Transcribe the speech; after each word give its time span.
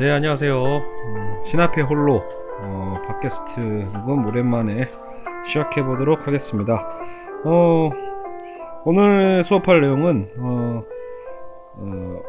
네 0.00 0.10
안녕하세요. 0.10 0.56
음, 0.56 1.44
신앞의 1.44 1.84
홀로 1.84 2.22
어, 2.62 2.94
팟캐스트 3.06 3.60
녹음 3.92 4.26
오랜만에 4.26 4.88
시작해 5.46 5.84
보도록 5.84 6.26
하겠습니다. 6.26 6.88
어, 7.44 7.90
오늘 8.86 9.44
수업할 9.44 9.82
내용은 9.82 10.30
어, 10.38 10.82
어, 11.74 12.22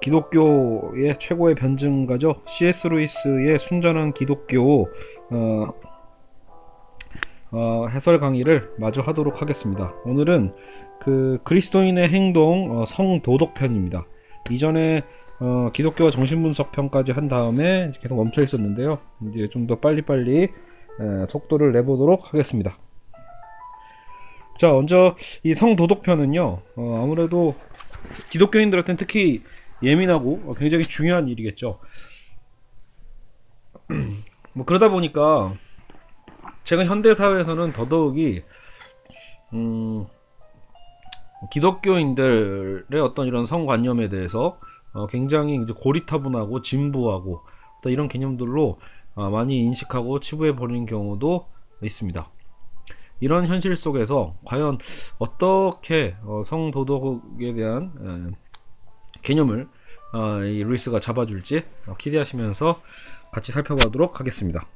기독교의 0.00 1.18
최고의 1.18 1.56
변증가죠. 1.56 2.36
C.S. 2.46 2.86
루이스의 2.86 3.58
순전한 3.58 4.12
기독교 4.12 4.86
어, 5.30 5.74
어, 7.50 7.86
해설 7.88 8.20
강의를 8.20 8.70
마저 8.78 9.02
하도록 9.02 9.42
하겠습니다. 9.42 9.92
오늘은 10.04 10.54
그 11.00 11.40
그리스도인의 11.42 12.10
행동 12.10 12.80
어, 12.80 12.84
성도덕편입니다 12.84 14.06
이전에 14.50 15.02
어, 15.40 15.70
기독교와 15.72 16.10
정신분석편까지 16.10 17.12
한 17.12 17.28
다음에 17.28 17.92
계속 18.00 18.16
멈춰 18.16 18.42
있었는데요. 18.42 18.98
이제 19.30 19.48
좀 19.48 19.66
더 19.66 19.78
빨리빨리 19.80 20.42
에, 20.42 21.26
속도를 21.26 21.72
내보도록 21.72 22.32
하겠습니다. 22.32 22.78
자, 24.58 24.70
먼저 24.70 25.16
이 25.42 25.54
성도덕편은요, 25.54 26.58
어, 26.76 27.02
아무래도 27.02 27.54
기독교인들한테는 28.30 28.96
특히 28.96 29.42
예민하고 29.82 30.42
어, 30.46 30.54
굉장히 30.54 30.84
중요한 30.84 31.28
일이겠죠. 31.28 31.80
뭐 34.52 34.64
그러다 34.64 34.88
보니까 34.88 35.54
최근 36.62 36.86
현대 36.86 37.12
사회에서는 37.14 37.72
더더욱이 37.72 38.42
음, 39.52 40.06
기독교인들의 41.50 43.00
어떤 43.00 43.26
이런 43.26 43.46
성관념에 43.46 44.08
대해서 44.08 44.58
어, 44.92 45.06
굉장히 45.06 45.56
이제 45.56 45.72
고리타분하고 45.72 46.62
진부하고 46.62 47.42
또 47.82 47.90
이런 47.90 48.08
개념들로 48.08 48.78
어, 49.14 49.30
많이 49.30 49.58
인식하고 49.58 50.20
치부해 50.20 50.56
버리는 50.56 50.86
경우도 50.86 51.46
있습니다. 51.82 52.28
이런 53.20 53.46
현실 53.46 53.76
속에서 53.76 54.36
과연 54.44 54.78
어떻게 55.18 56.16
어, 56.24 56.42
성도덕에 56.44 57.54
대한 57.54 57.92
에, 58.30 58.34
개념을 59.22 59.68
어, 60.12 60.44
이 60.44 60.62
루이스가 60.62 61.00
잡아줄지 61.00 61.64
어, 61.86 61.94
기대하시면서 61.96 62.80
같이 63.32 63.50
살펴보도록 63.52 64.20
하겠습니다. 64.20 64.66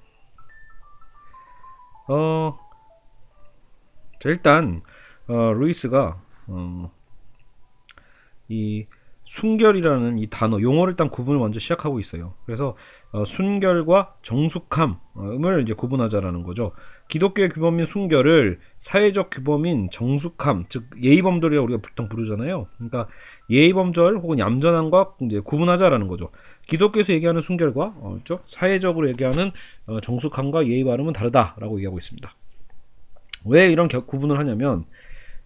어, 2.09 2.59
자, 4.21 4.29
일단 4.29 4.81
어, 5.29 5.53
루이스가 5.53 6.21
어, 6.49 6.91
이 8.49 8.87
순결이라는 9.29 10.19
이 10.19 10.29
단어 10.31 10.59
용어를 10.59 10.93
일단 10.93 11.11
구분을 11.11 11.39
먼저 11.39 11.61
시작하고 11.61 12.01
있어요. 12.01 12.33
그래서 12.47 12.77
어, 13.13 13.27
순결과 13.27 14.15
정숙함을 14.23 15.63
이제 15.63 15.75
구분하자라는 15.75 16.43
거죠. 16.45 16.73
기독교의 17.09 17.51
규범인 17.51 17.85
순결을 17.85 18.59
사회적 18.79 19.29
규범인 19.31 19.91
정숙함, 19.93 20.65
즉 20.71 20.85
예의범절이라고 21.03 21.67
우리가 21.67 21.83
보통 21.83 22.09
부르잖아요. 22.09 22.69
그러니까 22.77 23.09
예의범절 23.51 24.17
혹은 24.17 24.39
얌전함과 24.39 25.17
이제 25.23 25.41
구분하자라는 25.41 26.09
거죠. 26.09 26.31
기독교에서 26.67 27.13
얘기하는 27.13 27.43
순결과 27.43 27.95
어, 27.97 28.11
그렇죠? 28.13 28.41
사회적으로 28.47 29.11
얘기하는 29.11 29.53
어, 29.87 30.01
정숙함과 30.01 30.67
예의 30.69 30.85
바름은 30.85 31.13
다르다라고 31.13 31.77
얘기하고 31.77 31.99
있습니다. 31.99 32.35
왜 33.47 33.71
이런 33.71 33.89
겨, 33.89 34.05
구분을 34.05 34.39
하냐면 34.39 34.87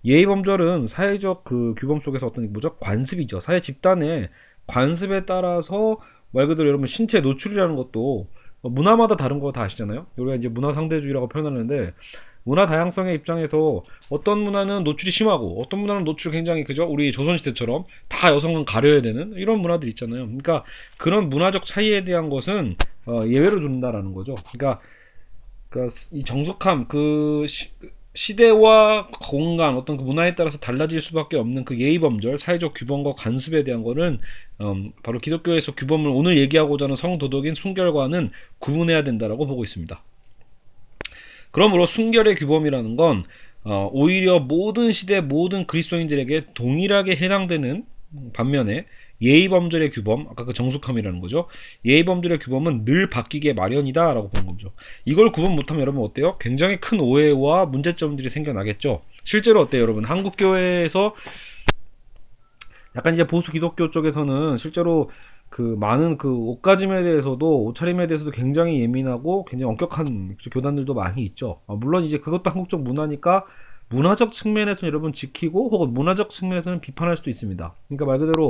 예의 0.04 0.26
범절은 0.26 0.86
사회적 0.86 1.44
그 1.44 1.74
규범 1.78 2.00
속에서 2.00 2.26
어떤 2.26 2.52
뭐죠 2.52 2.76
관습이죠. 2.76 3.40
사회 3.40 3.60
집단의 3.60 4.28
관습에 4.66 5.24
따라서 5.26 5.98
말 6.32 6.46
그대로 6.46 6.68
여러분 6.68 6.86
신체 6.86 7.20
노출이라는 7.20 7.76
것도 7.76 8.26
문화마다 8.62 9.16
다른 9.16 9.38
거 9.40 9.52
다 9.52 9.62
아시잖아요. 9.62 10.06
우리가 10.16 10.36
이제 10.36 10.48
문화 10.48 10.72
상대주의라고 10.72 11.28
표현하는데 11.28 11.92
문화 12.44 12.66
다양성의 12.66 13.14
입장에서 13.16 13.82
어떤 14.10 14.40
문화는 14.40 14.82
노출이 14.84 15.12
심하고 15.12 15.62
어떤 15.62 15.80
문화는 15.80 16.04
노출 16.04 16.32
굉장히 16.32 16.64
그죠 16.64 16.84
우리 16.84 17.12
조선시대처럼 17.12 17.84
다 18.08 18.32
여성은 18.34 18.64
가려야 18.64 19.00
되는 19.02 19.32
이런 19.34 19.60
문화들 19.60 19.88
있잖아요. 19.90 20.24
그러니까 20.26 20.64
그런 20.98 21.28
문화적 21.28 21.64
차이에 21.66 22.04
대한 22.04 22.30
것은 22.30 22.76
어, 23.08 23.26
예외로 23.28 23.60
둔다라는 23.60 24.12
거죠. 24.14 24.34
그러니까, 24.52 24.80
그러니까 25.68 25.94
이 26.12 26.22
정숙함 26.24 26.86
그 26.88 27.46
시, 27.48 27.68
시대와 28.14 29.08
공간 29.08 29.76
어떤 29.76 29.96
그 29.96 30.02
문화에 30.02 30.34
따라서 30.34 30.58
달라질 30.58 31.00
수밖에 31.00 31.36
없는 31.36 31.64
그 31.64 31.78
예의 31.80 31.98
범절 31.98 32.38
사회적 32.38 32.74
규범과 32.74 33.14
관습에 33.14 33.64
대한 33.64 33.82
거는 33.82 34.20
음, 34.60 34.92
바로 35.02 35.18
기독교에서 35.18 35.74
규범을 35.74 36.10
오늘 36.10 36.38
얘기하고자 36.38 36.84
하는 36.84 36.96
성도덕인 36.96 37.54
순결과는 37.54 38.30
구분해야 38.58 39.02
된다라고 39.04 39.46
보고 39.46 39.64
있습니다. 39.64 40.02
그러므로 41.52 41.86
순결의 41.86 42.34
규범이라는 42.36 42.96
건 42.96 43.24
어, 43.64 43.88
오히려 43.92 44.40
모든 44.40 44.92
시대 44.92 45.20
모든 45.20 45.66
그리스도인들에게 45.66 46.46
동일하게 46.54 47.16
해당되는 47.16 47.84
반면에 48.34 48.86
예의범절의 49.22 49.92
규범, 49.92 50.26
아까 50.30 50.44
그 50.44 50.52
정숙함이라는 50.52 51.20
거죠. 51.20 51.46
예의범절의 51.84 52.40
규범은 52.40 52.84
늘 52.84 53.08
바뀌게 53.08 53.52
마련이다 53.52 54.14
라고 54.14 54.28
보는 54.28 54.52
거죠. 54.52 54.72
이걸 55.04 55.32
구분 55.32 55.54
못하면 55.54 55.80
여러분 55.80 56.02
어때요? 56.02 56.36
굉장히 56.38 56.80
큰 56.80 57.00
오해와 57.00 57.66
문제점들이 57.66 58.30
생겨나겠죠. 58.30 59.02
실제로 59.24 59.62
어때요, 59.62 59.82
여러분? 59.82 60.04
한국 60.04 60.34
교회에서 60.36 61.14
약간 62.96 63.14
이제 63.14 63.26
보수 63.26 63.52
기독교 63.52 63.90
쪽에서는 63.90 64.56
실제로 64.56 65.10
그 65.48 65.60
많은 65.60 66.16
그 66.16 66.34
옷가짐에 66.34 67.02
대해서도 67.02 67.64
옷차림에 67.64 68.06
대해서도 68.06 68.30
굉장히 68.30 68.80
예민하고 68.80 69.44
굉장히 69.44 69.70
엄격한 69.70 70.38
교단들도 70.50 70.94
많이 70.94 71.22
있죠. 71.24 71.60
아, 71.66 71.74
물론 71.74 72.04
이제 72.04 72.18
그것도 72.18 72.50
한국적 72.50 72.82
문화니까 72.82 73.44
문화적 73.90 74.32
측면에서 74.32 74.86
여러분 74.86 75.12
지키고 75.12 75.68
혹은 75.68 75.92
문화적 75.92 76.30
측면에서는 76.30 76.80
비판할 76.80 77.18
수도 77.18 77.28
있습니다. 77.28 77.74
그러니까 77.88 78.06
말 78.06 78.18
그대로 78.18 78.48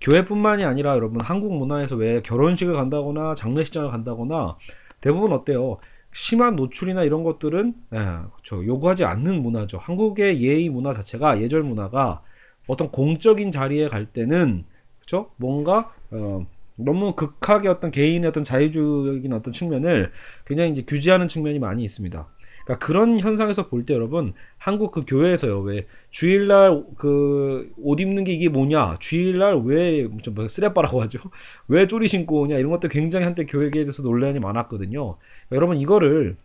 교회뿐만이 0.00 0.64
아니라 0.64 0.94
여러분 0.94 1.20
한국 1.20 1.56
문화에서 1.56 1.96
왜 1.96 2.20
결혼식을 2.22 2.74
간다거나 2.74 3.34
장례식장을 3.34 3.90
간다거나 3.90 4.56
대부분 5.00 5.32
어때요? 5.32 5.78
심한 6.12 6.56
노출이나 6.56 7.02
이런 7.04 7.24
것들은 7.24 7.74
예, 7.92 7.98
그렇죠. 7.98 8.64
요구하지 8.64 9.04
않는 9.04 9.42
문화죠. 9.42 9.78
한국의 9.78 10.40
예의 10.42 10.68
문화 10.70 10.92
자체가 10.92 11.40
예절 11.42 11.62
문화가 11.62 12.22
어떤 12.68 12.90
공적인 12.90 13.50
자리에 13.50 13.88
갈 13.88 14.06
때는 14.06 14.64
그렇죠? 14.98 15.30
뭔가 15.36 15.92
어, 16.10 16.46
너무 16.76 17.14
극하게 17.14 17.68
어떤 17.68 17.90
개인의 17.90 18.28
어떤 18.28 18.44
자유주의적인 18.44 19.32
어떤 19.32 19.52
측면을 19.52 20.12
굉장히 20.46 20.72
이제 20.72 20.82
규제하는 20.82 21.28
측면이 21.28 21.58
많이 21.58 21.84
있습니다. 21.84 22.26
그러니까 22.66 22.84
그런 22.86 23.18
현상에서 23.20 23.68
볼 23.68 23.84
때 23.86 23.94
여러분 23.94 24.34
한국 24.58 24.90
그 24.92 25.04
교회에서요 25.06 25.60
왜 25.60 25.86
주일날 26.10 26.84
그 26.98 27.70
옷 27.78 28.00
입는 28.00 28.24
게 28.24 28.32
이게 28.32 28.48
뭐냐? 28.48 28.98
주일날 29.00 29.62
왜좀 29.64 30.34
뭐 30.34 30.48
쓰레빠라고 30.48 31.02
하죠? 31.02 31.20
왜 31.68 31.86
쪼리 31.86 32.08
신고 32.08 32.40
오냐? 32.42 32.58
이런 32.58 32.70
것도 32.72 32.88
굉장히 32.88 33.24
한때 33.24 33.46
교회에 33.46 33.70
대해서 33.70 34.02
논란이 34.02 34.40
많았거든요. 34.40 35.16
그러니까 35.16 35.56
여러분 35.56 35.76
이거를 35.78 36.36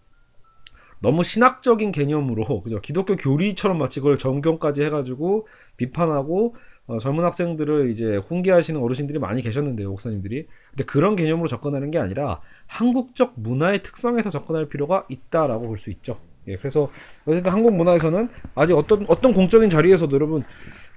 너무 1.01 1.23
신학적인 1.23 1.91
개념으로 1.91 2.61
그죠? 2.61 2.79
기독교 2.81 3.15
교리처럼 3.15 3.77
마치 3.79 3.99
그걸 3.99 4.17
정경까지 4.19 4.83
해가지고 4.83 5.47
비판하고 5.77 6.55
어, 6.87 6.97
젊은 6.99 7.23
학생들을 7.23 7.89
이제 7.91 8.17
훈계하시는 8.17 8.79
어르신들이 8.81 9.19
많이 9.19 9.41
계셨는데요, 9.41 9.89
목사님들이. 9.89 10.47
근데 10.71 10.83
그런 10.83 11.15
개념으로 11.15 11.47
접근하는 11.47 11.89
게 11.91 11.97
아니라 11.99 12.41
한국적 12.71 13.33
문화의 13.35 13.83
특성에서 13.83 14.29
접근할 14.29 14.69
필요가 14.69 15.05
있다라고 15.09 15.67
볼 15.67 15.77
수 15.77 15.91
있죠. 15.91 16.17
예, 16.47 16.55
그래서 16.55 16.89
어쨌든 17.25 17.51
한국 17.51 17.75
문화에서는 17.75 18.29
아직 18.55 18.73
어떤 18.75 19.05
어떤 19.07 19.33
공적인 19.33 19.69
자리에서도 19.69 20.11
여러분 20.15 20.41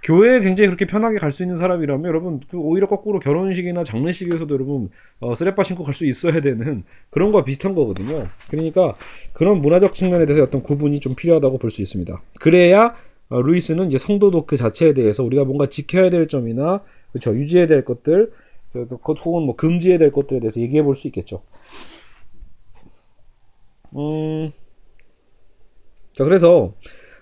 교회에 0.05 0.41
굉장히 0.41 0.69
그렇게 0.69 0.87
편하게 0.87 1.19
갈 1.19 1.32
수 1.32 1.43
있는 1.43 1.56
사람이라면 1.56 2.05
여러분 2.06 2.41
그 2.50 2.56
오히려 2.59 2.87
거꾸로 2.87 3.19
결혼식이나 3.19 3.82
장례식에서도 3.85 4.55
여러분 4.55 4.88
어, 5.21 5.35
쓰레빠 5.35 5.65
신고 5.65 5.82
갈 5.85 5.93
수 5.94 6.06
있어야 6.06 6.41
되는 6.41 6.81
그런 7.11 7.31
거와 7.32 7.44
비슷한 7.44 7.75
거거든요. 7.75 8.25
그러니까 8.49 8.94
그런 9.32 9.61
문화적 9.61 9.94
측면에 9.94 10.26
대해서 10.26 10.44
어떤 10.44 10.62
구분이 10.62 11.00
좀 11.00 11.15
필요하다고 11.17 11.59
볼 11.59 11.71
수 11.71 11.82
있습니다. 11.82 12.23
그래야 12.41 12.94
어, 13.31 13.43
루이스는 13.43 13.88
이제 13.88 13.99
성도독 13.99 14.47
그 14.47 14.56
자체에 14.56 14.94
대해서 14.94 15.25
우리가 15.25 15.44
뭔가 15.44 15.69
지켜야 15.69 16.09
될 16.09 16.29
점이나 16.29 16.82
그렇죠 17.11 17.35
유지해야 17.35 17.67
될 17.67 17.85
것들 17.85 18.31
혹은 18.75 19.43
뭐 19.43 19.56
금지해야 19.56 19.99
될 19.99 20.12
것들에 20.12 20.41
대해서 20.41 20.61
얘기해 20.61 20.82
볼 20.82 20.94
수 20.94 21.06
있겠죠. 21.09 21.43
음, 23.97 24.53
자 26.15 26.25
그래서 26.25 26.73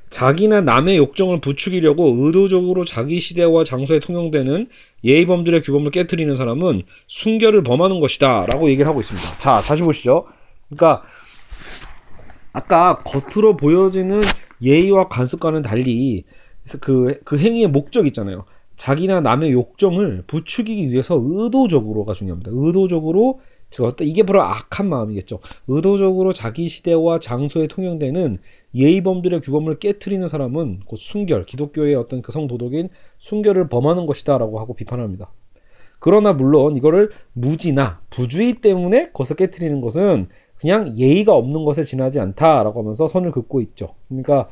자기나 0.09 0.61
남의 0.63 0.97
욕정을 0.99 1.41
부추기려고 1.41 2.17
의도적으로 2.27 2.85
자기 2.85 3.21
시대와 3.21 3.65
장소에 3.65 4.01
통용되는 4.01 4.69
예의 5.05 5.27
범죄의 5.27 5.63
규범을 5.63 5.91
깨뜨리는 5.91 6.37
사람은 6.37 6.83
순결을 7.09 7.63
범하는 7.65 8.01
것이다 8.01 8.47
라고 8.53 8.69
얘기를 8.71 8.87
하고 8.89 9.01
있습니다. 9.01 9.39
자 9.39 9.61
다시 9.61 9.83
보시죠. 9.83 10.27
그러니까 10.69 11.03
아까 12.53 13.03
겉으로 13.05 13.57
보여지는 13.57 14.23
예의와 14.63 15.09
관습과는 15.09 15.63
달리 15.63 16.25
그, 16.81 17.19
그 17.25 17.39
행위의 17.39 17.69
목적 17.69 18.07
있잖아요. 18.07 18.45
자기나 18.83 19.21
남의 19.21 19.53
욕정을 19.53 20.25
부추기기 20.27 20.91
위해서 20.91 21.15
의도적으로가 21.17 22.15
중요합니다. 22.15 22.51
의도적으로 22.53 23.39
이게 24.01 24.25
바로 24.25 24.43
악한 24.43 24.89
마음이겠죠. 24.89 25.39
의도적으로 25.69 26.33
자기 26.33 26.67
시대와 26.67 27.21
장소에 27.21 27.69
통용되는 27.69 28.39
예의범들의 28.75 29.41
규범을 29.43 29.79
깨뜨리는 29.79 30.27
사람은 30.27 30.81
곧 30.85 30.97
순결, 30.97 31.45
기독교의 31.45 31.95
어떤 31.95 32.23
그 32.23 32.33
성도덕인 32.33 32.89
순결을 33.19 33.69
범하는 33.69 34.05
것이다라고 34.05 34.59
하고 34.59 34.75
비판합니다. 34.75 35.31
그러나 36.01 36.33
물론 36.33 36.77
이거를 36.77 37.11
무지나 37.35 38.01
부주의 38.11 38.55
때문에 38.55 39.11
것을 39.13 39.37
깨뜨리는 39.37 39.81
것은 39.81 40.27
그냥 40.57 40.99
예의가 40.99 41.33
없는 41.33 41.65
것에 41.65 41.85
지나지 41.85 42.19
않다라고 42.19 42.81
하면서 42.81 43.07
선을 43.07 43.31
긋고 43.31 43.61
있죠. 43.61 43.95
그러니까 44.09 44.49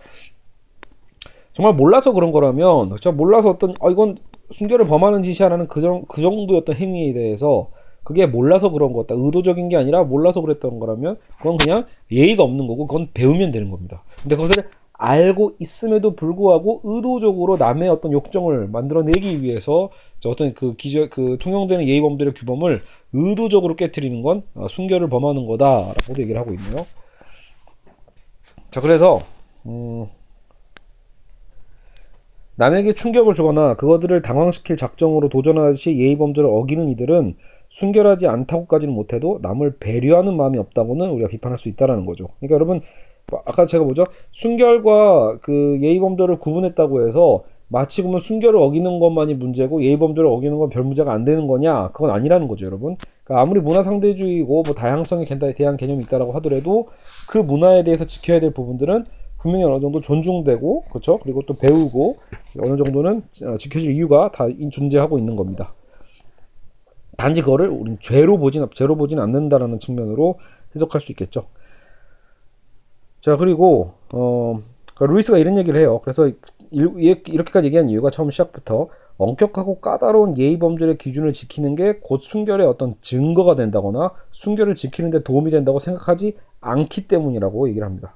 정말 1.53 1.75
몰라서 1.75 2.13
그런 2.13 2.33
거라면 2.33 2.89
그렇죠? 2.89 3.13
몰라서 3.13 3.51
어떤 3.51 3.75
어 3.81 3.91
이건 3.91 4.17
순결을 4.53 4.87
범하는 4.87 5.23
짓이야라는 5.23 5.69
그, 5.69 5.81
정, 5.81 6.05
그 6.09 6.21
정도였던 6.21 6.75
행위에 6.77 7.13
대해서 7.13 7.71
그게 8.03 8.27
몰라서 8.27 8.71
그런 8.71 8.93
거다 8.93 9.15
의도적인 9.17 9.69
게 9.69 9.77
아니라 9.77 10.03
몰라서 10.05 10.41
그랬던 10.41 10.81
거라면 10.81 11.19
그건 11.39 11.57
그냥 11.57 11.87
예의가 12.11 12.43
없는 12.43 12.67
거고 12.67 12.87
그건 12.87 13.09
배우면 13.15 13.53
되는 13.53 13.71
겁니다. 13.71 14.03
근데 14.23 14.37
그것을 14.37 14.65
알고 14.93 15.53
있음에도 15.59 16.15
불구하고 16.15 16.81
의도적으로 16.85 17.57
남의 17.57 17.89
어떤 17.89 18.13
욕정을 18.13 18.69
만들어내기 18.69 19.43
위해서 19.43 19.91
어떤 20.27 20.53
그 20.53 20.75
기저 20.77 21.09
그 21.11 21.39
통용되는 21.41 21.89
예의범들의 21.89 22.35
규범을 22.35 22.83
의도적으로 23.13 23.77
깨뜨리는 23.77 24.23
건 24.23 24.43
어, 24.55 24.67
순결을 24.69 25.09
범하는 25.09 25.47
거다라고도 25.47 26.21
얘기를 26.21 26.39
하고 26.39 26.53
있네요. 26.53 26.85
자 28.71 28.81
그래서 28.81 29.21
음, 29.65 30.07
남에게 32.61 32.93
충격을 32.93 33.33
주거나 33.33 33.73
그것들을 33.77 34.21
당황시킬 34.21 34.77
작정으로 34.77 35.31
도전하듯이 35.31 35.97
예의범절을 35.97 36.51
어기는 36.53 36.91
이들은 36.91 37.37
순결하지 37.71 38.27
않다고까지는 38.27 38.93
못해도 38.93 39.39
남을 39.41 39.79
배려하는 39.81 40.37
마음이 40.37 40.59
없다고는 40.59 41.09
우리가 41.09 41.29
비판할 41.29 41.57
수 41.57 41.71
있다라는 41.71 42.05
거죠. 42.05 42.29
그러니까 42.39 42.57
여러분 42.57 42.83
아까 43.47 43.65
제가 43.65 43.85
뭐죠? 43.85 44.05
순결과 44.33 45.39
그 45.41 45.79
예의범절을 45.81 46.39
구분했다고 46.39 47.07
해서 47.07 47.45
마치 47.69 48.03
보면 48.03 48.21
순결을 48.21 48.61
어기는 48.61 48.99
것만이 48.99 49.35
문제고 49.35 49.83
예의범절을 49.83 50.29
어기는 50.29 50.59
건 50.59 50.69
별 50.69 50.83
문제가 50.83 51.15
안 51.15 51.25
되는 51.25 51.47
거냐? 51.47 51.93
그건 51.93 52.11
아니라는 52.11 52.47
거죠, 52.47 52.67
여러분. 52.67 52.97
그러니까 53.25 53.43
아무리 53.43 53.61
문화 53.61 53.83
상대주의고 53.83 54.65
뭐 54.65 54.75
다양성에 54.75 55.25
대한 55.57 55.79
개념이 55.79 56.03
있다라고 56.03 56.33
하더라도 56.33 56.89
그 57.27 57.39
문화에 57.39 57.85
대해서 57.85 58.05
지켜야 58.05 58.39
될 58.39 58.53
부분들은 58.53 59.07
분명히 59.43 59.65
어느 59.65 59.81
정도 59.81 60.01
존중되고 60.01 60.83
그렇죠 60.91 61.19
그리고 61.19 61.43
또 61.47 61.55
배우고 61.55 62.17
어느 62.59 62.83
정도는 62.83 63.23
어, 63.45 63.57
지켜질 63.57 63.93
이유가 63.93 64.31
다 64.33 64.47
존재하고 64.73 65.19
있는 65.19 65.37
겁니다. 65.37 65.73
단지 67.17 67.43
그거를 67.43 67.69
우린 67.69 67.99
죄로 68.01 68.39
보진 68.39 68.67
죄로 68.75 68.97
보진 68.97 69.19
않는다라는 69.19 69.79
측면으로 69.79 70.39
해석할 70.75 71.01
수 71.01 71.13
있겠죠. 71.13 71.47
자 73.21 73.37
그리고 73.37 73.93
어 74.15 74.63
그러니까 74.95 75.15
루이스가 75.15 75.39
이런 75.39 75.59
얘기를 75.59 75.79
해요. 75.81 76.01
그래서 76.03 76.31
이렇게까지 76.71 77.67
얘기한 77.67 77.89
이유가 77.89 78.11
처음 78.11 78.31
시작부터 78.31 78.89
엄격하고 79.19 79.81
까다로운 79.81 80.39
예의 80.39 80.59
범죄의 80.59 80.97
기준을 80.97 81.33
지키는 81.35 81.75
게 81.75 82.01
곧 82.03 82.23
순결의 82.23 82.67
어떤 82.67 82.95
증거가 83.03 83.55
된다거나 83.55 84.13
순결을 84.31 84.75
지키는 84.75 85.11
데 85.11 85.23
도움이 85.23 85.51
된다고 85.51 85.79
생각하지 85.79 86.37
않기 86.61 87.07
때문이라고 87.09 87.69
얘기를 87.69 87.87
합니다. 87.87 88.15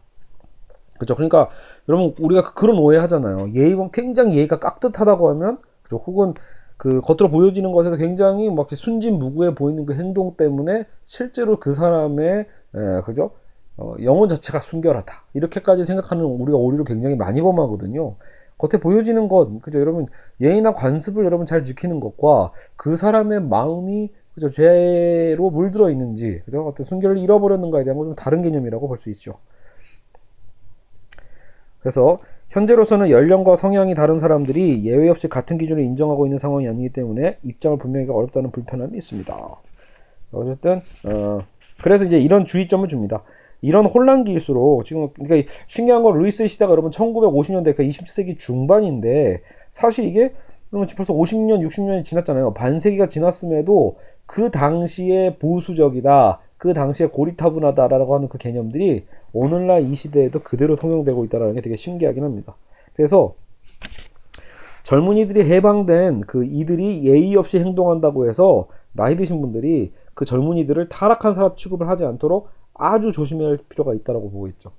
그죠 0.99 1.15
그러니까 1.17 1.49
여러분 1.89 2.15
우리가 2.21 2.55
그런 2.55 2.79
오해 2.79 2.99
하잖아요. 2.99 3.53
예의범 3.55 3.91
굉장히 3.93 4.37
예의가 4.37 4.59
깍듯하다고 4.61 5.29
하면 5.31 5.59
그죠 5.83 5.97
혹은 6.07 6.35
그 6.77 7.01
겉으로 7.01 7.31
보여지는 7.31 7.73
것에서 7.73 7.97
굉장히 7.97 8.51
막 8.51 8.69
순진무구해 8.71 9.55
보이는 9.55 9.87
그 9.87 9.95
행동 9.95 10.37
때문에 10.37 10.87
실제로 11.05 11.59
그 11.59 11.73
사람의 11.73 12.47
예, 12.77 13.01
그죠? 13.05 13.31
어, 13.77 13.95
영혼 14.03 14.29
자체가 14.29 14.61
순결하다. 14.61 15.13
이렇게까지 15.35 15.85
생각하는 15.85 16.25
우리가 16.25 16.57
오류를 16.59 16.85
굉장히 16.85 17.17
많이 17.17 17.41
범하거든요. 17.41 18.17
겉에 18.59 18.81
보여지는 18.81 19.29
것 19.29 19.61
그죠? 19.63 19.81
여러분 19.81 20.07
예의나 20.41 20.75
관습을 20.75 21.25
여러분 21.25 21.45
잘 21.47 21.63
지키는 21.63 22.01
것과 22.01 22.53
그 22.77 22.97
사람의 22.97 23.43
마음이 23.43 24.11
그죠? 24.35 24.51
죄로 24.51 25.51
물들어 25.51 25.91
있는지 25.91 26.41
그죠? 26.45 26.67
어떤 26.67 26.85
순결을 26.85 27.19
잃어버렸는가에 27.19 27.85
대한 27.85 27.99
건 27.99 28.07
좀 28.09 28.15
다른 28.15 28.43
개념이라고 28.43 28.89
볼 28.89 28.99
수 28.99 29.11
있죠. 29.11 29.35
그래서 31.85 32.19
현재로서는 32.49 33.11
연령과 33.11 33.57
성향이 33.57 33.95
다른 33.95 34.17
사람들이 34.17 34.85
예외 34.85 35.11
없이 35.11 35.29
같은 35.29 35.59
기준을 35.59 35.83
인정하고 35.83 36.25
있는 36.25 36.39
상황이 36.39 36.67
아니기 36.67 36.89
때문에 36.89 37.37
입장을 37.43 37.77
분명히 37.77 38.09
어렵다는 38.09 38.53
불편함이 38.53 38.97
있습니다. 38.97 39.35
어쨌든 40.33 40.81
어, 41.07 41.41
그래서 41.83 42.07
이제 42.07 42.19
이런 42.19 42.47
주의점을 42.47 42.89
줍니다. 42.89 43.23
이런 43.61 43.85
혼란기일수록 43.85 44.87
지금 44.87 45.11
그러니까 45.11 45.53
신기한 45.67 46.03
건 46.03 46.19
루이스 46.19 46.49
시대가 46.49 46.73
여러분 46.73 46.91
1950년대 46.91 47.77
그 47.77 47.83
20세기 47.83 48.39
중반인데 48.39 49.43
사실 49.71 50.07
이게 50.07 50.33
그러면 50.71 50.89
벌써 50.97 51.13
50년, 51.13 51.67
60년이 51.69 52.03
지났잖아요. 52.03 52.55
반세기가 52.55 53.09
지났음에도 53.09 53.99
그 54.25 54.51
당시에 54.51 55.37
보수적이다, 55.37 56.41
그 56.57 56.73
당시에 56.73 57.09
고리타분하다라고 57.09 58.15
하는 58.15 58.29
그 58.29 58.39
개념들이 58.39 59.05
오늘날 59.35 59.83
이 59.83 59.95
시대에도 59.95 60.41
그대로 60.41 60.77
통용되고 60.77 61.25
있다는 61.27 61.55
게 61.55 61.61
되게 61.61 61.77
신기하긴 61.77 62.25
합니다. 62.25 62.55
그래서 62.95 63.35
젊은이들이 64.85 65.51
해방된 65.51 66.21
그 66.27 66.45
이들이 66.45 67.05
예의 67.05 67.35
없이 67.37 67.59
행동한다고 67.59 68.29
해서 68.29 68.69
나이 68.93 69.17
드신 69.17 69.41
분들이 69.41 69.93
그 70.15 70.25
젊은이들을 70.25 70.89
타락한 70.89 71.35
사람 71.35 71.57
취급을 71.57 71.89
하지 71.89 72.05
않도록 72.05 72.49
아주 72.75 73.13
조심해야 73.13 73.49
할 73.49 73.59
필요가 73.69 73.93
있다고 73.93 74.31
보고 74.31 74.47
있죠. 74.49 74.71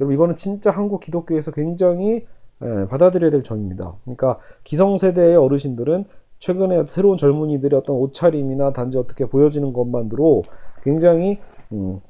여러분 0.00 0.14
이거는 0.14 0.34
진짜 0.34 0.70
한국 0.70 1.00
기독교에서 1.00 1.52
굉장히 1.52 2.26
예, 2.62 2.86
받아들여야 2.88 3.30
될 3.30 3.42
점입니다. 3.42 3.94
그러니까 4.04 4.38
기성세대의 4.64 5.36
어르신들은 5.36 6.04
최근에 6.38 6.84
새로운 6.84 7.16
젊은이들의 7.16 7.78
어떤 7.78 7.96
옷차림이나 7.96 8.72
단지 8.72 8.98
어떻게 8.98 9.26
보여지는 9.26 9.72
것만으로 9.72 10.42
굉장히 10.82 11.38
음, 11.72 12.00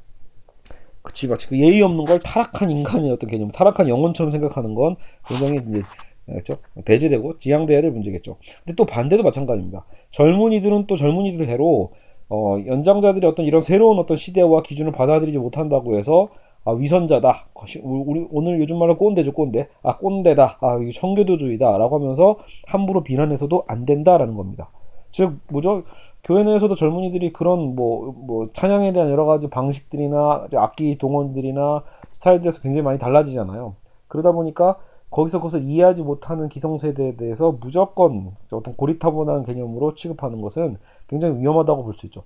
그치 1.02 1.28
마치 1.28 1.48
그 1.48 1.58
예의 1.58 1.82
없는 1.82 2.04
걸 2.04 2.20
타락한 2.20 2.70
인간의 2.70 3.10
어떤 3.10 3.30
개념, 3.30 3.50
타락한 3.50 3.88
영혼처럼 3.88 4.30
생각하는 4.30 4.74
건 4.74 4.96
굉장히 5.26 5.60
이제 5.68 5.82
그렇죠? 6.26 6.56
배제되고 6.84 7.38
지양돼야 7.38 7.80
될 7.80 7.90
문제겠죠. 7.90 8.36
근데 8.64 8.76
또 8.76 8.84
반대도 8.84 9.22
마찬가지입니다. 9.22 9.84
젊은이들은 10.12 10.86
또 10.86 10.96
젊은이들대로 10.96 11.92
어, 12.28 12.56
연장자들이 12.64 13.26
어떤 13.26 13.44
이런 13.46 13.60
새로운 13.60 13.98
어떤 13.98 14.16
시대와 14.16 14.62
기준을 14.62 14.92
받아들이지 14.92 15.38
못한다고 15.38 15.98
해서 15.98 16.28
아, 16.64 16.72
위선자다. 16.72 17.48
우리 17.82 18.26
오늘 18.30 18.60
요즘 18.60 18.78
말로 18.78 18.96
꼰대죠, 18.98 19.32
꼰대. 19.32 19.68
아, 19.82 19.96
꼰대다. 19.96 20.58
아, 20.60 20.78
이거 20.80 20.92
청교도주의다라고 20.92 21.98
하면서 21.98 22.36
함부로 22.66 23.02
비난해서도 23.02 23.64
안 23.66 23.86
된다라는 23.86 24.36
겁니다. 24.36 24.70
즉 25.10 25.38
뭐죠? 25.48 25.84
교회 26.22 26.44
내에서도 26.44 26.74
젊은이들이 26.74 27.32
그런 27.32 27.74
뭐, 27.74 28.12
뭐, 28.16 28.48
찬양에 28.52 28.92
대한 28.92 29.10
여러 29.10 29.24
가지 29.24 29.48
방식들이나 29.48 30.48
악기 30.56 30.98
동원들이나 30.98 31.82
스타일들에서 32.12 32.60
굉장히 32.60 32.82
많이 32.82 32.98
달라지잖아요. 32.98 33.74
그러다 34.08 34.32
보니까 34.32 34.76
거기서 35.10 35.38
그것을 35.38 35.62
이해하지 35.64 36.02
못하는 36.02 36.48
기성세대에 36.48 37.16
대해서 37.16 37.56
무조건 37.60 38.32
어떤 38.50 38.76
고리타분한 38.76 39.44
개념으로 39.44 39.94
취급하는 39.94 40.40
것은 40.40 40.76
굉장히 41.08 41.40
위험하다고 41.40 41.84
볼 41.84 41.94
수 41.94 42.06
있죠. 42.06 42.22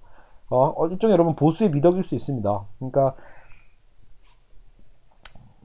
어, 0.50 0.86
일종의 0.86 1.12
여러분 1.14 1.34
보수의 1.34 1.70
미덕일 1.70 2.02
수 2.02 2.14
있습니다. 2.14 2.64
그러니까 2.78 3.14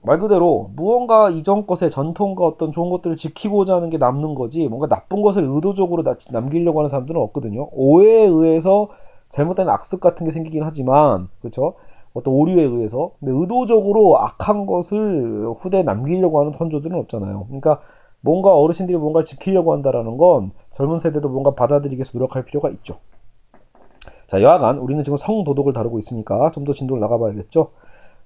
말 0.01 0.19
그대로 0.19 0.71
무언가 0.75 1.29
이전 1.29 1.67
것의 1.67 1.91
전통과 1.91 2.45
어떤 2.45 2.71
좋은 2.71 2.89
것들을 2.89 3.15
지키고자 3.15 3.75
하는 3.75 3.89
게 3.89 3.97
남는 3.97 4.35
거지 4.35 4.67
뭔가 4.67 4.87
나쁜 4.87 5.21
것을 5.21 5.43
의도적으로 5.43 6.03
남기려고 6.31 6.79
하는 6.79 6.89
사람들은 6.89 7.19
없거든요. 7.21 7.67
오해에 7.71 8.25
의해서 8.25 8.89
잘못된 9.29 9.69
악습 9.69 10.01
같은 10.01 10.25
게 10.25 10.31
생기긴 10.31 10.63
하지만 10.63 11.27
그렇죠. 11.39 11.75
어떤 12.13 12.33
오류에 12.33 12.63
의해서 12.63 13.11
근데 13.19 13.31
의도적으로 13.33 14.17
악한 14.19 14.65
것을 14.65 15.53
후대에 15.57 15.83
남기려고 15.83 16.39
하는 16.39 16.53
선조들은 16.53 16.97
없잖아요. 16.97 17.45
그러니까 17.47 17.81
뭔가 18.21 18.55
어르신들이 18.55 18.97
뭔가를 18.97 19.25
지키려고 19.25 19.73
한다라는 19.73 20.17
건 20.17 20.51
젊은 20.71 20.97
세대도 20.97 21.29
뭔가 21.29 21.51
받아들이기 21.51 21.97
위해서 21.97 22.11
노력할 22.17 22.45
필요가 22.45 22.69
있죠. 22.69 22.97
자, 24.27 24.41
여하간 24.41 24.77
우리는 24.77 25.03
지금 25.03 25.17
성도덕을 25.17 25.73
다루고 25.73 25.99
있으니까 25.99 26.49
좀 26.49 26.63
더 26.63 26.73
진도를 26.73 26.99
나가봐야겠죠. 27.01 27.71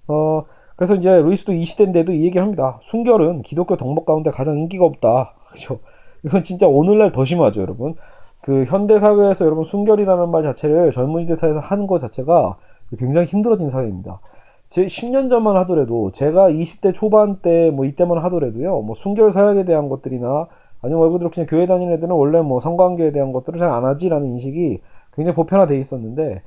어, 0.08 0.44
그래서 0.76 0.96
이제 0.96 1.22
루이스도 1.22 1.54
이 1.54 1.64
시대인데도 1.64 2.14
이 2.14 2.24
얘기를 2.26 2.42
합니다. 2.44 2.80
순결은 2.82 3.42
기독교 3.44 3.78
덕목 3.78 4.06
가운데 4.06 4.32
가장 4.32 4.58
인기가 4.58 4.86
없다. 4.86 5.34
그죠? 5.52 5.80
이건 6.26 6.42
진짜 6.42 6.68
오늘날 6.68 7.12
더 7.12 7.26
심하죠, 7.26 7.62
여러분. 7.62 7.96
그 8.42 8.64
현대 8.66 9.00
사회에서 9.00 9.46
여러분 9.46 9.64
순결이라는 9.64 10.30
말 10.30 10.44
자체를 10.44 10.92
젊은이들 10.92 11.38
사이에서 11.38 11.60
하는 11.60 11.88
것 11.88 12.00
자체가 12.00 12.58
굉장히 12.98 13.26
힘들어진 13.28 13.70
사회입니다. 13.70 14.20
제 14.68 14.86
10년 14.86 15.30
전만 15.30 15.56
하더라도 15.58 16.12
제가 16.12 16.50
20대 16.50 16.94
초반 16.94 17.38
때 17.38 17.72
뭐 17.72 17.86
이때만 17.86 18.18
하더라도요. 18.20 18.82
뭐 18.82 18.96
순결 18.96 19.32
사역에 19.32 19.64
대한 19.66 19.88
것들이나 19.90 20.48
아니면 20.82 21.02
말 21.02 21.12
그대로 21.12 21.30
그냥 21.30 21.48
교회 21.48 21.66
다니는 21.66 21.94
애들은 21.94 22.14
원래 22.16 22.42
뭐 22.42 22.60
성관계에 22.60 23.12
대한 23.12 23.32
것들을 23.32 23.60
잘 23.60 23.70
안 23.72 23.86
하지라는 23.86 24.28
인식이 24.28 24.82
굉장히 25.14 25.36
보편화돼 25.36 25.78
있었는데 25.80 26.42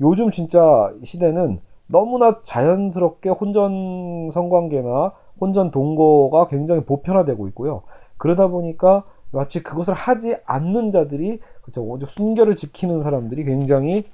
요즘 0.00 0.30
진짜 0.30 0.92
시대는 1.02 1.60
너무나 1.92 2.40
자연스럽게 2.42 3.28
혼전 3.28 4.30
성관계나 4.32 5.12
혼전 5.40 5.70
동거가 5.70 6.46
굉장히 6.46 6.84
보편화되고 6.84 7.46
있고요. 7.48 7.82
그러다 8.16 8.48
보니까 8.48 9.04
마치 9.30 9.62
그것을 9.62 9.94
하지 9.94 10.36
않는 10.46 10.90
자들이 10.90 11.38
그렇죠. 11.62 11.98
순결을 12.04 12.54
지키는 12.54 13.00
사람들이 13.02 13.44
굉장히 13.44 14.04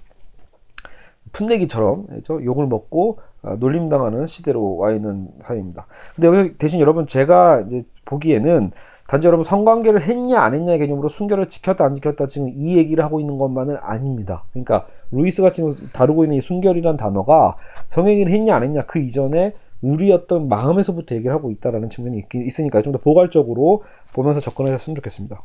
풋내기처럼 1.32 2.06
그렇죠? 2.06 2.42
욕을 2.44 2.66
먹고 2.66 3.18
아, 3.42 3.54
놀림당하는 3.54 4.26
시대로 4.26 4.76
와 4.76 4.90
있는 4.90 5.28
사회입니다. 5.40 5.86
근데 6.16 6.26
여기 6.26 6.58
대신 6.58 6.80
여러분 6.80 7.06
제가 7.06 7.60
이제 7.60 7.80
보기에는 8.04 8.72
단지 9.08 9.26
여러분 9.26 9.42
성관계를 9.42 10.02
했냐 10.02 10.38
안 10.38 10.54
했냐의 10.54 10.78
개념으로 10.80 11.08
순결을 11.08 11.46
지켰다 11.46 11.82
안 11.82 11.94
지켰다 11.94 12.26
지금 12.26 12.50
이 12.54 12.76
얘기를 12.76 13.02
하고 13.02 13.20
있는 13.20 13.38
것만은 13.38 13.78
아닙니다. 13.80 14.44
그러니까 14.52 14.86
루이스가 15.12 15.50
지금 15.50 15.70
다루고 15.94 16.24
있는 16.24 16.36
이 16.36 16.40
순결이란 16.42 16.98
단어가 16.98 17.56
성행위를 17.86 18.30
했냐 18.30 18.54
안 18.54 18.64
했냐 18.64 18.84
그 18.84 18.98
이전에 18.98 19.54
우리 19.80 20.12
어떤 20.12 20.48
마음에서부터 20.48 21.14
얘기를 21.14 21.34
하고 21.34 21.50
있다라는 21.50 21.88
측면이 21.88 22.18
있, 22.18 22.60
으니까 22.60 22.82
좀 22.82 22.92
더 22.92 22.98
보괄적으로 22.98 23.82
보면서 24.12 24.40
접근하셨으면 24.40 24.94
좋겠습니다. 24.96 25.42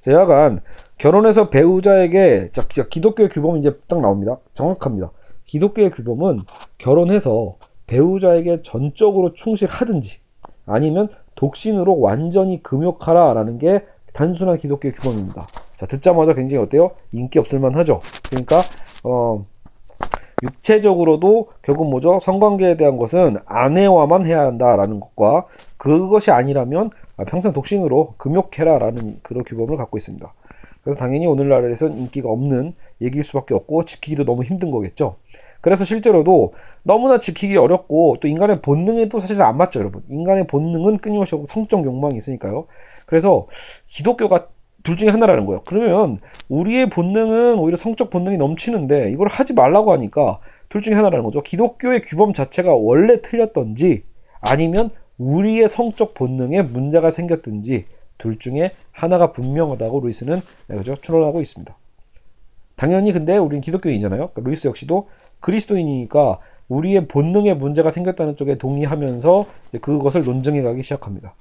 제약간 0.00 0.60
결혼해서 0.96 1.50
배우자에게 1.50 2.48
자, 2.50 2.62
기독교의 2.66 3.28
규범이 3.28 3.58
이제 3.58 3.78
딱 3.88 4.00
나옵니다. 4.00 4.38
정확합니다. 4.54 5.10
기독교의 5.44 5.90
규범은 5.90 6.44
결혼해서 6.78 7.56
배우자에게 7.86 8.62
전적으로 8.62 9.34
충실하든지 9.34 10.20
아니면 10.64 11.08
독신으로 11.34 12.00
완전히 12.00 12.62
금욕하라라는 12.62 13.58
게 13.58 13.84
단순한 14.12 14.56
기독교의 14.56 14.92
규범입니다. 14.92 15.46
자, 15.76 15.86
듣자마자 15.86 16.34
굉장히 16.34 16.62
어때요? 16.62 16.92
인기 17.12 17.38
없을 17.38 17.58
만 17.58 17.74
하죠. 17.74 18.00
그러니까 18.28 18.62
어 19.02 19.44
육체적으로도 20.42 21.48
결국 21.62 21.88
뭐죠? 21.90 22.18
성관계에 22.18 22.76
대한 22.76 22.96
것은 22.96 23.36
아내와만 23.46 24.26
해야 24.26 24.42
한다라는 24.42 25.00
것과 25.00 25.46
그것이 25.76 26.30
아니라면 26.30 26.90
평생 27.28 27.52
독신으로 27.52 28.14
금욕해라라는 28.18 29.20
그런 29.22 29.44
규범을 29.44 29.76
갖고 29.76 29.96
있습니다. 29.96 30.32
그래서 30.82 30.98
당연히 30.98 31.26
오늘날에선 31.26 31.96
인기가 31.96 32.28
없는 32.28 32.70
얘기일 33.00 33.24
수밖에 33.24 33.54
없고 33.54 33.84
지키기도 33.84 34.24
너무 34.24 34.42
힘든 34.42 34.70
거겠죠. 34.70 35.16
그래서 35.64 35.82
실제로도 35.82 36.52
너무나 36.82 37.18
지키기 37.18 37.56
어렵고 37.56 38.18
또 38.20 38.28
인간의 38.28 38.60
본능에도 38.60 39.18
사실 39.18 39.40
안 39.40 39.56
맞죠, 39.56 39.78
여러분. 39.78 40.02
인간의 40.10 40.46
본능은 40.46 40.98
끊임없이 40.98 41.42
성적 41.46 41.86
욕망이 41.86 42.18
있으니까요. 42.18 42.66
그래서 43.06 43.46
기독교가 43.86 44.48
둘 44.82 44.98
중에 44.98 45.08
하나라는 45.08 45.46
거예요. 45.46 45.62
그러면 45.64 46.18
우리의 46.50 46.90
본능은 46.90 47.58
오히려 47.58 47.78
성적 47.78 48.10
본능이 48.10 48.36
넘치는데 48.36 49.10
이걸 49.10 49.28
하지 49.28 49.54
말라고 49.54 49.90
하니까 49.92 50.38
둘 50.68 50.82
중에 50.82 50.92
하나라는 50.96 51.24
거죠. 51.24 51.40
기독교의 51.40 52.02
규범 52.02 52.34
자체가 52.34 52.74
원래 52.74 53.22
틀렸던지 53.22 54.02
아니면 54.42 54.90
우리의 55.16 55.70
성적 55.70 56.12
본능에 56.12 56.60
문제가 56.60 57.08
생겼든지 57.08 57.86
둘 58.18 58.38
중에 58.38 58.72
하나가 58.92 59.32
분명하다고 59.32 60.00
루이스는 60.00 60.42
네, 60.66 60.76
그죠? 60.76 60.94
추론하고 60.94 61.40
있습니다. 61.40 61.74
당연히 62.76 63.12
근데 63.12 63.36
우리는 63.36 63.60
기독교인이잖아요. 63.60 64.30
그러니까 64.30 64.42
루이스 64.42 64.66
역시도 64.66 65.08
그리스도인이니까 65.44 66.38
우리의 66.68 67.06
본능에 67.06 67.52
문제가 67.54 67.90
생겼다는 67.90 68.36
쪽에 68.36 68.56
동의하면서 68.56 69.46
그것을 69.82 70.24
논증해 70.24 70.62
가기 70.62 70.82
시작합니다. 70.82 71.34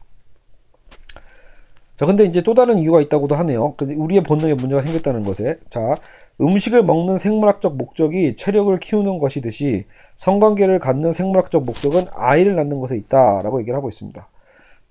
자, 1.95 2.05
근데 2.05 2.25
이제 2.25 2.41
또 2.41 2.53
다른 2.53 2.79
이유가 2.79 2.99
있다고도 2.99 3.35
하네요. 3.35 3.75
근데 3.77 3.95
우리의 3.95 4.23
본능에 4.23 4.55
문제가 4.55 4.81
생겼다는 4.81 5.23
것에. 5.23 5.57
자, 5.69 5.95
음식을 6.41 6.83
먹는 6.83 7.15
생물학적 7.15 7.77
목적이 7.77 8.35
체력을 8.35 8.75
키우는 8.77 9.19
것이듯이 9.19 9.85
성관계를 10.15 10.79
갖는 10.79 11.13
생물학적 11.13 11.63
목적은 11.63 12.05
아이를 12.11 12.55
낳는 12.55 12.79
것에 12.79 12.97
있다라고 12.97 13.61
얘기를 13.61 13.77
하고 13.77 13.87
있습니다. 13.87 14.27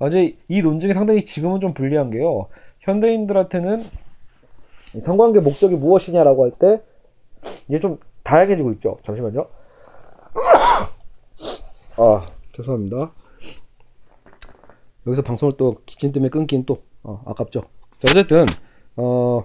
이제 0.06 0.36
이 0.48 0.62
논증이 0.62 0.94
상당히 0.94 1.24
지금은 1.24 1.60
좀 1.60 1.74
불리한 1.74 2.10
게요. 2.10 2.46
현대인들한테는 2.80 3.84
성관계 4.98 5.40
목적이 5.40 5.76
무엇이냐라고 5.76 6.44
할 6.44 6.52
때 6.52 6.80
이제 7.68 7.78
좀 7.78 7.98
다양해지고 8.22 8.72
있죠. 8.72 8.96
잠시만요. 9.02 9.46
아, 11.98 12.22
죄송합니다. 12.52 13.12
여기서 15.06 15.22
방송을 15.22 15.54
또 15.56 15.76
기침 15.86 16.12
때문에 16.12 16.30
끊긴 16.30 16.64
또 16.64 16.82
어, 17.02 17.22
아깝죠. 17.26 17.62
자, 17.98 18.08
어쨌든 18.10 18.46
어 18.96 19.44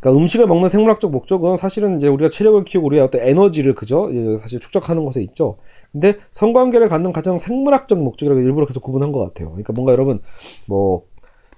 그러니까 0.00 0.20
음식을 0.20 0.46
먹는 0.48 0.68
생물학적 0.68 1.12
목적은 1.12 1.56
사실은 1.56 1.98
이제 1.98 2.08
우리가 2.08 2.28
체력을 2.28 2.64
키우고 2.64 2.86
우리의 2.88 3.02
어떤 3.04 3.20
에너지를 3.20 3.76
그죠? 3.76 4.10
사실 4.40 4.58
축적하는 4.58 5.04
것에 5.04 5.22
있죠. 5.22 5.58
근데 5.92 6.18
성관계를 6.32 6.88
갖는 6.88 7.12
가장 7.12 7.38
생물학적 7.38 8.02
목적이라고 8.02 8.40
일부러 8.40 8.66
계속 8.66 8.82
구분한 8.82 9.12
것 9.12 9.20
같아요. 9.20 9.50
그러니까 9.50 9.72
뭔가 9.72 9.92
여러분 9.92 10.20
뭐 10.66 11.04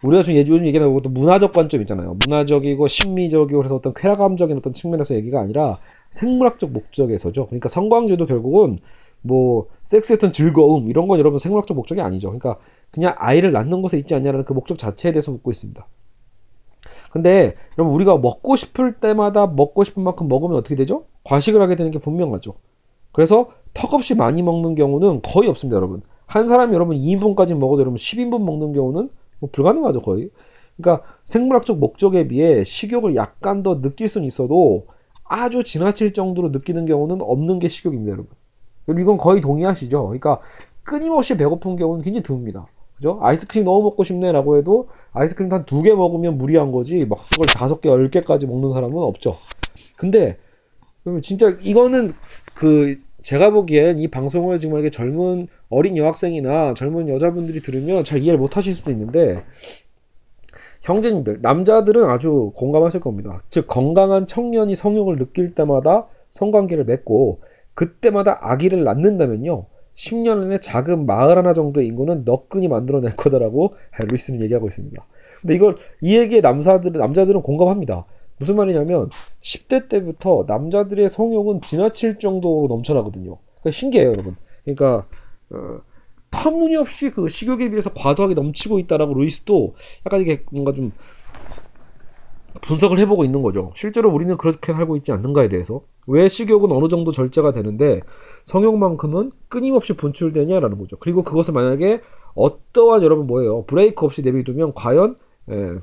우리가 0.02 0.22
지금 0.22 0.38
요즘 0.40 0.66
얘기하는 0.66 0.92
것도 0.94 1.10
문화적 1.10 1.52
관점 1.52 1.80
있잖아요. 1.82 2.16
문화적이고 2.26 2.88
심미적이고 2.88 3.58
그래서 3.58 3.76
어떤 3.76 3.94
쾌락감적인 3.94 4.56
어떤 4.56 4.72
측면에서 4.72 5.14
얘기가 5.14 5.40
아니라 5.40 5.76
생물학적 6.10 6.72
목적에서죠. 6.72 7.46
그러니까 7.46 7.68
성관계도 7.68 8.26
결국은 8.26 8.78
뭐 9.22 9.66
어떤 10.12 10.32
즐거움 10.32 10.90
이런 10.90 11.08
건 11.08 11.18
여러분 11.18 11.38
생물학적 11.38 11.76
목적이 11.76 12.02
아니죠. 12.02 12.28
그러니까 12.28 12.58
그냥 12.90 13.14
아이를 13.16 13.52
낳는 13.52 13.80
것에 13.80 13.96
있지 13.96 14.14
않냐는 14.14 14.44
그 14.44 14.52
목적 14.52 14.76
자체에 14.76 15.12
대해서 15.12 15.30
묻고 15.30 15.50
있습니다. 15.50 15.86
근데 17.10 17.54
여러분 17.78 17.94
우리가 17.94 18.18
먹고 18.18 18.56
싶을 18.56 18.98
때마다 18.98 19.46
먹고 19.46 19.84
싶은 19.84 20.02
만큼 20.02 20.28
먹으면 20.28 20.58
어떻게 20.58 20.74
되죠? 20.74 21.04
과식을 21.24 21.62
하게 21.62 21.76
되는 21.76 21.90
게 21.90 21.98
분명하죠. 21.98 22.54
그래서 23.12 23.48
턱없이 23.72 24.14
많이 24.14 24.42
먹는 24.42 24.74
경우는 24.74 25.22
거의 25.22 25.48
없습니다, 25.48 25.76
여러분. 25.76 26.02
한 26.26 26.46
사람이 26.46 26.74
여러분 26.74 26.96
2인분까지 26.96 27.54
먹어도 27.54 27.80
여러분 27.80 27.96
10인분 27.96 28.42
먹는 28.42 28.72
경우는 28.72 29.08
뭐 29.44 29.48
불가능하죠, 29.52 30.00
거의. 30.00 30.30
그러니까 30.76 31.04
생물학적 31.24 31.78
목적에 31.78 32.26
비해 32.26 32.64
식욕을 32.64 33.14
약간 33.14 33.62
더 33.62 33.80
느낄 33.80 34.08
수는 34.08 34.26
있어도 34.26 34.86
아주 35.24 35.62
지나칠 35.62 36.12
정도로 36.12 36.48
느끼는 36.48 36.86
경우는 36.86 37.20
없는 37.20 37.58
게 37.58 37.68
식욕입니다, 37.68 38.12
여러분. 38.12 38.34
이건 39.00 39.16
거의 39.16 39.40
동의하시죠? 39.40 40.02
그러니까 40.04 40.40
끊임없이 40.82 41.36
배고픈 41.36 41.76
경우는 41.76 42.02
굉장히 42.02 42.22
드뭅니다. 42.22 42.66
그죠? 42.96 43.18
아이스크림 43.22 43.64
너무 43.64 43.82
먹고 43.84 44.04
싶네라고 44.04 44.56
해도 44.58 44.88
아이스크림 45.12 45.50
한 45.52 45.64
두 45.64 45.82
개 45.82 45.94
먹으면 45.94 46.38
무리한 46.38 46.70
거지 46.70 47.06
막 47.06 47.18
그걸 47.30 47.46
다섯 47.46 47.80
개, 47.80 47.88
열 47.88 48.08
개까지 48.10 48.46
먹는 48.46 48.72
사람은 48.72 48.96
없죠. 48.96 49.32
근데 49.96 50.38
진짜 51.22 51.56
이거는 51.62 52.12
그 52.54 52.98
제가 53.22 53.50
보기엔 53.50 53.98
이 53.98 54.08
방송을 54.08 54.58
지금 54.58 54.74
이렇게 54.74 54.90
젊은 54.90 55.48
어린 55.74 55.96
여학생이나 55.96 56.74
젊은 56.74 57.08
여자분들이 57.08 57.60
들으면 57.60 58.04
잘 58.04 58.20
이해를 58.20 58.38
못 58.38 58.56
하실 58.56 58.74
수도 58.74 58.90
있는데 58.90 59.44
형제님들 60.82 61.40
남자들은 61.42 62.04
아주 62.04 62.52
공감하실 62.54 63.00
겁니다. 63.00 63.40
즉 63.48 63.66
건강한 63.66 64.26
청년이 64.26 64.74
성욕을 64.74 65.16
느낄 65.16 65.54
때마다 65.54 66.06
성관계를 66.28 66.84
맺고 66.84 67.40
그때마다 67.74 68.38
아기를 68.40 68.84
낳는다면요. 68.84 69.66
10년 69.94 70.42
안에 70.42 70.58
작은 70.58 71.06
마을 71.06 71.38
하나 71.38 71.52
정도의 71.54 71.86
인구는 71.86 72.24
너끈히 72.24 72.68
만들어낼 72.68 73.16
거다라고 73.16 73.74
루이스는 74.10 74.42
얘기하고 74.42 74.66
있습니다. 74.66 75.06
근데 75.40 75.54
이걸 75.54 75.76
이 76.00 76.16
얘기에 76.16 76.40
남자들은 76.40 76.98
남자들은 76.98 77.42
공감합니다. 77.42 78.04
무슨 78.38 78.56
말이냐면 78.56 79.08
10대 79.40 79.88
때부터 79.88 80.44
남자들의 80.48 81.08
성욕은 81.08 81.60
지나칠 81.60 82.18
정도로 82.18 82.66
넘쳐나거든요. 82.68 83.36
그러니까 83.60 83.70
신기해요, 83.70 84.08
여러분. 84.08 84.34
그러니까 84.64 85.06
어, 85.50 85.78
터무니없이 86.30 87.10
그 87.10 87.28
식욕에 87.28 87.70
비해서 87.70 87.92
과도하게 87.92 88.34
넘치고 88.34 88.78
있다라고 88.80 89.14
루이스도 89.14 89.74
약간 90.06 90.20
이게 90.20 90.44
뭔가 90.50 90.72
좀 90.72 90.92
분석을 92.60 92.98
해보고 93.00 93.24
있는 93.24 93.42
거죠. 93.42 93.72
실제로 93.74 94.10
우리는 94.10 94.36
그렇게 94.36 94.72
살고 94.72 94.96
있지 94.96 95.12
않는가에 95.12 95.48
대해서. 95.48 95.82
왜 96.06 96.28
식욕은 96.28 96.70
어느 96.72 96.88
정도 96.88 97.12
절제가 97.12 97.52
되는데 97.52 98.00
성욕만큼은 98.44 99.30
끊임없이 99.48 99.94
분출되냐라는 99.94 100.78
거죠. 100.78 100.96
그리고 100.98 101.22
그것을 101.22 101.54
만약에 101.54 102.00
어떠한 102.34 103.02
여러분 103.02 103.26
뭐예요? 103.26 103.64
브레이크 103.64 104.04
없이 104.04 104.22
내비두면 104.22 104.74
과연 104.74 105.16
예, 105.50 105.74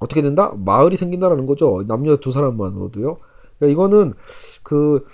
어떻게 0.00 0.22
된다? 0.22 0.52
마을이 0.56 0.96
생긴다라는 0.96 1.46
거죠. 1.46 1.82
남녀 1.86 2.16
두 2.16 2.32
사람만으로도요. 2.32 3.18
그러니까 3.58 3.72
이거는 3.72 4.14
그 4.62 5.04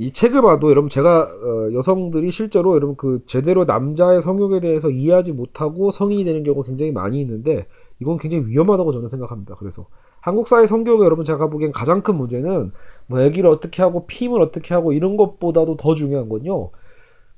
이 0.00 0.12
책을 0.12 0.42
봐도 0.42 0.70
여러분 0.70 0.88
제가 0.88 1.22
어, 1.22 1.72
여성들이 1.72 2.30
실제로 2.30 2.76
여러분 2.76 2.94
그 2.94 3.24
제대로 3.26 3.64
남자의 3.64 4.22
성욕에 4.22 4.60
대해서 4.60 4.90
이해하지 4.90 5.32
못하고 5.32 5.90
성인이 5.90 6.24
되는 6.24 6.44
경우가 6.44 6.68
굉장히 6.68 6.92
많이 6.92 7.20
있는데 7.20 7.66
이건 8.00 8.16
굉장히 8.16 8.46
위험하다고 8.46 8.92
저는 8.92 9.08
생각합니다. 9.08 9.56
그래서 9.56 9.86
한국 10.20 10.46
사회 10.46 10.66
성교육에 10.66 11.04
여러분 11.04 11.24
제가 11.24 11.50
보기엔 11.50 11.72
가장 11.72 12.02
큰 12.02 12.14
문제는 12.14 12.70
뭐 13.08 13.20
애기를 13.20 13.50
어떻게 13.50 13.82
하고 13.82 14.06
피임을 14.06 14.40
어떻게 14.40 14.72
하고 14.72 14.92
이런 14.92 15.16
것보다도 15.16 15.76
더 15.76 15.96
중요한 15.96 16.28
건요. 16.28 16.70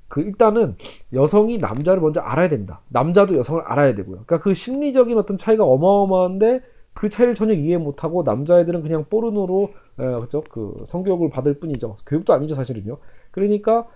그 0.08 0.20
일단은 0.20 0.76
여성이 1.14 1.56
남자를 1.56 2.02
먼저 2.02 2.20
알아야 2.20 2.50
됩니다. 2.50 2.82
남자도 2.88 3.36
여성을 3.36 3.62
알아야 3.62 3.94
되고요. 3.94 4.24
그러니까 4.26 4.40
그 4.40 4.52
심리적인 4.52 5.16
어떤 5.16 5.38
차이가 5.38 5.64
어마어마한데 5.64 6.60
그 7.00 7.08
차이를 7.08 7.34
전혀 7.34 7.54
이해 7.54 7.78
못하고 7.78 8.24
남자애들은 8.24 8.82
그냥 8.82 9.06
포르노로 9.08 9.70
에, 9.98 10.20
그죠 10.20 10.42
그 10.50 10.74
성교육을 10.84 11.30
받을 11.30 11.54
뿐이죠. 11.58 11.96
교육도 12.04 12.34
아니죠 12.34 12.54
사실은요. 12.54 12.98
그러니까 13.30 13.86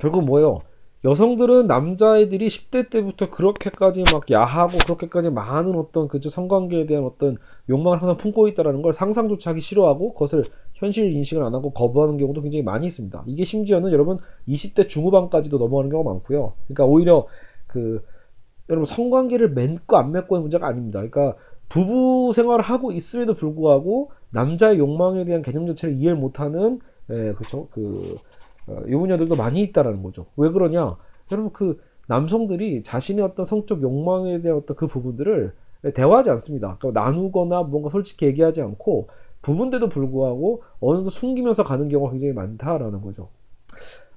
결국 0.00 0.24
뭐예요? 0.24 0.58
여성들은 1.04 1.68
남자애들이 1.68 2.48
10대 2.48 2.90
때부터 2.90 3.30
그렇게까지 3.30 4.02
막 4.12 4.28
야하고 4.28 4.78
그렇게까지 4.78 5.30
많은 5.30 5.76
어떤 5.76 6.08
그저 6.08 6.28
성관계에 6.28 6.86
대한 6.86 7.04
어떤 7.04 7.36
욕망을 7.68 8.02
항상 8.02 8.16
품고 8.16 8.48
있다라는 8.48 8.82
걸 8.82 8.92
상상조차 8.92 9.50
하기 9.50 9.60
싫어하고 9.60 10.12
그것을 10.12 10.42
현실 10.74 11.12
인식을 11.12 11.44
안 11.44 11.54
하고 11.54 11.70
거부하는 11.70 12.16
경우도 12.16 12.42
굉장히 12.42 12.64
많이 12.64 12.88
있습니다. 12.88 13.22
이게 13.28 13.44
심지어는 13.44 13.92
여러분 13.92 14.18
20대 14.48 14.88
중후반까지도 14.88 15.58
넘어가는 15.58 15.88
경우가 15.88 16.10
많고요. 16.14 16.54
그러니까 16.66 16.84
오히려 16.84 17.28
그 17.68 18.02
여러분 18.68 18.84
성관계를 18.84 19.50
맺고 19.50 19.96
안 19.96 20.10
맺고의 20.10 20.42
문제가 20.42 20.66
아닙니다. 20.66 20.98
그러니까 20.98 21.36
부부 21.68 22.32
생활을 22.34 22.64
하고 22.64 22.92
있음에도 22.92 23.34
불구하고 23.34 24.10
남자의 24.30 24.78
욕망에 24.78 25.24
대한 25.24 25.42
개념 25.42 25.66
자체를 25.66 25.96
이해를 25.96 26.16
못하는 26.16 26.80
예, 27.10 27.32
그쵸 27.34 27.68
그 27.70 28.16
어, 28.66 28.82
유부녀들도 28.86 29.36
많이 29.36 29.62
있다라는 29.62 30.02
거죠. 30.02 30.26
왜 30.36 30.50
그러냐? 30.50 30.96
여러분 31.32 31.52
그 31.52 31.80
남성들이 32.08 32.82
자신의 32.82 33.24
어떤 33.24 33.44
성적 33.44 33.82
욕망에 33.82 34.40
대한 34.40 34.58
어떤 34.58 34.76
그 34.76 34.86
부분들을 34.86 35.52
대화하지 35.94 36.30
않습니다. 36.30 36.76
그러니까 36.78 37.00
나누거나 37.00 37.62
뭔가 37.62 37.88
솔직히 37.88 38.26
얘기하지 38.26 38.62
않고 38.62 39.08
부분데도 39.42 39.88
불구하고 39.88 40.62
어느 40.80 40.98
정도 40.98 41.10
숨기면서 41.10 41.64
가는 41.64 41.88
경우가 41.88 42.12
굉장히 42.12 42.32
많다라는 42.34 43.00
거죠. 43.02 43.28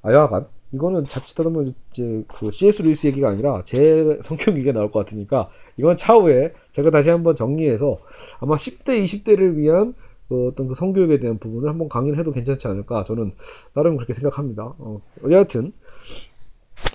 아, 0.01 0.11
여하간 0.13 0.47
이거는 0.71 1.03
자칫하면 1.03 1.73
이제 1.91 2.23
그 2.27 2.51
C.S. 2.51 2.83
루이스 2.83 3.07
얘기가 3.07 3.29
아니라 3.29 3.63
제 3.63 4.19
성격 4.21 4.55
얘기가 4.55 4.71
나올 4.71 4.91
것 4.91 4.99
같으니까 4.99 5.49
이건 5.77 5.97
차후에 5.97 6.53
제가 6.71 6.91
다시 6.91 7.09
한번 7.09 7.35
정리해서 7.35 7.97
아마 8.39 8.55
10대, 8.55 9.03
20대를 9.03 9.55
위한 9.55 9.95
그 10.27 10.49
어떤 10.49 10.67
그 10.67 10.75
성교육에 10.75 11.19
대한 11.19 11.39
부분을 11.39 11.69
한번 11.69 11.89
강의를 11.89 12.19
해도 12.19 12.31
괜찮지 12.31 12.67
않을까 12.67 13.03
저는 13.03 13.31
나름 13.73 13.95
그렇게 13.95 14.13
생각합니다. 14.13 14.75
어, 14.77 15.01
여하튼 15.31 15.73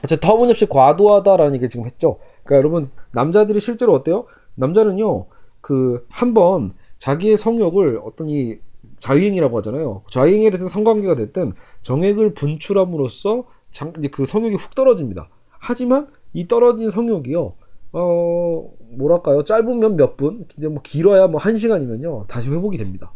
제 0.09 0.21
터무니없이 0.21 0.67
과도하다라는 0.67 1.57
얘기 1.57 1.69
지금 1.69 1.85
했죠. 1.85 2.19
그러니까 2.45 2.57
여러분 2.57 2.91
남자들이 3.11 3.59
실제로 3.59 3.93
어때요? 3.93 4.27
남자는요 4.55 5.27
그 5.61 6.07
한번 6.13 6.75
자기의 6.99 7.37
성욕을 7.37 8.01
어떤 8.05 8.29
이 8.29 8.59
자유행위라고 9.01 9.59
하잖아요. 9.59 10.03
자유행위에 10.11 10.51
대해서 10.51 10.69
성관계가 10.69 11.17
됐든 11.17 11.51
정액을 11.83 12.35
분출함으로써 12.35 13.45
장, 13.75 13.93
이제 13.99 14.09
그 14.09 14.25
성욕이 14.27 14.57
훅 14.57 14.75
떨어집니다. 14.75 15.29
하지만 15.59 16.09
이 16.33 16.49
떨어진 16.49 16.91
성욕이요, 16.91 17.55
어, 17.93 18.71
뭐랄까요. 18.97 19.45
짧으면 19.45 19.97
몇 19.97 20.17
분, 20.17 20.47
이제 20.59 20.69
뭐 20.69 20.81
길어야 20.83 21.27
뭐 21.29 21.41
한 21.41 21.57
시간이면요, 21.59 22.25
다시 22.29 22.51
회복이 22.51 22.79
됩니다. 22.79 23.13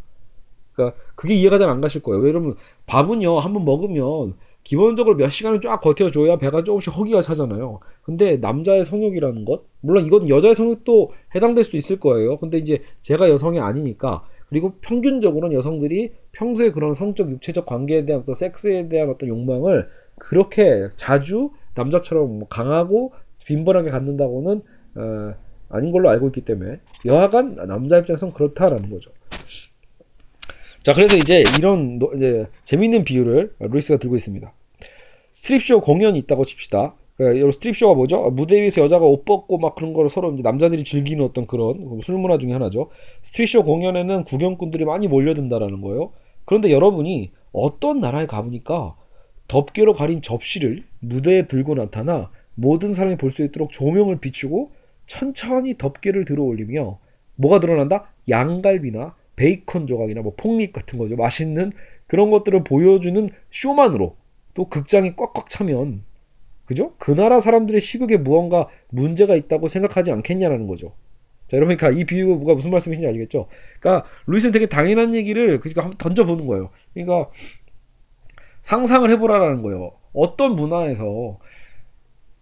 그러니까 0.73 0.97
그게 1.15 1.35
이해가 1.35 1.59
잘 1.59 1.69
안 1.71 1.81
가실 1.81 2.03
거예요. 2.03 2.23
왜냐면 2.23 2.57
밥은요, 2.87 3.39
한번 3.41 3.65
먹으면 3.65 4.35
기본적으로 4.65 5.17
몇 5.17 5.31
시간을 5.31 5.61
쫙 5.61 5.81
버텨줘야 5.81 6.37
배가 6.39 6.63
조금씩 6.65 6.95
허기가 6.97 7.23
차잖아요. 7.23 7.81
근데 8.03 8.37
남자의 8.37 8.85
성욕이라는 8.85 9.45
것, 9.45 9.65
물론 9.81 10.05
이건 10.07 10.29
여자의 10.29 10.55
성욕도 10.55 11.13
해당될 11.35 11.65
수 11.65 11.77
있을 11.77 11.99
거예요. 12.01 12.39
근데 12.39 12.59
이제 12.59 12.83
제가 13.01 13.31
여성이 13.31 13.61
아니니까 13.61 14.25
그리고 14.49 14.75
평균적으로는 14.81 15.57
여성들이 15.57 16.13
평소에 16.33 16.73
그런 16.73 16.95
성적 16.95 17.31
육체적 17.31 17.67
관계에 17.67 18.05
대한 18.05 18.23
어떤 18.23 18.35
섹스에 18.35 18.89
대한 18.89 19.11
어떤 19.11 19.29
욕망을 19.29 19.89
그렇게 20.19 20.89
자주 20.97 21.51
남자처럼 21.75 22.39
뭐 22.39 22.49
강하고 22.49 23.13
빈번하게 23.45 23.91
갖는다고는 23.91 24.63
어, 24.97 25.35
아닌 25.71 25.93
걸로 25.93 26.09
알고 26.11 26.29
있기 26.29 26.43
때문에 26.43 26.81
여하간 27.07 27.57
남자 27.67 27.99
입장에서는 27.99 28.35
그렇다라는 28.35 28.91
거죠. 28.91 29.11
자, 30.85 30.95
그래서 30.95 31.17
이제 31.17 31.43
이런 31.59 31.99
노, 31.99 32.13
이제 32.15 32.47
재밌는 32.65 33.05
비유를 33.05 33.55
루이스가 33.59 33.99
들고 33.99 34.17
있습니다. 34.17 34.53
스트립쇼 35.31 35.81
공연이 35.83 36.19
있다고 36.21 36.45
칩시다. 36.45 36.95
그러니까 37.17 37.51
스트립쇼가 37.51 37.95
뭐죠? 37.95 38.31
무대 38.31 38.61
위에서 38.61 38.81
여자가 38.83 39.05
옷 39.05 39.25
벗고 39.25 39.59
막 39.59 39.75
그런 39.75 39.93
거를 39.93 40.09
서로 40.09 40.33
이제 40.33 40.43
남자들이 40.43 40.85
즐기는 40.85 41.23
어떤 41.25 41.47
그런 41.47 42.01
술 42.03 42.17
문화 42.17 42.39
중에 42.39 42.53
하나죠. 42.53 42.91
스트립쇼 43.23 43.65
공연에는 43.65 44.25
구경꾼들이 44.25 44.85
많이 44.85 45.09
몰려든다라는 45.09 45.81
거예요. 45.81 46.13
그런데 46.45 46.71
여러분이 46.71 47.33
어떤 47.53 48.01
나라에 48.01 48.27
가보니까 48.27 48.97
덮개로 49.49 49.95
가린 49.95 50.23
접시를 50.23 50.81
무대에 51.01 51.47
들고 51.47 51.75
나타나 51.75 52.31
모든 52.55 52.95
사람이 52.95 53.17
볼 53.17 53.31
수 53.31 53.43
있도록 53.45 53.73
조명을 53.73 54.19
비추고 54.21 54.73
천천히 55.07 55.79
덮개를 55.79 56.25
들어 56.25 56.43
올리며 56.45 56.99
뭐가 57.37 57.61
드러난다? 57.61 58.11
양갈비나 58.29 59.15
베이컨 59.37 59.87
조각이나 59.87 60.23
뭐 60.23 60.35
폭립 60.37 60.73
같은 60.73 60.99
거죠. 60.99 61.17
맛있는 61.17 61.73
그런 62.07 62.31
것들을 62.31 62.65
보여주는 62.65 63.29
쇼만으로 63.51 64.17
또 64.55 64.65
극장이 64.69 65.15
꽉꽉 65.17 65.49
차면 65.49 66.03
그죠? 66.67 66.95
그 66.99 67.13
나라 67.15 67.41
사람들의 67.41 67.81
시국에 67.81 68.17
무언가 68.19 68.69
문제가 68.91 69.37
있다고 69.37 69.69
생각하지 69.69 70.11
않겠냐라는 70.13 70.67
거죠. 70.67 70.93
자, 71.49 71.57
그러니까 71.57 71.91
이 71.91 72.05
비유가 72.05 72.55
무슨 72.55 72.71
말씀이신지 72.71 73.07
알겠죠? 73.07 73.49
그러니까 73.81 74.07
루이스는 74.27 74.53
되게 74.53 74.67
당연한 74.67 75.15
얘기를 75.15 75.61
그러니까 75.61 75.83
한번 75.83 75.97
던져보는 75.97 76.47
거예요. 76.47 76.69
그러니까 76.93 77.31
상상을 78.69 79.11
해보라라는 79.13 79.63
거예요. 79.63 79.93
어떤 80.13 80.55
문화에서 80.55 81.39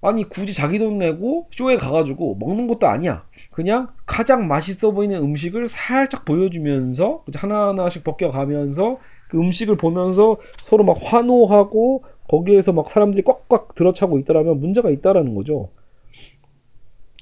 아니 0.01 0.29
굳이 0.29 0.53
자기 0.53 0.81
돈 0.81 0.99
내고 0.99 1.47
쇼에 1.53 1.77
가가지고 1.77 2.35
먹는 2.41 2.67
것도 2.67 2.89
아니야. 2.89 3.23
그냥 3.53 3.91
가장 4.07 4.49
맛있어 4.49 4.91
보이는 4.91 5.17
음식을 5.23 5.69
살짝 5.69 6.25
보여주면서 6.25 7.23
하나하나씩 7.33 8.03
벗겨가면서 8.03 8.99
그 9.31 9.39
음식을 9.39 9.77
보면서 9.77 10.37
서로 10.59 10.83
막 10.83 10.99
환호하고 11.01 12.03
거기에서 12.29 12.73
막 12.73 12.89
사람들이 12.89 13.23
꽉꽉 13.23 13.77
들어차고 13.77 14.19
있다라면 14.19 14.59
문제가 14.59 14.91
있다라는 14.91 15.37
거죠. 15.37 15.69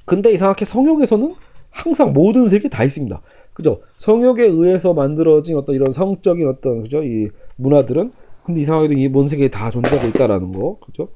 근데 0.07 0.33
이상하게 0.33 0.65
성욕에서는 0.65 1.31
항상 1.69 2.15
모든 2.15 2.49
색이 2.49 2.71
다 2.71 2.85
있습니다. 2.85 3.21
그죠? 3.53 3.83
성욕에 3.87 4.45
의해서 4.45 4.95
만들어진 4.95 5.59
어떤 5.59 5.75
이런 5.75 5.93
성적인 5.93 6.49
어떤 6.49 6.83
그죠? 6.83 7.03
이 7.03 7.29
문화들은 7.57 8.13
근데 8.45 8.61
이상하게도 8.61 8.95
이 8.95 9.11
본색에 9.11 9.49
다 9.49 9.71
존재하고 9.71 10.09
있다라는 10.09 10.53
거. 10.53 10.79
그죠? 10.81 11.09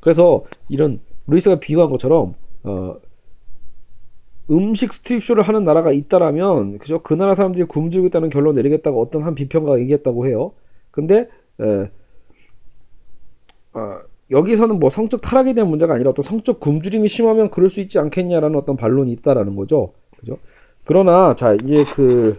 그래서 0.00 0.44
이런 0.68 1.00
루이스가 1.26 1.60
비유한 1.60 1.90
것처럼 1.90 2.34
어, 2.62 2.96
음식 4.50 4.92
스트립쇼를 4.92 5.42
하는 5.42 5.64
나라가 5.64 5.92
있다라면 5.92 6.78
그죠 6.78 7.02
그 7.02 7.12
나라 7.14 7.34
사람들이 7.34 7.64
굶주리고 7.64 8.06
있다는 8.06 8.30
결론 8.30 8.54
내리겠다고 8.54 9.00
어떤 9.02 9.22
한 9.22 9.34
비평가가 9.34 9.78
얘기했다고 9.80 10.26
해요. 10.26 10.52
근데 10.90 11.28
에, 11.60 11.90
어, 13.74 13.98
여기서는 14.30 14.78
뭐 14.78 14.90
성적 14.90 15.20
타락에 15.20 15.54
대한 15.54 15.68
문제가 15.68 15.94
아니라 15.94 16.10
어떤 16.10 16.22
성적 16.22 16.60
굶주림이 16.60 17.08
심하면 17.08 17.50
그럴 17.50 17.68
수 17.70 17.80
있지 17.80 17.98
않겠냐라는 17.98 18.56
어떤 18.56 18.76
반론이 18.76 19.12
있다라는 19.12 19.56
거죠. 19.56 19.92
그죠? 20.18 20.36
그러나 20.84 21.34
자 21.34 21.54
이제 21.54 21.76
그 21.94 22.38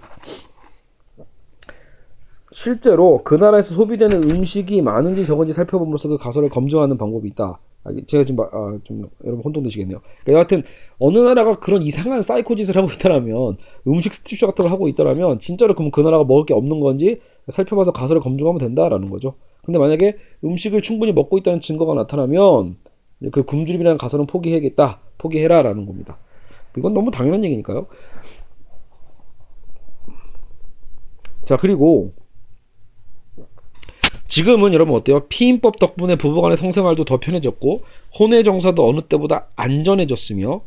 실제로 2.51 3.21
그 3.23 3.35
나라에서 3.35 3.75
소비되는 3.75 4.23
음식이 4.31 4.81
많은지 4.81 5.25
적은지 5.25 5.53
살펴봄으로써 5.53 6.09
그 6.09 6.17
가설을 6.17 6.49
검증하는 6.49 6.97
방법이 6.97 7.27
있다. 7.29 7.59
아, 7.83 7.91
제가 8.07 8.23
지금 8.23 8.43
아, 8.43 8.77
좀 8.83 9.09
여러분 9.23 9.43
혼동되시겠네요. 9.43 10.01
그러니까 10.23 10.33
여하튼 10.33 10.63
어느 10.97 11.17
나라가 11.19 11.59
그런 11.59 11.81
이상한 11.81 12.21
사이코 12.21 12.55
짓을 12.55 12.75
하고 12.75 12.89
있다라면 12.91 13.57
음식 13.87 14.13
스트립쇼 14.13 14.47
같은 14.47 14.63
걸 14.63 14.71
하고 14.71 14.87
있다라면 14.87 15.39
진짜로 15.39 15.75
그러면 15.75 15.91
그 15.91 16.01
나라가 16.01 16.23
먹을 16.23 16.45
게 16.45 16.53
없는 16.53 16.79
건지 16.79 17.21
살펴봐서 17.47 17.91
가설을 17.91 18.21
검증하면 18.21 18.59
된다라는 18.59 19.09
거죠. 19.09 19.35
근데 19.63 19.79
만약에 19.79 20.17
음식을 20.43 20.81
충분히 20.81 21.13
먹고 21.13 21.37
있다는 21.37 21.61
증거가 21.61 21.93
나타나면 21.93 22.77
그 23.31 23.43
굶주림이라는 23.43 23.97
가설은 23.97 24.25
포기해야겠다. 24.25 24.99
포기해라라는 25.17 25.85
겁니다. 25.85 26.17
이건 26.77 26.93
너무 26.93 27.11
당연한 27.11 27.43
얘기니까요. 27.43 27.87
자 31.43 31.57
그리고 31.57 32.13
지금은 34.29 34.73
여러분 34.73 34.95
어때요? 34.95 35.21
피임법 35.27 35.79
덕분에 35.79 36.15
부부간의 36.15 36.55
성생활도 36.57 37.05
더 37.05 37.19
편해졌고 37.19 37.81
혼외 38.17 38.43
정서도 38.43 38.87
어느 38.87 39.01
때보다 39.01 39.47
안전해졌으며 39.55 40.61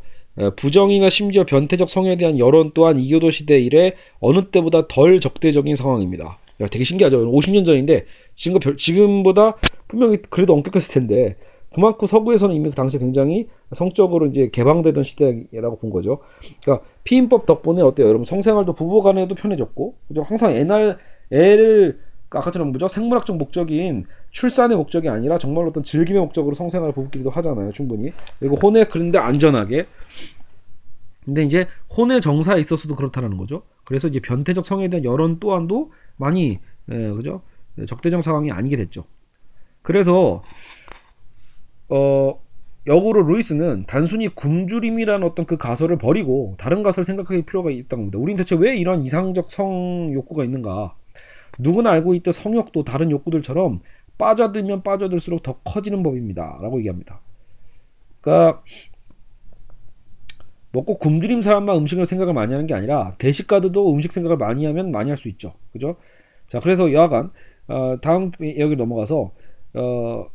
부정이나 0.56 1.08
심지어 1.10 1.44
변태적 1.44 1.88
성에 1.88 2.16
대한 2.16 2.38
여론 2.38 2.72
또한 2.74 2.98
이교도 2.98 3.30
시대 3.30 3.60
이래 3.60 3.94
어느 4.18 4.50
때보다 4.50 4.88
덜 4.88 5.20
적대적인 5.20 5.76
상황입니다. 5.76 6.38
야, 6.60 6.66
되게 6.68 6.84
신기하죠. 6.84 7.30
50년 7.30 7.64
전인데 7.64 8.04
지금 8.34 8.58
지금보다 8.76 9.56
분명히 9.88 10.18
그래도 10.28 10.54
엄격했을 10.54 10.92
텐데 10.92 11.36
그만큼 11.72 12.06
서구에서는 12.06 12.54
이미 12.54 12.68
그 12.68 12.74
당시에 12.74 12.98
굉장히 12.98 13.48
성적으로 13.72 14.26
이제 14.26 14.50
개방되던 14.50 15.04
시대라고 15.04 15.78
본 15.78 15.90
거죠. 15.90 16.18
그러니까 16.62 16.84
피임법 17.04 17.46
덕분에 17.46 17.80
어때요? 17.80 18.08
여러분 18.08 18.24
성생활도 18.24 18.74
부부간에도 18.74 19.34
편해졌고 19.34 19.94
항상 20.24 20.52
애날 20.52 20.98
애를 21.30 22.00
아까처럼 22.38 22.70
뭐죠? 22.70 22.88
생물학적 22.88 23.36
목적인 23.36 24.06
출산의 24.30 24.76
목적이 24.76 25.08
아니라 25.08 25.38
정말 25.38 25.66
어떤 25.66 25.82
즐김의 25.82 26.20
목적으로 26.22 26.54
성생활을 26.54 26.94
부부끼리도 26.94 27.30
하잖아요, 27.30 27.72
충분히. 27.72 28.10
그리고 28.40 28.56
혼에 28.56 28.84
그런데 28.84 29.18
안전하게. 29.18 29.86
근데 31.24 31.44
이제 31.44 31.68
혼의 31.96 32.20
정사에 32.20 32.60
있어서도 32.60 32.96
그렇다는 32.96 33.36
거죠. 33.36 33.62
그래서 33.84 34.08
이제 34.08 34.20
변태적 34.20 34.66
성에 34.66 34.88
대한 34.88 35.04
여론 35.04 35.38
또한도 35.38 35.92
많이 36.16 36.58
예, 36.90 37.10
그죠? 37.10 37.42
적대적 37.86 38.22
상황이 38.22 38.50
아니게 38.50 38.76
됐죠. 38.76 39.04
그래서 39.82 40.42
어 41.88 42.40
역으로 42.86 43.22
루이스는 43.22 43.84
단순히 43.86 44.28
굶주림이라는 44.28 45.26
어떤 45.26 45.46
그 45.46 45.56
가설을 45.56 45.98
버리고 45.98 46.56
다른 46.58 46.82
가설을 46.82 47.04
생각할 47.04 47.42
필요가 47.42 47.70
있다고 47.70 47.96
봅니다. 47.96 48.18
우린 48.18 48.36
대체 48.36 48.56
왜 48.56 48.76
이런 48.76 49.02
이상적 49.02 49.50
성 49.50 50.12
욕구가 50.12 50.44
있는가? 50.44 50.96
누구나 51.58 51.90
알고 51.92 52.14
있듯 52.14 52.34
성욕도 52.34 52.84
다른 52.84 53.10
욕구들처럼 53.10 53.80
빠져들면 54.18 54.82
빠져들수록 54.82 55.42
더 55.42 55.60
커지는 55.64 56.02
법입니다. 56.02 56.58
라고 56.60 56.78
얘기합니다. 56.78 57.20
그러니까 58.20 58.62
먹고 60.72 60.98
굶주림 60.98 61.42
사람만 61.42 61.76
음식을 61.76 62.06
생각을 62.06 62.32
많이 62.32 62.52
하는 62.52 62.66
게 62.66 62.74
아니라 62.74 63.14
대식가들도 63.18 63.92
음식 63.92 64.12
생각을 64.12 64.36
많이 64.38 64.64
하면 64.66 64.90
많이 64.90 65.10
할 65.10 65.16
수 65.18 65.28
있죠. 65.28 65.54
그죠? 65.72 65.96
자, 66.48 66.60
그래서 66.60 66.92
여하간 66.92 67.32
어, 67.68 67.98
다음 68.00 68.32
여기 68.58 68.76
넘어가서 68.76 69.32
어, 69.74 70.26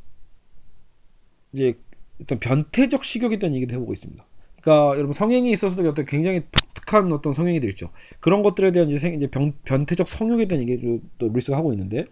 이제 1.53 1.79
어떤 2.21 2.39
변태적 2.39 3.03
식욕에 3.03 3.39
대한 3.39 3.55
얘기도 3.55 3.75
해보고 3.75 3.93
있습니다. 3.93 4.25
그러니까 4.61 4.95
여러분 4.97 5.13
성행에 5.13 5.49
있어서도 5.51 5.87
어떤 5.89 6.05
굉장히 6.05 6.43
독특한 6.87 7.11
어떤 7.11 7.33
성행이들 7.33 7.69
있죠. 7.71 7.91
그런 8.19 8.41
것들에 8.41 8.71
대한 8.71 8.89
이제, 8.89 8.97
생, 8.97 9.13
이제 9.13 9.27
병, 9.27 9.51
변태적 9.65 10.07
성욕에 10.07 10.47
대한 10.47 10.67
얘기를 10.67 11.01
또 11.19 11.27
루이스가 11.27 11.55
하고 11.55 11.73
있는데, 11.73 12.05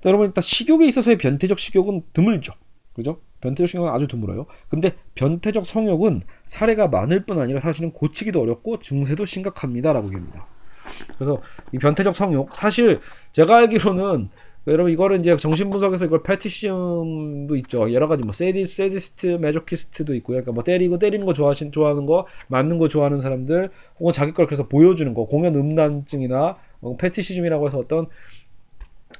자, 0.00 0.08
여러분 0.08 0.26
일단 0.26 0.42
식욕에 0.42 0.86
있어서의 0.88 1.18
변태적 1.18 1.58
식욕은 1.58 2.02
드물죠. 2.12 2.54
그죠? 2.94 3.20
변태적 3.40 3.68
식욕은 3.68 3.90
아주 3.90 4.08
드물어요. 4.08 4.46
근데 4.68 4.94
변태적 5.14 5.66
성욕은 5.66 6.22
사례가 6.46 6.88
많을 6.88 7.24
뿐 7.26 7.38
아니라 7.38 7.60
사실은 7.60 7.92
고치기도 7.92 8.40
어렵고 8.40 8.80
증세도 8.80 9.26
심각합니다라고 9.26 10.06
얘기합니다. 10.06 10.46
그래서 11.18 11.42
이 11.72 11.78
변태적 11.78 12.16
성욕 12.16 12.54
사실 12.56 13.00
제가 13.32 13.56
알기로는 13.58 14.30
여러분 14.68 14.92
이거를 14.92 15.20
이제 15.20 15.36
정신분석에서 15.36 16.06
이걸 16.06 16.22
패티시즘도 16.22 17.54
있죠. 17.56 17.92
여러 17.92 18.08
가지 18.08 18.22
뭐 18.22 18.32
세디 18.32 18.64
세디스트, 18.64 19.26
메조키스트도 19.40 20.14
있고요. 20.16 20.36
그러니까 20.36 20.52
뭐 20.52 20.64
때리고 20.64 20.98
때리는 20.98 21.24
거 21.24 21.32
좋아하신 21.32 21.70
좋아하는 21.70 22.04
거, 22.06 22.26
맞는 22.48 22.78
거 22.78 22.88
좋아하는 22.88 23.20
사람들, 23.20 23.70
혹은 24.00 24.12
자기 24.12 24.32
걸 24.32 24.46
그래서 24.46 24.66
보여주는 24.66 25.12
거, 25.14 25.24
공연 25.24 25.54
음란증이나 25.54 26.56
뭐 26.80 26.96
패티시즘이라고 26.96 27.66
해서 27.66 27.78
어떤 27.78 28.08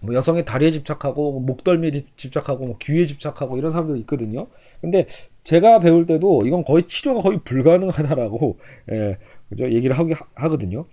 뭐 0.03 0.15
여성의 0.15 0.45
다리에 0.45 0.71
집착하고 0.73 1.41
목덜미에 1.41 2.05
집착하고 2.17 2.67
뭐 2.67 2.77
귀에 2.79 3.07
집착하고 3.07 3.57
이런 3.57 3.71
사람들도 3.71 4.01
있거든요. 4.01 4.49
근데 4.81 5.07
제가 5.43 5.79
배울 5.81 6.07
때도 6.07 6.43
이건 6.45 6.65
거의 6.65 6.87
치료가 6.89 7.21
거의 7.21 7.39
불가능하다라고 7.45 8.59
예, 8.93 9.19
그죠 9.49 9.71
얘기를 9.71 9.97
하기 9.99 10.15
하거든요. 10.35 10.87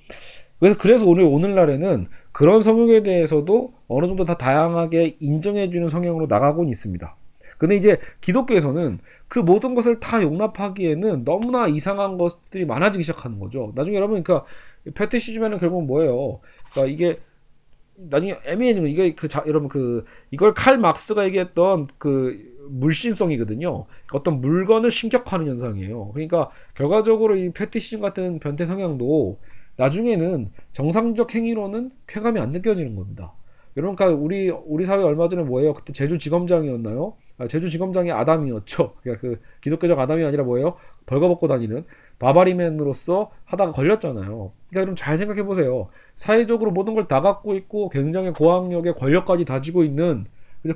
그래서 0.63 0.78
그래서 0.80 1.06
오늘 1.06 1.23
오늘날에는 1.26 2.08
그런 2.32 2.62
성욕에 2.62 3.04
대해서도 3.04 3.73
어느 3.89 4.08
정도 4.08 4.23
다 4.23 4.38
다양하게 4.38 5.17
인정해주는 5.19 5.89
성향으로 5.89 6.28
나가곤 6.28 6.69
있습니다. 6.69 7.17
근데 7.58 7.76
이제 7.76 7.99
기독교에서는 8.21 8.97
그 9.28 9.39
모든 9.39 9.76
것을 9.76 9.99
다 9.99 10.23
용납하기에는 10.23 11.26
너무나 11.26 11.67
이상한 11.67 12.17
것들이 12.17 12.63
많아지기 12.65 13.04
시작하는 13.04 13.39
거죠. 13.39 13.73
나중에 13.76 13.97
여러분, 13.97 14.23
그러니까 14.23 14.47
패티시즘에는 14.95 15.60
결국 15.60 15.84
뭐예요? 15.86 16.39
그러니까 16.71 16.93
이게 16.93 17.15
나중에 17.95 18.38
애매해지는 18.45 18.89
이게 18.89 19.15
그 19.15 19.28
자, 19.28 19.43
여러분 19.45 19.67
그 19.67 20.06
이걸 20.32 20.54
칼 20.54 20.78
막스가 20.78 21.26
얘기했던 21.26 21.88
그 21.97 22.54
물신성이거든요. 22.69 23.86
어떤 24.13 24.39
물건을 24.39 24.91
신격화하는 24.91 25.52
현상이에요. 25.52 26.12
그러니까 26.13 26.52
결과적으로 26.76 27.36
이 27.36 27.52
패티시즘 27.52 27.99
같은 27.99 28.39
변태 28.39 28.65
성향도 28.65 29.38
나중에는 29.77 30.51
정상적 30.73 31.33
행위로는 31.36 31.89
쾌감이 32.07 32.39
안 32.39 32.51
느껴지는 32.51 32.95
겁니다. 32.95 33.33
여러분, 33.75 33.95
그러니까 33.95 34.21
우리 34.21 34.49
우리 34.49 34.86
사회 34.86 35.01
얼마 35.03 35.27
전에 35.27 35.43
뭐예요? 35.43 35.73
그때 35.73 35.93
제주 35.93 36.19
지검장이었나요? 36.19 37.13
아, 37.39 37.47
제주 37.47 37.69
지검장이 37.69 38.12
아담이었죠. 38.12 38.93
그러니까 39.01 39.21
그 39.21 39.39
기독교적 39.62 39.99
아담이 39.99 40.23
아니라 40.23 40.43
뭐예요? 40.43 40.75
벌거벗고 41.07 41.47
다니는 41.47 41.86
바바리맨으로서 42.19 43.31
하다가 43.45 43.71
걸렸잖아요. 43.71 44.25
그러니까 44.69 44.75
여러분 44.75 44.95
잘 44.95 45.17
생각해 45.17 45.43
보세요. 45.43 45.89
사회적으로 46.15 46.71
모든 46.71 46.93
걸 46.93 47.07
다 47.07 47.21
갖고 47.21 47.55
있고 47.55 47.89
굉장히 47.89 48.31
고학력의 48.31 48.95
권력까지 48.95 49.45
다지고 49.45 49.83
있는 49.83 50.25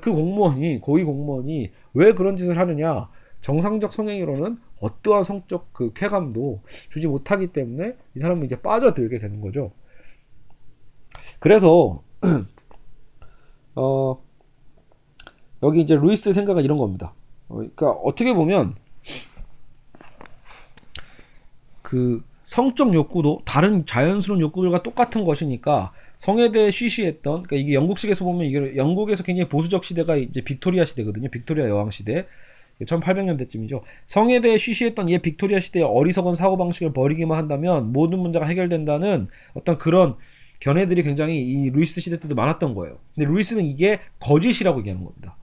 그 0.02 0.12
공무원이 0.12 0.82
고위 0.82 1.04
공무원이 1.04 1.72
왜 1.94 2.12
그런 2.14 2.36
짓을 2.36 2.58
하느냐? 2.58 3.08
정상적 3.42 3.94
성행위로는 3.94 4.58
어떠한 4.80 5.24
성적 5.24 5.74
그 5.74 5.92
쾌감도 5.94 6.62
주지 6.90 7.08
못하기 7.08 7.48
때문에 7.48 7.96
이 8.16 8.20
사람은 8.20 8.46
이제 8.46 8.62
빠져들게 8.62 9.20
되는 9.20 9.42
거죠. 9.42 9.72
그래서 11.40 12.04
어 13.76 14.22
여기 15.64 15.82
이제 15.82 15.96
루이스 15.96 16.34
생각은 16.34 16.64
이런 16.64 16.78
겁니다. 16.78 17.14
어, 17.48 17.56
그러니까 17.56 17.92
어떻게 17.92 18.34
보면 18.34 18.76
그 21.82 22.24
성적 22.44 22.94
욕구도 22.94 23.42
다른 23.46 23.86
자연스러운 23.86 24.42
욕구들과 24.42 24.84
똑같은 24.84 25.24
것이니까 25.24 25.94
성에 26.18 26.52
대해 26.52 26.72
쉬쉬했던 26.72 27.44
그러니까 27.44 27.56
이게 27.56 27.74
영국식에서 27.74 28.26
보면 28.26 28.46
이게 28.46 28.76
영국에서 28.76 29.24
굉장히 29.24 29.50
보수적 29.50 29.84
시대가 29.84 30.16
이제 30.16 30.42
빅토리아 30.42 30.86
시대거든요. 30.86 31.30
빅토리아 31.30 31.68
여왕 31.68 31.92
시대. 31.92 32.28
1800년대쯤이죠. 32.86 33.82
성에 34.06 34.42
대해 34.42 34.58
쉬쉬했던 34.58 35.10
이 35.10 35.18
빅토리아 35.20 35.60
시대의 35.60 35.86
어리석은 35.86 36.36
사고방식을 36.36 36.94
버리기만 36.94 37.38
한다면 37.38 37.92
모든 37.92 38.20
문제가 38.20 38.46
해결된다는 38.46 39.28
어떤 39.54 39.78
그런 39.78 40.16
견해들이 40.60 41.04
굉장히 41.04 41.40
이 41.40 41.70
루이스 41.70 42.02
시대 42.02 42.20
때도 42.20 42.36
많았던 42.36 42.74
거예요. 42.76 42.98
근데 43.16 43.30
루이스는 43.30 43.66
이게 43.66 44.00
거짓이라고 44.20 44.80
얘기하는 44.80 45.04
겁니다. 45.04 45.36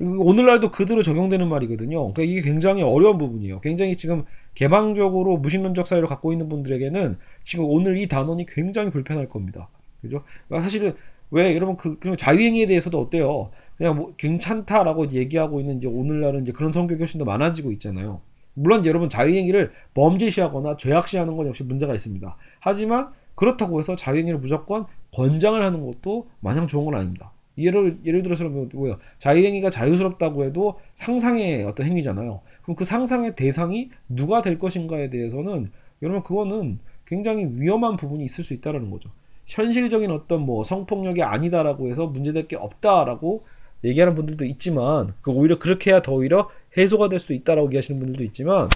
오늘날도 0.00 0.70
그대로 0.70 1.02
적용되는 1.02 1.46
말이거든요. 1.48 2.12
그러니까 2.12 2.22
이게 2.22 2.40
굉장히 2.40 2.82
어려운 2.82 3.18
부분이에요. 3.18 3.60
굉장히 3.60 3.96
지금 3.96 4.24
개방적으로 4.54 5.36
무신론적 5.36 5.86
사회를 5.86 6.08
갖고 6.08 6.32
있는 6.32 6.48
분들에게는 6.48 7.18
지금 7.42 7.66
오늘 7.66 7.98
이 7.98 8.08
단원이 8.08 8.46
굉장히 8.46 8.90
불편할 8.90 9.28
겁니다. 9.28 9.68
그죠? 10.00 10.24
그러니까 10.48 10.64
사실은 10.64 10.94
왜 11.32 11.54
여러분 11.54 11.76
그 11.76 11.98
그럼 11.98 12.16
자위행위에 12.16 12.66
대해서도 12.66 13.00
어때요? 13.00 13.50
그냥 13.78 13.96
뭐 13.96 14.14
괜찮다라고 14.16 15.10
얘기하고 15.12 15.60
있는 15.60 15.78
이제 15.78 15.88
오늘날은 15.88 16.42
이제 16.42 16.52
그런 16.52 16.70
성격이 16.70 17.00
훨씬 17.00 17.18
더 17.18 17.24
많아지고 17.24 17.72
있잖아요. 17.72 18.20
물론 18.54 18.84
여러분 18.84 19.08
자유행위를 19.08 19.72
범죄시하거나 19.94 20.76
죄악시하는 20.76 21.36
건 21.36 21.46
역시 21.48 21.64
문제가 21.64 21.94
있습니다. 21.94 22.36
하지만 22.60 23.08
그렇다고 23.34 23.78
해서 23.78 23.96
자유행위를 23.96 24.40
무조건 24.40 24.84
권장을 25.14 25.60
하는 25.60 25.86
것도 25.86 26.28
마냥 26.40 26.68
좋은 26.68 26.84
건 26.84 26.96
아닙니다. 26.96 27.32
예를 27.56 27.98
예를 28.04 28.22
들어서 28.22 28.46
뭐야 28.48 28.98
자유행위가 29.16 29.70
자유스럽다고 29.70 30.44
해도 30.44 30.80
상상의 30.94 31.64
어떤 31.64 31.86
행위잖아요. 31.86 32.42
그럼 32.62 32.76
그 32.76 32.84
상상의 32.84 33.36
대상이 33.36 33.90
누가 34.06 34.42
될 34.42 34.58
것인가에 34.58 35.08
대해서는 35.08 35.70
여러분 36.02 36.22
그거는 36.22 36.78
굉장히 37.06 37.46
위험한 37.58 37.96
부분이 37.96 38.22
있을 38.24 38.44
수 38.44 38.52
있다라는 38.52 38.90
거죠. 38.90 39.10
현실적인 39.46 40.10
어떤 40.10 40.40
뭐 40.40 40.64
성폭력이 40.64 41.22
아니다라고 41.22 41.88
해서 41.88 42.06
문제될 42.06 42.48
게 42.48 42.56
없다라고 42.56 43.44
얘기하는 43.84 44.14
분들도 44.14 44.44
있지만 44.44 45.14
그 45.20 45.30
오히려 45.30 45.58
그렇게 45.58 45.90
해야 45.90 46.02
더 46.02 46.12
오히려 46.12 46.48
해소가 46.76 47.08
될 47.08 47.18
수도 47.18 47.34
있다라고 47.34 47.66
얘기하시는 47.68 48.00
분들도 48.00 48.24
있지만 48.24 48.74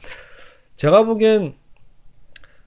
제가 0.75 1.05
보기엔 1.05 1.55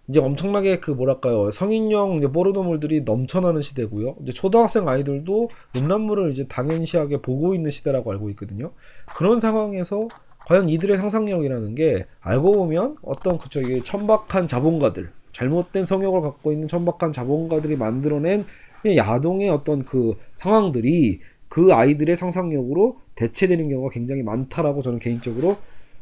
이제 0.07 0.19
엄청나게 0.19 0.79
그 0.79 0.89
뭐랄까요 0.89 1.51
성인용 1.51 2.17
이제 2.17 2.27
포르노물들이 2.27 3.01
넘쳐나는 3.01 3.62
시대고요. 3.62 4.15
이제 4.23 4.33
초등학생 4.33 4.88
아이들도 4.88 5.49
음란물을 5.75 6.31
이제 6.31 6.47
당연시하게 6.47 7.21
보고 7.21 7.53
있는 7.53 7.69
시대라고 7.69 8.12
알고 8.12 8.31
있거든요. 8.31 8.71
그런 9.12 9.39
상황에서 9.39 10.07
과연 10.45 10.67
이들의 10.67 10.97
상상력이라는 10.97 11.75
게 11.75 12.07
알고 12.21 12.53
보면 12.53 12.95
어떤 13.03 13.38
그쵸 13.38 13.62
이게 13.62 13.81
천박한 13.81 14.47
자본가들 14.47 15.12
잘못된 15.39 15.86
성욕을 15.86 16.21
갖고 16.21 16.52
있는 16.52 16.67
천박한 16.67 17.13
자본가들이 17.13 17.78
만들어낸 17.78 18.45
야동의 18.86 19.49
어떤 19.49 19.84
그 19.84 20.17
상황들이 20.36 21.21
그 21.47 21.73
아이들의 21.73 22.13
상상력으로 22.15 22.99
대체되는 23.15 23.69
경우가 23.69 23.89
굉장히 23.89 24.21
많다라고 24.21 24.82
저는 24.82 24.99
개인적으로 24.99 25.58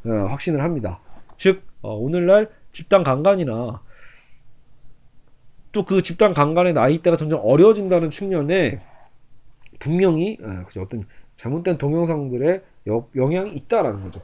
어, 0.05 0.09
확신을 0.09 0.63
합니다. 0.63 0.99
즉 1.37 1.61
어, 1.81 1.93
오늘날 1.95 2.49
집단 2.71 3.03
강간이나 3.03 3.81
또 5.71 5.85
그 5.85 6.01
집단 6.01 6.33
강간의 6.33 6.73
나이대가 6.73 7.15
점점 7.15 7.39
어려워진다는 7.43 8.09
측면에 8.09 8.79
분명히 9.77 10.39
어, 10.41 10.65
어떤 10.79 11.05
잘못된 11.35 11.77
동영상들의 11.77 12.63
영향이 13.15 13.51
있다라는 13.51 14.01
거죠. 14.01 14.19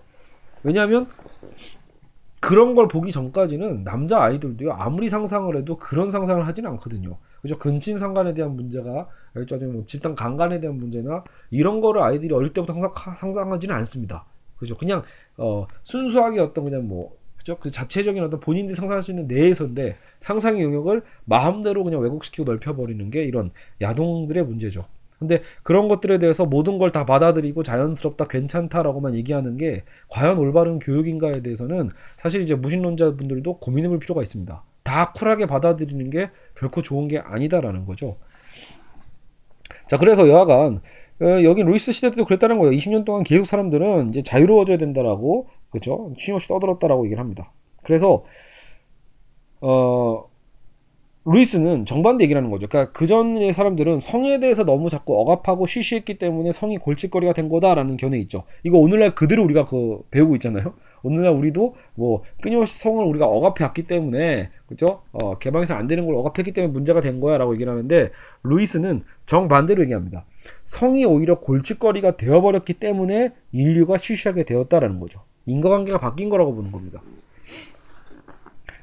왜냐하면 0.64 1.08
그런 2.44 2.76
걸 2.76 2.90
보기 2.90 3.14
전까지는 3.14 3.86
남자 3.86 4.22
아이들도요 4.22 4.74
아무리 4.74 5.10
상상을 5.10 5.56
해도 5.56 5.78
그런 5.78 6.10
상상을 6.10 6.46
하지는 6.46 6.72
않거든요. 6.72 7.18
그죠? 7.42 7.58
근친 7.58 7.98
상간에 7.98 8.34
대한 8.34 8.58
문제가 8.58 9.08
일종의 9.34 9.68
뭐 9.70 9.86
집단 9.86 10.14
강간에 10.14 10.60
대한 10.60 10.76
문제나 10.78 11.24
이런 11.52 11.80
거를 11.80 12.02
아이들이 12.02 12.34
어릴 12.34 12.52
때부터 12.52 12.74
항상 12.74 12.92
상상하지는 13.16 13.74
않습니다. 13.74 14.26
그죠? 14.58 14.76
그냥 14.76 15.04
어 15.38 15.68
순수하게 15.84 16.42
어떤 16.42 16.66
그냥 16.66 16.86
뭐 16.86 17.16
그죠? 17.38 17.58
그 17.62 17.72
자체적인 17.72 18.22
어떤 18.22 18.42
본인들이 18.42 18.76
상상할 18.76 19.02
수 19.04 19.12
있는 19.12 19.26
내에서인데 19.28 19.94
상상의 20.20 20.64
영역을 20.64 21.04
마음대로 21.24 21.86
그냥 21.86 22.02
왜곡시키고 22.02 22.44
넓혀버리는 22.44 23.10
게 23.10 23.24
이런 23.24 23.52
야동들의 23.80 24.44
문제죠. 24.44 24.84
근데 25.28 25.42
그런 25.64 25.88
것들에 25.88 26.20
대해서 26.20 26.46
모든 26.46 26.78
걸 26.78 26.90
다 26.94 27.06
받아들이고 27.06 27.64
자연스럽다, 27.64 28.28
괜찮다라고만 28.28 29.16
얘기하는 29.16 29.58
게 29.58 29.84
과연 30.10 30.38
올바른 30.38 30.80
교육인가에 30.80 31.42
대해서는 31.42 31.90
사실 32.18 32.42
이제 32.44 32.56
무신론자분들도 32.56 33.58
고민해 33.60 33.90
볼 33.90 34.00
필요가 34.00 34.22
있습니다. 34.22 34.64
다 34.84 35.12
쿨하게 35.14 35.46
받아들이는 35.48 36.10
게 36.12 36.30
결코 36.56 36.82
좋은 36.84 37.08
게 37.08 37.18
아니다라는 37.20 37.86
거죠. 37.86 38.16
자, 39.88 39.98
그래서 39.98 40.28
여하간 40.28 40.82
어, 41.22 41.44
여기 41.44 41.64
루이스 41.64 41.92
시대 41.92 42.10
때도 42.10 42.26
그랬다는 42.26 42.58
거예요. 42.60 42.72
20년 42.74 43.06
동안 43.06 43.24
계속 43.24 43.46
사람들은 43.46 44.10
이제 44.10 44.22
자유로워져야 44.24 44.78
된다라고 44.78 45.48
그죠? 45.70 46.14
쉼없이 46.18 46.48
떠들었다라고 46.48 47.06
얘기를 47.06 47.22
합니다. 47.22 47.52
그래서 47.84 48.24
어 49.62 50.26
루이스는 51.26 51.86
정반대 51.86 52.26
얘기를 52.26 52.40
하는 52.40 52.52
거죠. 52.52 52.68
그러니까 52.68 52.92
그 52.92 53.08
전의 53.08 53.54
사람들은 53.54 54.00
성에 54.00 54.40
대해서 54.40 54.66
너무 54.66 54.90
자꾸 54.90 55.20
억압하고 55.20 55.66
쉬쉬했기 55.66 56.18
때문에 56.18 56.52
성이 56.52 56.78
골칫거리가 56.78 57.34
된 57.34 57.48
거다라는 57.48 57.98
견해 57.98 58.20
있죠. 58.20 58.44
이거 58.64 58.78
오늘날 58.78 59.16
그대로 59.16 59.44
우리가 59.44 59.66
그 59.66 60.02
배우고 60.12 60.36
있잖아요. 60.36 60.74
오늘날 61.02 61.34
우리도 61.34 61.76
뭐 61.96 62.24
끊임없이 62.42 62.80
성을 62.80 63.04
우리가 63.06 63.26
억압해 63.26 63.64
왔기 63.64 63.84
때문에 63.84 64.50
그죠? 64.68 65.02
어, 65.12 65.38
개방해서 65.38 65.76
안 65.76 65.88
되는 65.88 66.06
걸 66.06 66.16
억압했기 66.16 66.54
때문에 66.54 66.72
문제가 66.72 67.02
된 67.02 67.20
거야라고 67.20 67.54
얘기를 67.54 67.72
하는데 67.72 68.12
루이스는 68.44 69.04
정반대로 69.26 69.84
얘기합니다. 69.84 70.26
성이 70.66 71.06
오히려 71.06 71.40
골칫거리가 71.40 72.18
되어버렸기 72.18 72.74
때문에 72.76 73.32
인류가 73.52 73.98
쉬쉬하게 73.98 74.44
되었다라는 74.44 75.00
거죠. 75.00 75.22
인과관계가 75.46 76.00
바뀐 76.00 76.30
거라고 76.30 76.56
보는 76.56 76.72
겁니다. 76.72 77.02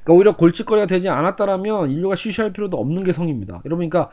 그러니까 0.03 0.13
오히려 0.13 0.35
골칫거리가 0.35 0.87
되지 0.87 1.09
않았다라면 1.09 1.91
인류가 1.91 2.15
쉬쉬할 2.15 2.53
필요도 2.53 2.77
없는 2.77 3.03
게 3.03 3.13
성입니다. 3.13 3.61
여러분, 3.65 3.89
그러니까 3.89 4.11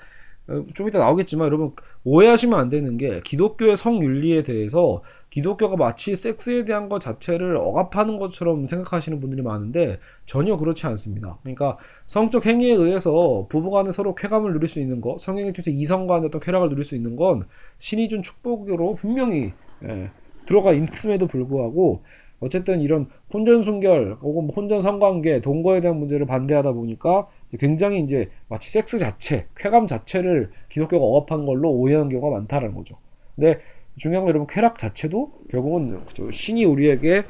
어, 0.49 0.65
좀 0.75 0.89
이따 0.89 0.99
나오겠지만 0.99 1.47
여러분 1.47 1.73
오해하시면 2.05 2.59
안 2.59 2.71
되는 2.71 2.97
게 2.97 3.21
기독교의 3.23 3.77
성윤리에 3.77 4.43
대해서 4.43 5.03
기독교가 5.29 5.77
마치 5.77 6.17
섹스에 6.17 6.65
대한 6.65 6.89
것 6.89 7.01
자체를 7.01 7.57
억압하는 7.57 8.17
것처럼 8.17 8.67
생각하시는 8.67 9.21
분들이 9.21 9.43
많은데 9.43 9.99
전혀 10.25 10.57
그렇지 10.57 10.87
않습니다. 10.87 11.37
그러니까 11.43 11.77
성적 12.07 12.47
행위에 12.47 12.73
의해서 12.73 13.47
부부간에 13.51 13.93
서로 13.93 14.15
쾌감을 14.15 14.55
누릴 14.55 14.69
수 14.69 14.81
있는 14.81 15.03
것, 15.03 15.21
성행위 15.21 15.53
통해서 15.53 15.71
이성간의 15.71 16.29
어떤 16.29 16.41
쾌락을 16.41 16.71
누릴 16.71 16.83
수 16.83 16.97
있는 16.97 17.15
건 17.15 17.47
신이 17.77 18.09
준 18.09 18.23
축복으로 18.23 18.95
분명히 18.95 19.53
예, 19.85 20.11
들어가 20.47 20.73
있음에도 20.73 21.27
불구하고 21.27 22.03
어쨌든 22.41 22.81
이런 22.81 23.09
혼전 23.33 23.63
순결 23.63 24.19
혹은 24.21 24.47
뭐 24.47 24.55
혼전 24.55 24.81
성관계 24.81 25.41
동거에 25.41 25.81
대한 25.81 25.99
문제를 25.99 26.27
반대하다 26.27 26.73
보니까 26.73 27.29
굉장히 27.59 28.01
이제 28.03 28.31
마치 28.49 28.71
섹스 28.71 28.99
자체 28.99 29.47
쾌감 29.57 29.87
자체를 29.87 30.51
기독교가 30.69 31.05
억압한 31.05 31.47
걸로 31.47 31.71
오해한 31.71 32.09
경우가 32.09 32.37
많다라는 32.39 32.75
거죠. 32.75 32.97
근데 33.35 33.61
중요한 33.97 34.25
건 34.25 34.31
여러분 34.31 34.47
쾌락 34.47 34.79
자체도 34.79 35.33
결국은 35.51 36.01
신이 36.31 36.65
우리에게 36.65 37.25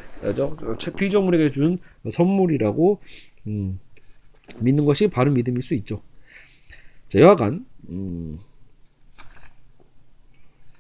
피조물에게 0.96 1.50
준 1.50 1.78
선물이라고 2.10 3.00
음, 3.46 3.80
믿는 4.60 4.84
것이 4.84 5.08
바른 5.08 5.34
믿음일 5.34 5.62
수 5.62 5.74
있죠. 5.74 6.02
자 7.08 7.20
여하간 7.20 7.64
음, 7.88 8.38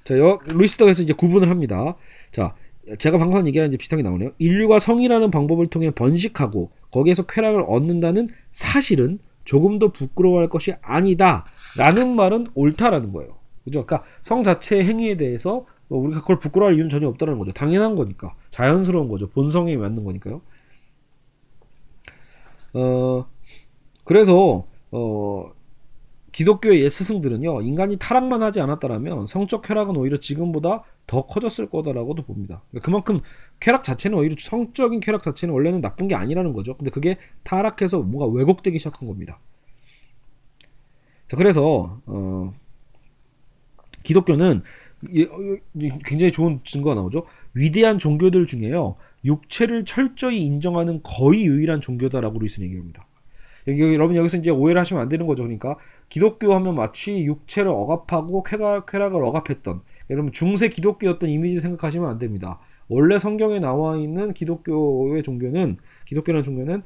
자 0.04 0.18
여, 0.18 0.38
루이스 0.46 0.76
덕에서 0.76 1.02
이제 1.02 1.14
구분을 1.14 1.48
합니다. 1.48 1.96
자 2.30 2.54
제가 2.96 3.18
방금 3.18 3.46
얘기한 3.46 3.68
이제 3.68 3.76
비슷하게 3.76 4.02
나오네요. 4.02 4.30
인류가 4.38 4.78
성이라는 4.78 5.30
방법을 5.30 5.66
통해 5.68 5.90
번식하고 5.90 6.70
거기에서 6.90 7.26
쾌락을 7.26 7.64
얻는다는 7.66 8.26
사실은 8.52 9.18
조금 9.44 9.78
더 9.78 9.92
부끄러워할 9.92 10.48
것이 10.48 10.74
아니다라는 10.82 12.16
말은 12.16 12.48
옳다라는 12.54 13.12
거예요. 13.12 13.36
그죠? 13.64 13.84
그러니까 13.84 14.08
성 14.20 14.42
자체의 14.42 14.84
행위에 14.84 15.16
대해서 15.16 15.66
뭐 15.88 16.00
우리가 16.00 16.20
그걸 16.20 16.38
부끄러워할 16.38 16.74
이유는 16.74 16.90
전혀 16.90 17.08
없다는 17.08 17.38
거죠. 17.38 17.52
당연한 17.52 17.96
거니까. 17.96 18.34
자연스러운 18.50 19.08
거죠. 19.08 19.28
본성에 19.30 19.76
맞는 19.76 20.04
거니까요. 20.04 20.42
어, 22.74 23.26
그래서, 24.04 24.66
어, 24.90 25.50
기독교의 26.38 26.84
옛 26.84 26.88
스승들은요, 26.88 27.62
인간이 27.62 27.96
타락만 27.96 28.44
하지 28.44 28.60
않았다라면 28.60 29.26
성적 29.26 29.60
쾌락은 29.60 29.96
오히려 29.96 30.20
지금보다 30.20 30.84
더 31.08 31.26
커졌을 31.26 31.68
거다라고도 31.68 32.22
봅니다. 32.22 32.62
그러니까 32.70 32.86
그만큼 32.86 33.20
쾌락 33.58 33.82
자체는 33.82 34.16
오히려 34.16 34.36
성적인 34.38 35.00
쾌락 35.00 35.24
자체는 35.24 35.52
원래는 35.52 35.80
나쁜 35.80 36.06
게 36.06 36.14
아니라는 36.14 36.52
거죠. 36.52 36.76
근데 36.76 36.92
그게 36.92 37.16
타락해서 37.42 38.02
뭔가 38.02 38.26
왜곡되기 38.26 38.78
시작한 38.78 39.08
겁니다. 39.08 39.40
자, 41.26 41.36
그래서 41.36 41.98
어, 42.06 42.54
기독교는 44.04 44.62
굉장히 46.04 46.30
좋은 46.30 46.60
증거가 46.62 46.94
나오죠. 46.94 47.26
위대한 47.54 47.98
종교들 47.98 48.46
중에요. 48.46 48.94
육체를 49.24 49.84
철저히 49.84 50.44
인정하는 50.44 51.00
거의 51.02 51.46
유일한 51.46 51.80
종교다라고 51.80 52.38
루이스는 52.38 52.68
얘기합니다. 52.68 53.08
여기, 53.66 53.82
여러분 53.82 54.16
여기서 54.16 54.38
이제 54.38 54.50
오해를 54.50 54.80
하시면 54.80 55.02
안 55.02 55.08
되는 55.08 55.26
거죠. 55.26 55.42
그러니까 55.42 55.76
기독교 56.08 56.54
하면 56.54 56.74
마치 56.74 57.24
육체를 57.24 57.70
억압하고 57.70 58.42
쾌락, 58.42 58.86
쾌락을 58.86 59.22
억압했던 59.22 59.80
여러분 60.10 60.32
중세 60.32 60.68
기독교였던 60.68 61.28
이미지 61.28 61.60
생각하시면 61.60 62.08
안 62.08 62.18
됩니다. 62.18 62.58
원래 62.88 63.18
성경에 63.18 63.60
나와 63.60 63.96
있는 63.96 64.32
기독교의 64.32 65.22
종교는 65.22 65.76
기독교라는 66.06 66.44
종교는 66.44 66.82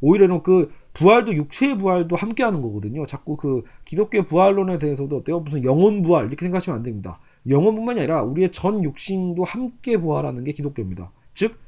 오히려 0.00 0.42
그 0.42 0.72
부활도 0.94 1.34
육체의 1.34 1.78
부활도 1.78 2.16
함께 2.16 2.42
하는 2.42 2.62
거거든요. 2.62 3.04
자꾸 3.04 3.36
그 3.36 3.64
기독교 3.84 4.22
부활론에 4.22 4.78
대해서도 4.78 5.18
어때요? 5.18 5.40
무슨 5.40 5.64
영혼 5.64 6.02
부활 6.02 6.26
이렇게 6.26 6.44
생각하시면 6.44 6.78
안 6.78 6.82
됩니다. 6.82 7.20
영혼뿐만이 7.48 8.00
아니라 8.00 8.22
우리의 8.22 8.50
전 8.50 8.82
육신도 8.82 9.44
함께 9.44 9.98
부활하는 9.98 10.44
게 10.44 10.52
기독교입니다. 10.52 11.12
즉, 11.34 11.58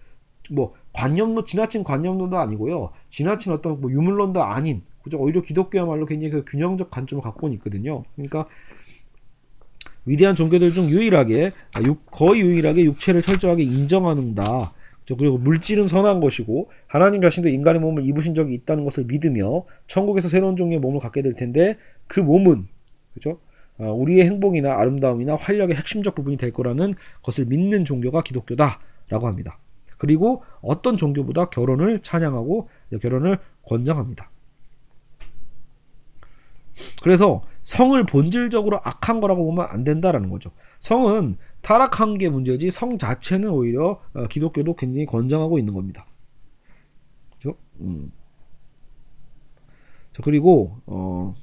뭐 0.50 0.74
관념론 0.92 1.44
지나친 1.44 1.84
관념론도 1.84 2.38
아니고요. 2.38 2.90
지나친 3.10 3.52
어떤 3.52 3.80
뭐 3.80 3.90
유물론도 3.90 4.42
아닌 4.42 4.82
그죠? 5.08 5.18
오히려 5.18 5.40
기독교야말로 5.40 6.06
굉장히 6.06 6.30
그 6.32 6.44
균형적 6.44 6.90
관점을 6.90 7.22
갖고 7.22 7.48
있거든요. 7.54 8.04
그러니까 8.14 8.46
위대한 10.04 10.34
종교들 10.34 10.70
중 10.70 10.84
유일하게 10.88 11.52
아, 11.74 11.80
거의 12.10 12.42
유일하게 12.42 12.84
육체를 12.84 13.22
철저하게 13.22 13.62
인정하는다. 13.62 14.72
그리고 15.16 15.38
물질은 15.38 15.88
선한 15.88 16.20
것이고 16.20 16.70
하나님 16.86 17.22
자신도 17.22 17.48
인간의 17.48 17.80
몸을 17.80 18.06
입으신 18.06 18.34
적이 18.34 18.52
있다는 18.54 18.84
것을 18.84 19.04
믿으며 19.04 19.64
천국에서 19.86 20.28
새로운 20.28 20.54
종류의 20.54 20.80
몸을 20.80 21.00
갖게 21.00 21.22
될 21.22 21.32
텐데 21.32 21.78
그 22.06 22.20
몸은 22.20 22.68
그죠? 23.14 23.40
아, 23.78 23.84
우리의 23.84 24.26
행복이나 24.26 24.78
아름다움이나 24.78 25.36
활력의 25.36 25.76
핵심적 25.76 26.14
부분이 26.14 26.36
될 26.36 26.52
거라는 26.52 26.94
것을 27.22 27.46
믿는 27.46 27.86
종교가 27.86 28.22
기독교다라고 28.22 29.26
합니다. 29.26 29.58
그리고 29.96 30.42
어떤 30.60 30.98
종교보다 30.98 31.48
결혼을 31.48 32.00
찬양하고 32.00 32.68
결혼을 33.00 33.38
권장합니다. 33.62 34.30
그래서 37.02 37.42
성을 37.62 38.02
본질적으로 38.04 38.80
악한 38.82 39.20
거라고 39.20 39.44
보면 39.44 39.66
안 39.68 39.84
된다라는 39.84 40.30
거죠. 40.30 40.50
성은 40.80 41.36
타락한 41.62 42.18
게 42.18 42.28
문제지 42.28 42.70
성 42.70 42.98
자체는 42.98 43.50
오히려 43.50 44.00
어, 44.14 44.26
기독교도 44.28 44.76
굉장히 44.76 45.06
권장하고 45.06 45.58
있는 45.58 45.74
겁니다. 45.74 46.06
그죠? 47.34 47.56
음. 47.80 48.12
자, 50.12 50.22
그리고 50.24 50.78
어, 50.86 51.34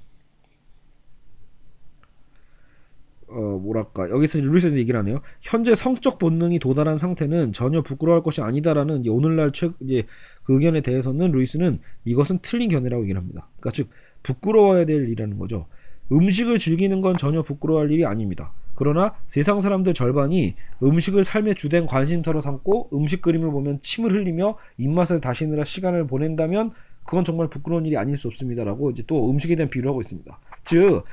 어 3.27 3.39
뭐랄까 3.39 4.09
여기서 4.09 4.39
루이스는 4.39 4.77
얘기를 4.77 4.99
하네요. 4.99 5.21
현재 5.41 5.75
성적 5.75 6.19
본능이 6.19 6.59
도달한 6.59 6.97
상태는 6.97 7.53
전혀 7.53 7.81
부끄러워할 7.81 8.23
것이 8.23 8.41
아니다라는 8.41 9.03
오늘날 9.09 9.51
최 9.51 9.69
이제 9.81 10.03
그 10.43 10.53
의견에 10.53 10.81
대해서는 10.81 11.31
루이스는 11.31 11.79
이것은 12.05 12.39
틀린 12.41 12.69
견해라고 12.69 13.03
얘기를 13.03 13.19
합니다. 13.19 13.47
그러니까 13.59 13.71
즉 13.71 13.89
부끄러워야 14.25 14.85
될 14.85 15.03
일이라는 15.03 15.37
거죠. 15.37 15.67
음식을 16.11 16.57
즐기는 16.57 16.99
건 17.01 17.15
전혀 17.15 17.43
부끄러워할 17.43 17.91
일이 17.91 18.05
아닙니다. 18.05 18.51
그러나 18.73 19.13
세상 19.27 19.59
사람들 19.59 19.93
절반이 19.93 20.55
음식을 20.83 21.23
삶의 21.23 21.55
주된 21.55 21.85
관심사로 21.85 22.41
삼고 22.41 22.89
음식 22.93 23.21
그림을 23.21 23.51
보면 23.51 23.79
침을 23.81 24.11
흘리며 24.11 24.57
입맛을 24.77 25.21
다시느라 25.21 25.63
시간을 25.63 26.07
보낸다면 26.07 26.71
그건 27.03 27.23
정말 27.23 27.47
부끄러운 27.49 27.85
일이 27.85 27.97
아닐 27.97 28.17
수 28.17 28.27
없습니다라고 28.27 28.89
이제 28.91 29.03
또 29.05 29.29
음식에 29.29 29.55
대한 29.55 29.69
비유를 29.69 29.89
하고 29.89 30.01
있습니다. 30.01 30.39
즉, 30.63 31.03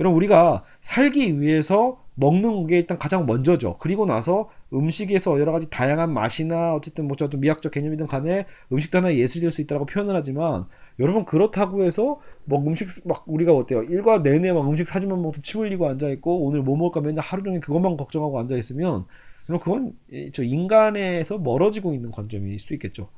여러분 0.00 0.16
우리가 0.16 0.64
살기 0.80 1.40
위해서 1.40 2.02
먹는 2.14 2.66
게 2.66 2.78
일단 2.78 2.98
가장 2.98 3.26
먼저죠. 3.26 3.76
그리고 3.78 4.06
나서 4.06 4.48
음식에서 4.72 5.38
여러 5.40 5.52
가지 5.52 5.70
다양한 5.70 6.12
맛이나 6.12 6.74
어쨌든 6.74 7.06
뭐 7.06 7.16
어떤 7.20 7.40
미학적 7.40 7.72
개념이든 7.72 8.06
간에 8.06 8.46
음식도 8.72 8.98
하나의 8.98 9.18
예술이 9.20 9.42
될 9.42 9.50
수 9.52 9.60
있다고 9.62 9.86
표현을 9.86 10.14
하지만 10.16 10.66
여러분 10.98 11.24
그렇다고 11.24 11.84
해서 11.84 12.20
뭐 12.44 12.60
음식 12.66 12.88
막 13.08 13.24
우리가 13.26 13.52
어때요? 13.54 13.82
일과 13.84 14.22
내내 14.22 14.52
막 14.52 14.68
음식 14.68 14.86
사진만 14.88 15.20
먹고 15.22 15.40
침 15.42 15.60
흘리고 15.60 15.88
앉아 15.88 16.08
있고 16.10 16.44
오늘 16.44 16.62
뭐 16.62 16.76
먹을까 16.76 17.00
맨날 17.00 17.22
하루 17.24 17.42
종일 17.42 17.60
그것만 17.60 17.96
걱정하고 17.96 18.40
앉아 18.40 18.56
있으면 18.56 19.06
그럼 19.46 19.60
그건 19.60 19.92
이- 20.10 20.30
저 20.32 20.42
인간에서 20.42 21.38
멀어지고 21.38 21.94
있는 21.94 22.10
관점일 22.10 22.58
수 22.58 22.74
있겠죠. 22.74 23.08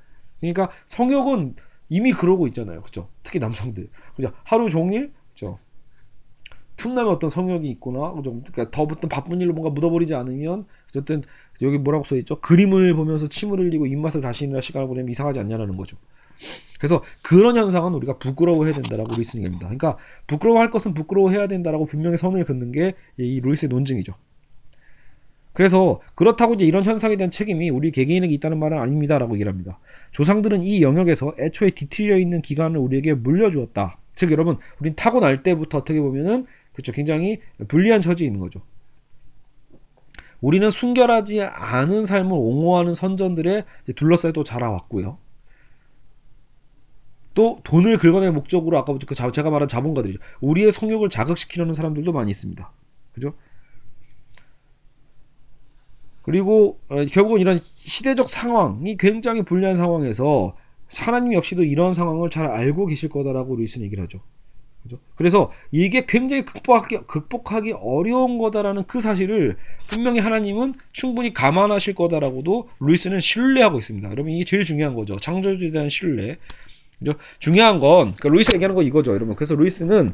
그러니까 0.41 0.71
성욕은 0.87 1.55
이미 1.89 2.13
그러고 2.13 2.47
있잖아요. 2.49 2.83
그죠? 2.83 3.09
특히 3.23 3.39
남성들. 3.39 3.89
그죠? 4.17 4.33
하루 4.45 4.69
종일 4.69 5.13
그죠? 5.33 5.59
틈나면 6.77 7.13
어떤 7.13 7.29
성욕이 7.31 7.69
있거나 7.73 8.13
그죠? 8.13 8.31
그러니까 8.53 8.71
더 8.71 8.83
어떤 8.85 9.09
바쁜 9.09 9.41
일로 9.41 9.53
뭔가 9.53 9.71
묻어버리지 9.71 10.15
않으면 10.15 10.67
어쨌든 10.90 11.22
여기 11.62 11.79
뭐라고 11.79 12.05
써 12.05 12.16
있죠? 12.16 12.40
그림을 12.40 12.94
보면서 12.94 13.29
침을 13.29 13.59
흘리고 13.59 13.87
입맛을 13.87 14.20
다시느라 14.20 14.61
시간을 14.61 14.87
보내면 14.88 15.11
이상하지 15.11 15.40
않냐라는 15.40 15.77
거죠. 15.77 15.96
그래서 16.79 17.03
그런 17.22 17.57
현상은 17.57 17.92
우리가 17.94 18.18
부끄러워해야 18.18 18.72
된다라고 18.72 19.12
루이스는 19.16 19.44
얘기합니다. 19.44 19.66
그러니까 19.66 19.96
부끄러워할 20.29 20.70
것은 20.70 20.94
부끄러워해야 20.94 21.48
된다라고 21.48 21.85
분명히 21.87 22.16
선을 22.16 22.44
긋는 22.44 22.72
게 22.72 22.94
이 23.18 23.40
루이스의 23.40 23.68
논증이죠. 23.68 24.14
그래서 25.53 26.01
그렇다고 26.14 26.55
이제 26.55 26.64
이런 26.64 26.85
현상에 26.85 27.16
대한 27.16 27.33
책임이 27.33 27.70
우리 27.70 27.90
개개인에게 27.90 28.33
있다는 28.35 28.61
말은 28.61 28.79
아닙니다라고 28.79 29.35
얘기를 29.35 29.51
합니다. 29.51 29.81
조상들은 30.12 30.62
이 30.62 30.83
영역에서 30.83 31.35
애초에 31.38 31.70
뒤틀려 31.70 32.18
있는 32.18 32.40
기간을 32.42 32.79
우리에게 32.79 33.14
물려주었다. 33.14 33.98
즉 34.14 34.31
여러분, 34.31 34.59
우린 34.81 34.94
타고날 34.94 35.42
때부터 35.42 35.79
어떻게 35.79 36.01
보면은 36.01 36.46
그렇죠. 36.72 36.92
굉장히 36.92 37.40
불리한 37.66 38.03
처지에 38.03 38.29
있는 38.29 38.38
거죠. 38.38 38.61
우리는 40.40 40.68
순결하지 40.70 41.42
않은 41.42 42.05
삶을 42.05 42.33
옹호하는 42.33 42.92
선전들에 42.92 43.64
둘러싸여 43.96 44.33
또 44.33 44.44
자라왔고요. 44.44 45.18
또 47.35 47.61
돈을 47.64 47.98
긁어낼 47.98 48.33
목적으로 48.33 48.79
아까 48.79 48.96
그 49.07 49.14
자- 49.14 49.31
제가 49.31 49.51
말한 49.51 49.68
자본가들이죠. 49.68 50.18
우리의 50.40 50.72
성욕을 50.72 51.09
자극시키려는 51.09 51.72
사람들도 51.72 52.12
많이 52.12 52.31
있습니다. 52.31 52.72
그죠? 53.12 53.35
그리고 56.22 56.79
어, 56.88 57.05
결국은 57.07 57.40
이런 57.40 57.59
시대적 57.59 58.29
상황이 58.29 58.96
굉장히 58.96 59.42
불리한 59.42 59.77
상황에서 59.77 60.57
하나님 60.98 61.33
역시도 61.33 61.64
이런 61.64 61.92
상황을 61.92 62.29
잘 62.31 62.46
알고 62.46 62.87
계실 62.87 63.09
거다라고 63.09 63.57
루이스는 63.57 63.85
얘기를 63.87 64.03
하죠. 64.05 64.20
그죠? 64.88 64.98
그래서 65.14 65.53
이게 65.70 66.05
굉장히 66.07 66.44
극복하기, 66.44 67.01
극복하기 67.07 67.74
어려운 67.81 68.38
거다라는 68.38 68.85
그 68.87 69.01
사실을 69.01 69.57
분명히 69.90 70.20
하나님은 70.20 70.74
충분히 70.92 71.35
감안하실 71.35 71.94
거다라고도 71.94 72.70
루이스는 72.81 73.20
신뢰하고 73.20 73.79
있습니다. 73.79 74.11
여러분 74.11 74.33
이게 74.33 74.44
제일 74.44 74.64
중요한 74.64 74.94
거죠. 74.94 75.18
창조주에 75.20 75.70
대한 75.70 75.90
신뢰. 75.90 76.38
그죠? 76.98 77.12
중요한 77.38 77.79
건 77.79 78.16
그러니까 78.16 78.29
루이스 78.31 78.55
얘기하는 78.55 78.74
거 78.74 78.83
이거죠, 78.83 79.14
여러분. 79.14 79.37
그래서 79.37 79.55
루이스는 79.55 80.12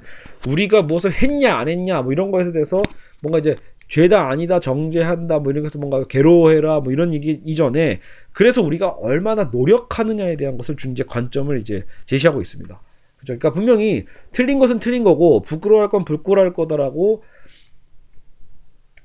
우리가 0.48 0.82
무엇을 0.82 1.12
했냐 1.12 1.56
안 1.56 1.68
했냐 1.68 2.02
뭐 2.02 2.12
이런 2.12 2.30
거에 2.30 2.50
대해서 2.52 2.82
뭔가 3.22 3.38
이제 3.38 3.54
죄다 3.88 4.28
아니다 4.28 4.60
정죄한다 4.60 5.38
뭐 5.38 5.52
이런 5.52 5.62
것서 5.62 5.78
뭔가 5.78 6.04
괴로워해라 6.06 6.80
뭐 6.80 6.92
이런 6.92 7.12
얘기 7.12 7.40
이전에 7.44 8.00
그래서 8.32 8.60
우리가 8.60 8.88
얼마나 8.88 9.44
노력하느냐에 9.44 10.36
대한 10.36 10.58
것을 10.58 10.76
중재 10.76 11.04
관점을 11.04 11.56
이제 11.58 11.84
제시하고 12.06 12.40
있습니다. 12.42 12.78
그러니까 13.24 13.52
분명히 13.52 14.06
틀린 14.32 14.58
것은 14.58 14.78
틀린 14.78 15.04
거고 15.04 15.42
부끄러워할 15.42 15.88
건 15.88 16.04
부끄러워할 16.04 16.52
거다라고 16.52 17.22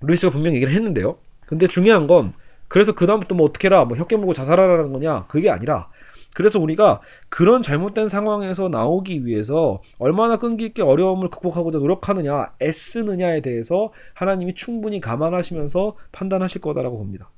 루이스가 0.01 0.31
분명히 0.31 0.55
얘기를 0.57 0.73
했는데요. 0.73 1.17
근데 1.45 1.67
중요한 1.67 2.07
건 2.07 2.31
그래서 2.67 2.93
그 2.93 3.05
다음부터 3.05 3.35
뭐 3.35 3.47
어떻게 3.47 3.67
해라 3.67 3.85
뭐 3.85 3.97
혀깨 3.97 4.15
물고 4.15 4.33
자살하라는 4.33 4.93
거냐 4.93 5.25
그게 5.27 5.49
아니라 5.49 5.89
그래서 6.33 6.59
우리가 6.59 7.01
그런 7.27 7.61
잘못된 7.61 8.07
상황에서 8.07 8.69
나오기 8.69 9.25
위해서 9.25 9.81
얼마나 9.97 10.37
끈기 10.37 10.65
있게 10.65 10.83
어려움을 10.83 11.29
극복하고자 11.29 11.79
노력하느냐 11.79 12.53
애쓰느냐에 12.61 13.41
대해서 13.41 13.91
하나님이 14.13 14.53
충분히 14.53 15.01
감안하시면서 15.01 15.95
판단하실 16.11 16.61
거다라고 16.61 16.97
봅니다. 16.99 17.31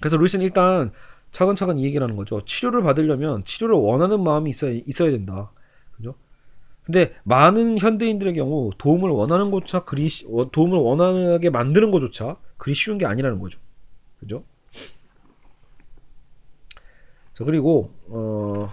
그래서 0.00 0.16
루이스는 0.16 0.44
일단 0.44 0.92
차근차근 1.32 1.78
이 1.78 1.84
얘기를 1.84 2.02
하는 2.04 2.16
거죠. 2.16 2.44
치료를 2.44 2.82
받으려면 2.82 3.44
치료를 3.44 3.76
원하는 3.76 4.22
마음이 4.22 4.50
있어야, 4.50 4.72
있어야 4.86 5.10
된다. 5.10 5.50
그죠? 5.96 6.14
근데 6.84 7.14
많은 7.24 7.78
현대인들의 7.78 8.34
경우 8.34 8.70
도움을 8.76 9.10
원하는 9.10 9.50
것조차 9.50 9.84
그리 9.84 10.08
쉬- 10.08 10.26
어, 10.30 10.50
도움을 10.50 10.78
원하게 10.78 11.50
만드는 11.50 11.90
것조차 11.90 12.36
그리 12.56 12.74
쉬운 12.74 12.98
게 12.98 13.06
아니라는 13.06 13.38
거죠. 13.38 13.60
그죠? 14.18 14.44
자 17.34 17.44
그리고 17.44 17.92
어, 18.08 18.68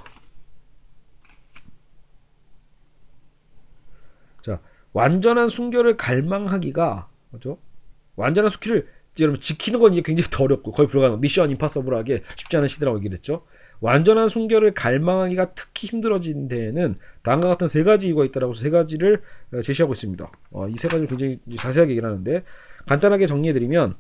자 4.41 4.59
완전한 4.93 5.49
순결을 5.49 5.95
갈망하기가 5.97 7.07
그죠? 7.31 7.59
완전한 8.15 8.49
이제 8.49 8.87
여러분 9.23 9.39
지키는 9.41 9.79
건 9.79 9.93
이제 9.93 10.01
굉장히 10.01 10.29
더 10.31 10.43
어렵고 10.43 10.71
거의 10.71 10.87
불가능. 10.87 11.19
미션 11.21 11.51
임파서블하게 11.51 12.23
쉽지 12.35 12.57
않은 12.57 12.67
시대라고 12.67 12.97
얘기를 12.99 13.15
했죠. 13.15 13.43
완전한 13.79 14.27
순결을 14.29 14.73
갈망하기가 14.73 15.53
특히 15.53 15.87
힘들어진 15.87 16.47
데에는 16.47 16.95
다음과 17.21 17.47
같은 17.47 17.67
세 17.67 17.83
가지 17.83 18.07
이유가 18.07 18.25
있다라고 18.25 18.55
세 18.55 18.69
가지를 18.69 19.21
어, 19.53 19.61
제시하고 19.61 19.93
있습니다. 19.93 20.31
어, 20.51 20.67
이 20.67 20.75
세 20.77 20.87
가지를 20.87 21.07
굉장히 21.07 21.39
자세하게 21.57 21.91
얘기를 21.91 22.09
하는데 22.09 22.43
간단하게 22.87 23.27
정리해드리면 23.27 23.95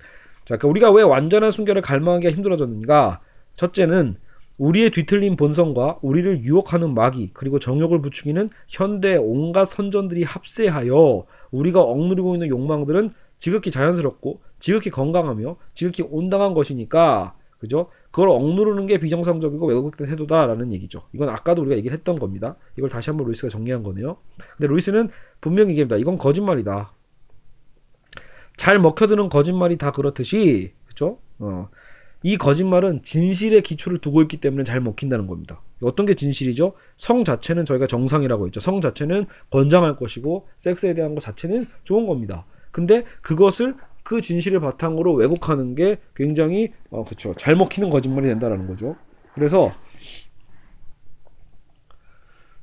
자, 0.45 0.57
그러니까 0.57 0.67
우리가 0.69 0.91
왜 0.91 1.03
완전한 1.03 1.51
순결을 1.51 1.81
갈망하기가 1.81 2.31
힘들어졌는가? 2.33 3.21
첫째는 3.55 4.15
우리의 4.57 4.89
뒤틀린 4.91 5.35
본성과 5.35 5.99
우리를 6.01 6.41
유혹하는 6.41 6.93
마귀 6.95 7.31
그리고 7.33 7.59
정욕을 7.59 8.01
부추기는 8.01 8.49
현대 8.67 9.15
온갖 9.17 9.65
선전들이 9.65 10.23
합세하여 10.23 11.25
우리가 11.51 11.81
억누르고 11.81 12.35
있는 12.35 12.47
욕망들은 12.47 13.09
지극히 13.37 13.69
자연스럽고 13.69 14.41
지극히 14.67 14.89
건강하며 14.89 15.55
지극히 15.73 16.03
온당한 16.03 16.53
것이니까 16.53 17.37
그죠? 17.57 17.89
그걸 18.11 18.27
억누르는 18.27 18.85
게 18.85 18.99
비정상적이고 18.99 19.65
왜곡된 19.65 20.07
태도다라는 20.07 20.73
얘기죠. 20.73 21.03
이건 21.13 21.29
아까도 21.29 21.61
우리가 21.61 21.77
얘기를 21.77 21.95
했던 21.95 22.19
겁니다. 22.19 22.57
이걸 22.77 22.89
다시 22.89 23.09
한번 23.09 23.27
루이스가 23.27 23.47
정리한 23.47 23.81
거네요. 23.81 24.17
근데 24.57 24.67
루이스는 24.67 25.07
분명히 25.39 25.69
얘기합니다. 25.69 25.95
이건 25.95 26.17
거짓말이다. 26.17 26.91
잘 28.57 28.77
먹혀드는 28.77 29.29
거짓말이 29.29 29.77
다 29.77 29.93
그렇듯이 29.93 30.73
그죠? 30.85 31.19
어. 31.39 31.69
이 32.21 32.37
거짓말은 32.37 33.03
진실의 33.03 33.61
기초를 33.61 33.99
두고 33.99 34.21
있기 34.23 34.41
때문에 34.41 34.65
잘 34.65 34.81
먹힌다는 34.81 35.27
겁니다. 35.27 35.61
어떤 35.81 36.05
게 36.05 36.13
진실이죠? 36.13 36.73
성 36.97 37.23
자체는 37.23 37.63
저희가 37.63 37.87
정상이라고 37.87 38.47
했죠. 38.47 38.59
성 38.59 38.81
자체는 38.81 39.27
건장할 39.49 39.95
것이고 39.95 40.49
섹스에 40.57 40.93
대한 40.93 41.15
것 41.15 41.21
자체는 41.21 41.63
좋은 41.85 42.05
겁니다. 42.05 42.43
근데 42.71 43.05
그것을 43.21 43.75
그 44.07 44.21
진실을 44.21 44.61
바탕으로 44.61 45.15
왜곡하는 45.15 45.75
게 45.75 45.97
굉장히 46.15 46.71
어 46.89 47.03
그쵸 47.03 47.33
잘 47.33 47.57
먹히는 47.57 47.89
거짓말이 47.89 48.25
된다라는 48.27 48.65
거죠. 48.65 48.95
그래서 49.33 49.69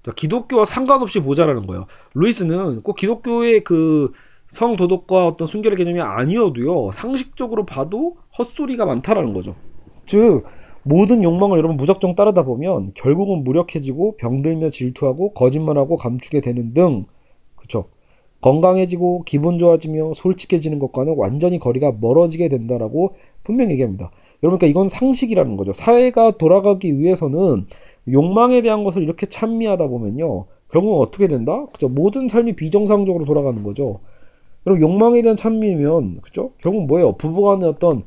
자, 0.03 0.13
기독교와 0.17 0.65
상관없이 0.65 1.21
보자라는 1.21 1.67
거예요. 1.67 1.85
루이스는 2.15 2.83
꼭 2.83 2.97
기독교의 2.97 3.63
그 3.63 4.11
성도덕과 4.47 5.27
어떤 5.27 5.47
순결의 5.47 5.77
개념이 5.77 6.01
아니어도요 6.01 6.93
상식적으로 6.93 7.67
봐도 7.67 8.17
헛소리가 8.39 8.87
많다라는 8.87 9.35
거죠. 9.35 9.55
즉 10.07 10.45
모든 10.83 11.23
욕망을 11.23 11.59
여러분 11.59 11.77
무작정 11.77 12.15
따르다 12.15 12.45
보면 12.45 12.93
결국은 12.95 13.45
무력해지고 13.45 14.17
병들며 14.17 14.71
질투하고 14.71 15.35
거짓말하고 15.35 15.97
감추게 15.99 16.41
되는 16.41 16.73
등 16.73 17.05
그쵸 17.55 17.91
건강해지고 18.45 19.23
기분 19.25 19.59
좋아지며 19.59 20.13
솔직해지는 20.13 20.79
것과는 20.79 21.15
완전히 21.17 21.59
거리가 21.59 21.95
멀어지게 21.99 22.51
된다라고 22.51 23.15
분명히 23.43 23.73
얘기합니다. 23.73 24.11
그러니까 24.43 24.67
이건 24.67 24.89
상식이라는 24.89 25.57
거죠. 25.57 25.73
사회가 25.73 26.33
돌아가기 26.33 26.99
위해서는 26.99 27.67
욕망에 28.13 28.61
대한 28.61 28.85
것을 28.85 29.03
이렇게 29.03 29.25
찬미하다 29.25 29.87
보면요 29.87 30.45
결국은 30.71 30.99
어떻게 30.99 31.27
된다? 31.27 31.65
그죠 31.73 31.89
모든 31.89 32.29
삶이 32.29 32.55
비정상적으로 32.55 33.25
돌아가는 33.25 33.63
거죠. 33.65 34.01
여러분 34.67 34.83
욕망에 34.83 35.23
대한 35.23 35.39
찬미면 35.39 36.21
그죠? 36.21 36.51
결국 36.59 36.87
뭐예요? 36.87 37.13
부부 37.13 37.41
간의 37.45 37.67
어떤 37.67 38.03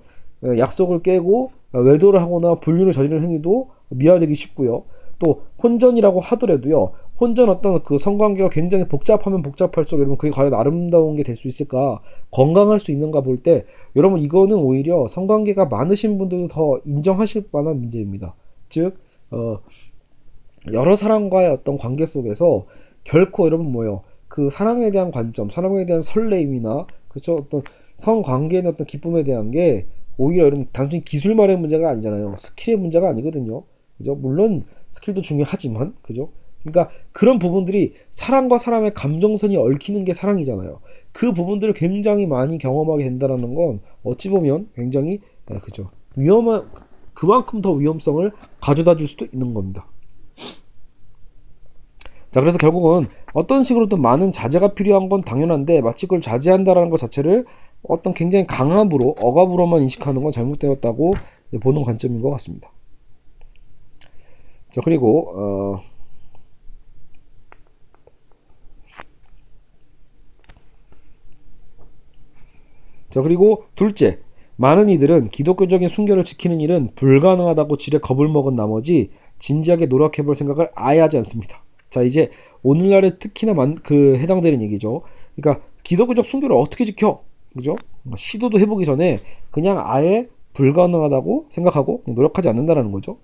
예, 0.45 0.59
약속을 0.59 1.01
깨고 1.01 1.49
외도를 1.71 2.21
하거나 2.21 2.55
불륜을 2.55 2.93
저지르는 2.93 3.23
행위도 3.23 3.69
미화되기 3.89 4.35
쉽고요. 4.35 4.83
또 5.17 5.41
혼전이라고 5.63 6.19
하더라도요. 6.19 6.91
혼전 7.19 7.49
어떤 7.49 7.83
그 7.83 7.97
성관계가 7.97 8.49
굉장히 8.49 8.85
복잡하면 8.87 9.41
복잡할수록 9.41 9.99
여러분 9.99 10.17
그게 10.17 10.31
과연 10.31 10.53
아름다운 10.53 11.15
게 11.15 11.23
될 11.23 11.35
수 11.35 11.47
있을까? 11.47 12.01
건강할 12.31 12.79
수 12.79 12.91
있는가 12.91 13.21
볼 13.21 13.41
때 13.41 13.65
여러분 13.95 14.21
이거는 14.21 14.55
오히려 14.57 15.07
성관계가 15.07 15.65
많으신 15.65 16.17
분들도 16.17 16.47
더 16.49 16.79
인정하실 16.85 17.45
만한 17.51 17.79
문제입니다. 17.79 18.35
즉 18.69 18.97
어, 19.31 19.59
여러 20.71 20.95
사람과의 20.95 21.49
어떤 21.51 21.77
관계 21.77 22.05
속에서 22.05 22.65
결코 23.03 23.45
여러분 23.45 23.71
뭐예요? 23.71 24.03
그 24.27 24.49
사랑에 24.49 24.91
대한 24.91 25.11
관점, 25.11 25.49
사랑에 25.49 25.85
대한 25.85 26.01
설레임이나 26.01 26.85
그렇죠? 27.07 27.37
어떤 27.37 27.61
성관계의 27.95 28.65
어떤 28.67 28.85
기쁨에 28.85 29.23
대한 29.23 29.51
게 29.51 29.87
오히려 30.17 30.45
여러분 30.45 30.67
단순히 30.73 31.01
기술만의 31.03 31.57
문제가 31.57 31.89
아니잖아요. 31.89 32.35
스킬의 32.37 32.77
문제가 32.77 33.09
아니거든요. 33.09 33.63
그죠? 33.97 34.15
물론 34.15 34.65
스킬도 34.89 35.21
중요하지만 35.21 35.95
그죠? 36.01 36.29
그러니까 36.71 36.93
그런 37.11 37.39
부분들이 37.39 37.93
사람과 38.11 38.57
사람의 38.57 38.93
감정선이 38.93 39.55
얽히는 39.57 40.05
게 40.05 40.13
사랑이잖아요. 40.13 40.79
그 41.11 41.31
부분들을 41.31 41.73
굉장히 41.73 42.27
많이 42.27 42.57
경험하게 42.57 43.03
된다는 43.03 43.55
건 43.55 43.79
어찌 44.03 44.29
보면 44.29 44.69
굉장히 44.75 45.19
네, 45.47 45.57
그죠? 45.59 45.89
위험한 46.15 46.67
그만큼 47.13 47.61
더 47.61 47.71
위험성을 47.71 48.31
가져다 48.61 48.97
줄 48.97 49.07
수도 49.07 49.25
있는 49.25 49.53
겁니다. 49.53 49.87
자, 52.31 52.41
그래서 52.41 52.57
결국은 52.57 53.03
어떤 53.33 53.63
식으로든 53.63 54.01
많은 54.01 54.31
자제가 54.31 54.73
필요한 54.73 55.09
건 55.09 55.21
당연한데 55.21 55.81
마치 55.81 56.05
그걸 56.05 56.21
자제한다라는 56.21 56.89
것 56.89 56.97
자체를 56.97 57.45
어떤 57.83 58.13
굉장히 58.13 58.45
강압으로 58.45 59.15
억압으로만 59.19 59.81
인식하는 59.83 60.21
건 60.21 60.31
잘못되었다고 60.31 61.11
보는 61.61 61.83
관점인 61.83 62.21
것 62.21 62.29
같습니다. 62.31 62.69
자, 64.71 64.81
그리고 64.83 65.31
어 65.35 65.79
자, 73.09 73.21
그리고 73.21 73.63
둘째. 73.75 74.19
많은 74.59 74.89
이들은 74.89 75.29
기독교적인 75.29 75.87
순결을 75.87 76.23
지키는 76.23 76.61
일은 76.61 76.89
불가능하다고 76.95 77.77
지레 77.77 77.99
겁을 77.99 78.27
먹은 78.27 78.55
나머지 78.55 79.11
진지하게 79.37 79.85
노력해 79.85 80.23
볼 80.23 80.35
생각을 80.35 80.71
아예 80.73 80.99
하지 80.99 81.17
않습니다. 81.17 81.63
자, 81.91 82.01
이제 82.01 82.31
오늘날에 82.63 83.13
특히나 83.13 83.53
만, 83.53 83.75
그 83.75 84.17
해당되는 84.17 84.61
얘기죠. 84.63 85.03
그러니까 85.35 85.63
기독교적 85.83 86.25
순결을 86.25 86.55
어떻게 86.55 86.85
지켜? 86.85 87.21
그죠? 87.55 87.75
시도도 88.15 88.59
해보기 88.59 88.85
전에 88.85 89.19
그냥 89.51 89.81
아예 89.83 90.27
불가능하다고 90.53 91.45
생각하고 91.49 92.03
노력하지 92.07 92.49
않는다라는 92.49 92.91
거죠. 92.91 93.17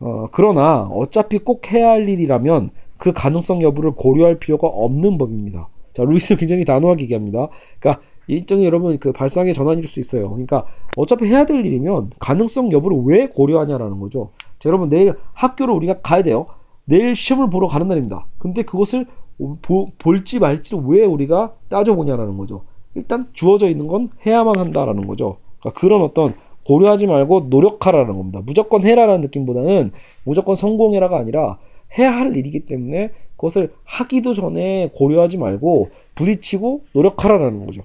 어, 0.00 0.26
그러나 0.32 0.82
어차피 0.82 1.38
꼭 1.38 1.72
해야 1.72 1.90
할 1.90 2.08
일이라면 2.08 2.70
그 2.96 3.12
가능성 3.12 3.62
여부를 3.62 3.92
고려할 3.92 4.38
필요가 4.38 4.66
없는 4.66 5.18
법입니다. 5.18 5.68
자, 5.92 6.04
루이스 6.04 6.36
굉장히 6.36 6.64
단호하게 6.64 7.04
얘기합니다. 7.04 7.48
그러니까 7.78 8.02
일종의 8.28 8.64
여러분 8.66 8.96
그 8.98 9.12
발상의 9.12 9.54
전환일 9.54 9.88
수 9.88 9.98
있어요. 9.98 10.28
그러니까 10.28 10.64
어차피 10.96 11.26
해야 11.26 11.44
될 11.44 11.64
일이면 11.64 12.10
가능성 12.20 12.70
여부를 12.70 12.98
왜 13.04 13.28
고려하냐라는 13.28 13.98
거죠. 13.98 14.30
자, 14.58 14.68
여러분 14.68 14.88
내일 14.88 15.14
학교를 15.32 15.74
우리가 15.74 16.00
가야 16.02 16.22
돼요. 16.22 16.46
내일 16.84 17.16
시험을 17.16 17.50
보러 17.50 17.66
가는 17.68 17.88
날입니다. 17.88 18.26
근데 18.38 18.62
그것을 18.62 19.06
보, 19.62 19.86
볼지 19.98 20.38
말지를 20.38 20.84
왜 20.86 21.04
우리가 21.04 21.54
따져보냐라는 21.68 22.36
거죠. 22.36 22.62
일단 22.94 23.28
주어져 23.32 23.68
있는 23.68 23.86
건 23.86 24.10
해야만 24.26 24.58
한다라는 24.58 25.06
거죠. 25.06 25.38
그러니까 25.60 25.80
그런 25.80 26.02
어떤 26.02 26.34
고려하지 26.64 27.06
말고 27.06 27.46
노력하라는 27.48 28.16
겁니다. 28.16 28.42
무조건 28.44 28.84
해라라는 28.84 29.22
느낌보다는 29.22 29.92
무조건 30.24 30.54
성공해라가 30.54 31.18
아니라 31.18 31.58
해야 31.96 32.14
할 32.14 32.36
일이기 32.36 32.66
때문에 32.66 33.10
그것을 33.38 33.72
하기도 33.84 34.34
전에 34.34 34.90
고려하지 34.94 35.38
말고 35.38 35.88
부딪히고 36.16 36.82
노력하라는 36.92 37.64
거죠. 37.64 37.82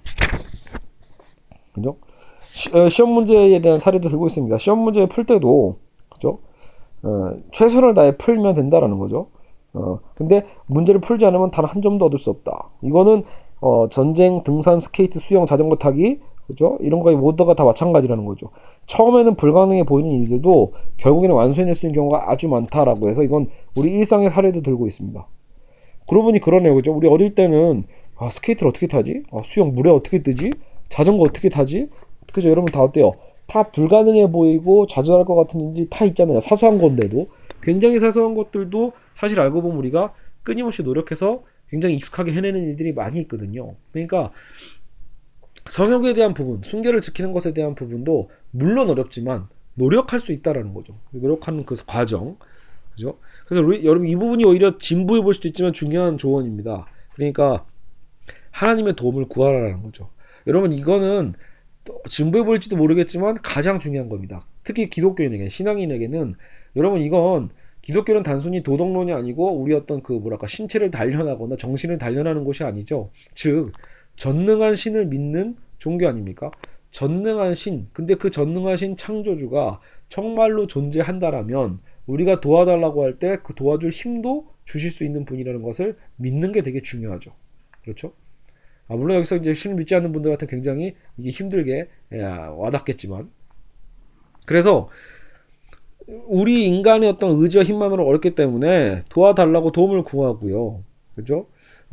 그죠? 1.74 1.96
시, 2.42 2.76
어, 2.76 2.90
시험 2.90 3.12
문제에 3.12 3.62
대한 3.62 3.80
사례도 3.80 4.10
들고 4.10 4.28
있습니다. 4.28 4.58
시험 4.58 4.80
문제 4.80 5.06
풀 5.08 5.26
때도 5.26 5.78
그죠? 6.10 6.40
어, 7.04 7.32
최선을 7.52 7.94
다해 7.94 8.18
풀면 8.18 8.56
된다라는 8.56 8.98
거죠. 9.00 9.28
어, 9.74 10.00
근데 10.16 10.46
문제를 10.68 11.02
풀지 11.02 11.26
않으면 11.26 11.52
단 11.52 11.66
한 11.66 11.82
점도 11.82 12.06
얻을 12.06 12.18
수 12.20 12.30
없다. 12.30 12.70
이거는 12.82 13.24
어, 13.62 13.88
전쟁, 13.90 14.44
등산, 14.44 14.80
스케이트, 14.80 15.20
수영, 15.20 15.46
자전거 15.46 15.78
타기, 15.78 16.20
그죠? 16.48 16.78
이런 16.82 17.00
거의 17.00 17.16
모두가 17.16 17.54
다 17.56 17.64
마찬가지라는 17.64 18.26
거죠. 18.26 18.50
처음에는 18.88 19.36
불가능해 19.36 19.86
보이는 19.86 20.12
일들도 20.12 20.74
결국에는 20.98 21.34
완수해낼 21.36 21.74
수 21.74 21.86
있는 21.86 21.96
경우가 21.96 22.30
아주 22.30 22.50
많다라고 22.50 23.10
해서 23.10 23.22
이건 23.24 23.48
우리 23.78 23.94
일상의 23.94 24.30
사례도 24.30 24.62
들고 24.62 24.86
있습니다. 24.88 25.26
그러고 26.08 26.26
보니 26.26 26.40
그러네요. 26.40 26.76
그죠? 26.76 26.94
우리 26.94 27.08
어릴 27.08 27.36
때는 27.36 27.86
아, 28.18 28.30
스케이트를 28.30 28.70
어떻게 28.70 28.88
타지? 28.88 29.24
아, 29.32 29.38
수영 29.44 29.74
물에 29.74 29.90
어떻게 29.90 30.22
뜨지? 30.22 30.52
자전거 30.90 31.24
어떻게 31.24 31.50
타지? 31.50 31.90
그죠? 32.34 32.50
여러분 32.50 32.72
다 32.72 32.82
어때요? 32.82 33.12
다 33.48 33.64
불가능해 33.72 34.32
보이고 34.32 34.88
좌절할 34.88 35.26
것 35.26 35.36
같은 35.36 35.76
일이 35.76 35.88
다 35.90 36.06
있잖아요. 36.06 36.40
사소한 36.40 36.80
건데도. 36.80 37.28
굉장히 37.62 38.00
사소한 38.00 38.36
것들도 38.36 38.94
사실 39.14 39.40
알고 39.40 39.62
보면 39.62 39.78
우리가 39.78 40.14
끊임없이 40.44 40.84
노력해서 40.84 41.44
굉장히 41.70 41.96
익숙하게 41.96 42.34
해내는 42.34 42.64
일들이 42.64 42.94
많이 42.94 43.20
있거든요. 43.22 43.76
그러니까 43.92 44.32
성욕에 45.70 46.14
대한 46.14 46.34
부분, 46.34 46.62
순결을 46.62 47.02
지키는 47.02 47.32
것에 47.32 47.54
대한 47.54 47.74
부분도 47.74 48.30
물론 48.52 48.90
어렵지만 48.90 49.48
노력할 49.76 50.20
수 50.20 50.34
있다라는 50.34 50.74
거죠. 50.74 50.94
노력하는 51.12 51.64
그 51.64 51.76
과정. 51.88 52.38
그죠? 52.92 53.18
그래서 53.46 53.66
우리, 53.66 53.86
여러분 53.86 54.08
이 54.08 54.16
부분이 54.16 54.46
오히려 54.46 54.78
진부해 54.78 55.22
볼 55.22 55.34
수도 55.34 55.48
있지만 55.48 55.74
중요한 55.74 56.18
조언입니다. 56.18 56.88
그러니까 57.16 57.66
하나님의 58.52 58.96
도움을 58.96 59.28
구하라는 59.28 59.84
거죠. 59.84 60.10
여러분 60.48 60.72
이거는 60.72 61.34
진부해 62.10 62.46
보일지도 62.46 62.78
모르겠지만 62.78 63.36
가장 63.44 63.80
중요한 63.80 64.10
겁니다. 64.10 64.42
특히 64.64 64.86
기독교인에게 64.86 65.50
신앙인에게는 65.50 66.36
여러분 66.76 67.02
이건 67.02 67.50
기독교는 67.82 68.24
단순히 68.24 68.64
도덕론이 68.64 69.12
아니고 69.12 69.60
우리 69.60 69.74
어떤 69.74 70.02
그 70.02 70.14
뭐랄까 70.14 70.48
신체를 70.48 70.90
단련하거나 70.90 71.58
정신을 71.58 71.98
단련하는 71.98 72.46
곳이 72.46 72.64
아니죠. 72.64 73.12
즉 73.34 73.74
전능한 74.16 74.76
신을 74.76 75.08
믿는 75.08 75.58
종교 75.80 76.08
아닙니까? 76.08 76.50
전능한 76.92 77.56
신. 77.56 77.88
근데 77.92 78.16
그 78.16 78.32
전능하신 78.32 78.96
창조주가 78.96 79.82
정말로 80.08 80.68
존재한다라면 80.68 81.80
우리가 82.06 82.42
도와달라고 82.42 83.04
할 83.04 83.20
때 83.20 83.38
그 83.44 83.54
도와줄 83.56 83.92
힘도 83.92 84.48
주실 84.66 84.92
수 84.92 85.04
있는 85.04 85.26
분이라는 85.26 85.62
것을 85.62 85.98
믿는 86.18 86.52
게 86.52 86.62
되게 86.62 86.82
중요하죠. 86.82 87.32
그렇죠? 87.84 88.14
아, 88.88 88.96
물론 88.96 89.18
여기서 89.18 89.38
이제 89.38 89.54
신을 89.54 89.78
믿지 89.78 89.96
않는 89.96 90.12
분들 90.12 90.32
같은 90.32 90.48
굉장히 90.48 90.96
이게 91.18 91.30
힘들게 91.30 91.88
예, 92.14 92.22
와닿겠지만 92.24 93.30
그래서 94.46 94.90
우리 96.28 96.66
인간의 96.66 97.10
어떤 97.10 97.42
의지와 97.42 97.64
힘만으로 97.64 98.06
어렵기 98.06 98.36
때문에 98.36 99.04
도와달라고 99.10 99.72
도움을 99.72 100.04
구하고요. 100.04 100.84
그죠? 101.16 101.48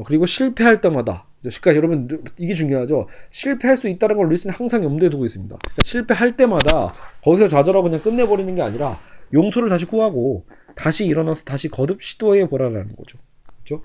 그리고 0.06 0.26
실패할 0.26 0.80
때마다 0.80 1.26
그러니까 1.42 1.76
여러분 1.76 2.08
이게 2.38 2.54
중요하죠. 2.54 3.06
실패할 3.30 3.76
수 3.76 3.88
있다는 3.88 4.16
걸 4.16 4.28
루이스는 4.28 4.54
항상 4.54 4.82
염두에 4.82 5.10
두고 5.10 5.24
있습니다. 5.24 5.56
그러니까 5.56 5.76
실패할 5.84 6.36
때마다 6.36 6.92
거기서 7.22 7.48
좌절하고 7.48 7.84
그냥 7.84 8.00
끝내버리는 8.02 8.52
게 8.54 8.62
아니라 8.62 8.98
용서를 9.32 9.68
다시 9.68 9.84
구하고 9.86 10.46
다시 10.74 11.06
일어나서 11.06 11.44
다시 11.44 11.68
거듭 11.68 12.02
시도해 12.02 12.48
보라는 12.48 12.94
거죠. 12.96 13.18
그렇죠? 13.64 13.84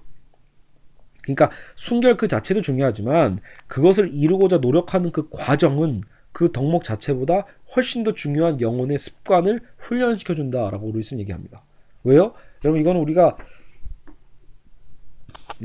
그러니까 1.23 1.51
순결 1.75 2.17
그 2.17 2.27
자체도 2.27 2.61
중요하지만 2.61 3.39
그것을 3.67 4.13
이루고자 4.13 4.57
노력하는 4.57 5.11
그 5.11 5.29
과정은 5.29 6.01
그 6.31 6.51
덕목 6.51 6.83
자체보다 6.83 7.45
훨씬 7.75 8.03
더 8.03 8.13
중요한 8.13 8.59
영혼의 8.61 8.97
습관을 8.97 9.61
훈련시켜 9.77 10.35
준다라고 10.35 10.91
루이스는 10.91 11.21
얘기합니다. 11.21 11.63
왜요? 12.03 12.33
여러분 12.63 12.81
이거는 12.81 13.01
우리가 13.01 13.37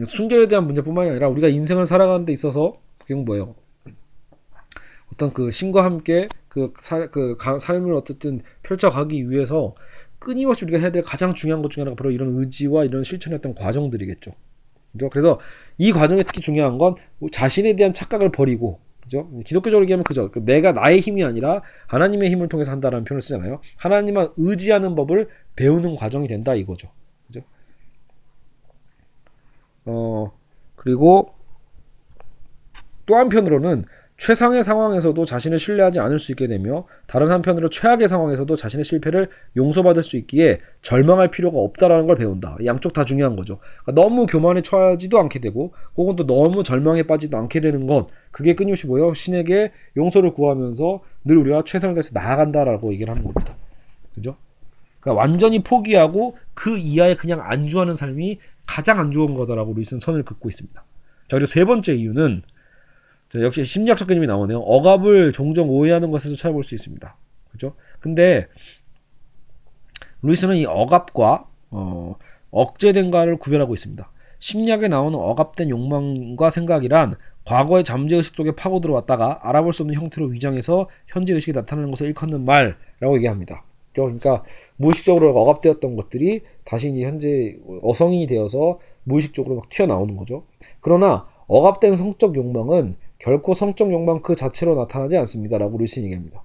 순결에 0.07 0.49
대한 0.49 0.67
문제뿐만이 0.67 1.11
아니라 1.11 1.29
우리가 1.29 1.49
인생을 1.49 1.87
살아가는 1.87 2.25
데 2.25 2.33
있어서 2.33 2.81
그게 2.99 3.15
뭐예요? 3.15 3.55
어떤 5.13 5.31
그 5.31 5.51
신과 5.51 5.85
함께 5.85 6.29
그, 6.49 6.73
사, 6.79 7.09
그 7.11 7.37
가, 7.37 7.59
삶을 7.59 7.95
어쨌든 7.95 8.43
펼쳐가기 8.63 9.31
위해서 9.31 9.75
끊임없이 10.19 10.65
우리가 10.65 10.79
해야 10.79 10.93
될 10.93 11.03
가장 11.03 11.35
중요한 11.35 11.63
것 11.63 11.71
중에 11.71 11.83
하나가 11.83 11.97
바로 11.97 12.11
이런 12.11 12.37
의지와 12.39 12.85
이런 12.85 13.03
어떤 13.35 13.55
과정들이겠죠. 13.55 14.33
그죠? 14.93 15.09
그래서 15.11 15.41
이 15.79 15.93
과정에 15.93 16.23
특히 16.23 16.41
중요한 16.41 16.79
건 16.79 16.95
자신에 17.33 17.77
대한 17.77 17.93
착각을 17.93 18.31
버리고 18.33 18.81
그죠? 19.03 19.29
기독교적으로 19.45 19.85
얘기하면 19.85 20.05
그죠? 20.05 20.31
내가 20.43 20.73
나의 20.73 21.01
힘이 21.01 21.25
아니라 21.25 21.63
하나님의 21.87 22.31
힘을 22.31 22.49
통해서 22.49 22.71
한다라는 22.71 23.05
표현을 23.05 23.23
쓰잖아요. 23.23 23.61
하나님만 23.77 24.33
의지하는 24.37 24.95
법을 24.95 25.29
배우는 25.57 25.95
과정이 25.95 26.29
된다 26.29 26.55
이거죠. 26.55 26.89
그죠? 27.27 27.41
어, 29.87 30.33
그리고 30.77 31.35
또 33.07 33.17
한편으로는 33.17 33.85
최상의 34.21 34.63
상황에서도 34.65 35.25
자신을 35.25 35.59
신뢰하지 35.59 35.99
않을 35.99 36.19
수 36.19 36.31
있게 36.33 36.47
되며 36.47 36.85
다른 37.07 37.31
한편으로 37.31 37.71
최악의 37.71 38.07
상황에서도 38.07 38.55
자신의 38.55 38.85
실패를 38.85 39.31
용서받을 39.57 40.03
수 40.03 40.19
있기에 40.19 40.61
절망할 40.83 41.31
필요가 41.31 41.59
없다라는 41.59 42.07
걸 42.07 42.17
배운다. 42.17 42.59
양쪽 42.67 42.93
다 42.93 43.07
중요한 43.07 43.35
거죠. 43.35 43.61
그러니까 43.83 44.03
너무 44.03 44.27
교만에 44.27 44.61
처하지도 44.61 45.19
않게 45.19 45.39
되고 45.39 45.73
혹은 45.97 46.17
또 46.17 46.27
너무 46.27 46.63
절망에 46.63 47.05
빠지도 47.05 47.39
않게 47.39 47.61
되는 47.61 47.87
건 47.87 48.09
그게 48.31 48.55
끊임없이 48.55 48.87
뭐예요? 48.87 49.15
신에게 49.15 49.73
용서를 49.97 50.35
구하면서 50.35 51.01
늘 51.25 51.39
우리가 51.39 51.63
최선을 51.65 51.95
다해서 51.95 52.11
나아간다라고 52.13 52.93
얘기를 52.93 53.11
하는 53.11 53.25
겁니다. 53.25 53.57
그죠? 54.15 54.37
그러니까 55.01 55.19
완전히 55.19 55.63
포기하고 55.63 56.37
그 56.53 56.77
이하에 56.77 57.17
그냥 57.17 57.41
안주하는 57.43 57.95
삶이 57.95 58.39
가장 58.67 58.99
안 58.99 59.13
좋은 59.13 59.33
거다라고 59.33 59.73
루이스는 59.73 60.01
선을 60.01 60.25
긋고 60.25 60.51
있습니다. 60.51 60.79
자, 60.79 61.37
그리고 61.39 61.47
세 61.47 61.65
번째 61.65 61.95
이유는 61.95 62.43
자, 63.31 63.41
역시 63.41 63.65
심리학적 63.65 64.09
개념이 64.09 64.27
나오네요. 64.27 64.59
억압을 64.59 65.33
종종 65.33 65.71
오해하는 65.71 66.11
것에서 66.11 66.35
찾아볼 66.35 66.65
수 66.65 66.75
있습니다. 66.75 67.17
그죠? 67.53 67.75
근데 68.01 68.49
루이스는 70.23 70.57
이 70.57 70.67
억압과 70.67 71.47
어, 71.71 72.17
억제된가를 72.51 73.39
구별하고 73.39 73.75
있습니다. 73.75 74.11
심리학에 74.41 74.89
나오는 74.89 75.17
억압된 75.19 75.71
욕망과 75.71 76.51
생각이란 76.51 77.15
과거의 77.45 77.85
잠재의식 77.85 78.35
속에 78.35 78.53
파고 78.57 78.81
들어왔다가 78.81 79.41
알아볼 79.43 79.73
수 79.73 79.83
없는 79.83 80.01
형태로 80.01 80.27
위장해서 80.29 80.89
현재 81.07 81.33
의식이 81.33 81.53
나타나는 81.53 81.91
것을 81.91 82.07
일컫는 82.09 82.45
말이라고 82.45 83.17
얘기합니다. 83.17 83.65
그러니까 83.93 84.45
무의식적으로 84.77 85.35
억압되었던 85.41 85.97
것들이 85.97 86.43
다시 86.65 86.91
이제 86.91 87.03
현재 87.03 87.59
어성이 87.83 88.27
되어서 88.27 88.79
무의식적으로 89.05 89.57
막 89.57 89.69
튀어나오는 89.69 90.17
거죠. 90.17 90.45
그러나 90.81 91.27
억압된 91.49 91.97
성적 91.97 92.37
욕망은 92.37 92.97
결코 93.21 93.55
성적 93.55 93.93
욕망 93.93 94.19
그 94.19 94.35
자체로 94.35 94.75
나타나지 94.75 95.17
않습니다 95.19 95.59
라고 95.59 95.79
루이스는 95.79 96.07
얘기합니다. 96.07 96.43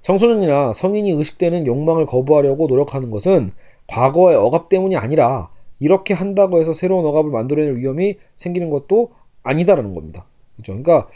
청소년이나 0.00 0.72
성인이 0.72 1.10
의식되는 1.10 1.66
욕망을 1.66 2.06
거부하려고 2.06 2.68
노력하는 2.68 3.10
것은 3.10 3.50
과거의 3.88 4.36
억압 4.36 4.68
때문이 4.68 4.96
아니라 4.96 5.50
이렇게 5.80 6.14
한다고 6.14 6.60
해서 6.60 6.72
새로운 6.72 7.04
억압을 7.04 7.30
만들어낼 7.30 7.76
위험이 7.76 8.16
생기는 8.36 8.70
것도 8.70 9.10
아니다라는 9.42 9.92
겁니다. 9.92 10.24
그죠? 10.56 10.80
그러니까 10.80 11.08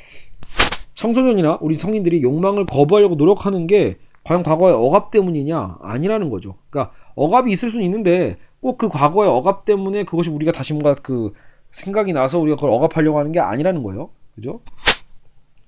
청소년이나 0.95 1.59
우리 1.63 1.79
성인들이 1.79 2.23
욕망을 2.23 2.67
거부하려고 2.67 3.15
노력하는 3.15 3.67
게 3.69 3.97
과연 4.25 4.43
과거의 4.43 4.75
억압 4.75 5.13
때문이냐 5.13 5.79
아니라는 5.81 6.29
거죠. 6.29 6.57
그러니까 6.69 6.93
억압이 7.15 7.51
있을 7.53 7.71
수는 7.71 7.85
있는데 7.87 8.37
꼭 8.61 8.77
그 8.77 8.89
과거의 8.89 9.31
억압 9.31 9.65
때문에 9.65 10.05
그것이 10.05 10.31
우리가 10.31 10.53
다시 10.53 10.73
뭔가 10.75 10.95
그 10.95 11.33
생각이 11.73 12.13
나서 12.13 12.39
우리가 12.39 12.57
그걸 12.57 12.71
억압하려고 12.71 13.19
하는 13.19 13.33
게 13.33 13.41
아니라는 13.41 13.83
거예요. 13.83 14.11
그죠? 14.35 14.61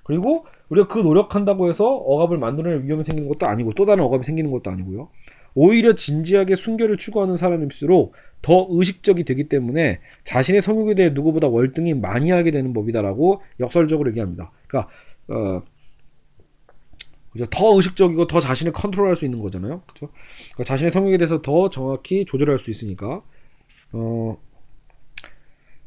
그리고 0.05 0.47
우리가 0.69 0.89
그 0.89 0.99
노력한다고 0.99 1.69
해서 1.69 1.87
억압을 1.87 2.39
만들어낼 2.39 2.83
위험이 2.85 3.05
생기는 3.05 3.29
것도 3.29 3.47
아니고 3.47 3.75
또 3.75 3.87
다른 3.87 4.05
억압이 4.05 4.25
생기는 4.25 4.51
것도 4.51 4.71
아니고요. 4.71 5.09
오히려 5.55 5.95
진지하게 5.95 6.57
순결을 6.57 6.97
추구하는 6.97 7.37
사람일수록 7.37 8.15
더 8.41 8.67
의식적이 8.71 9.25
되기 9.25 9.49
때문에 9.49 10.01
자신의 10.25 10.63
성욕에 10.63 10.95
대해 10.95 11.11
누구보다 11.11 11.49
월등히 11.49 11.95
많이 11.95 12.33
알게 12.33 12.51
되는 12.51 12.73
법이다라고 12.73 13.43
역설적으로 13.61 14.11
얘기합니다. 14.11 14.51
그러니까 14.67 14.91
어, 15.29 15.63
그죠? 17.33 17.47
더 17.47 17.77
의식적이고 17.77 18.27
더 18.27 18.41
자신을 18.41 18.73
컨트롤할 18.73 19.17
수 19.17 19.25
있는 19.25 19.39
거잖아요. 19.39 19.83
그죠? 19.87 20.09
그러니까 20.53 20.65
자신의 20.65 20.91
성욕에 20.91 21.19
대해서 21.19 21.41
더 21.41 21.71
정확히 21.71 22.25
조절할 22.25 22.59
수 22.59 22.71
있으니까. 22.71 23.23
어, 23.93 24.37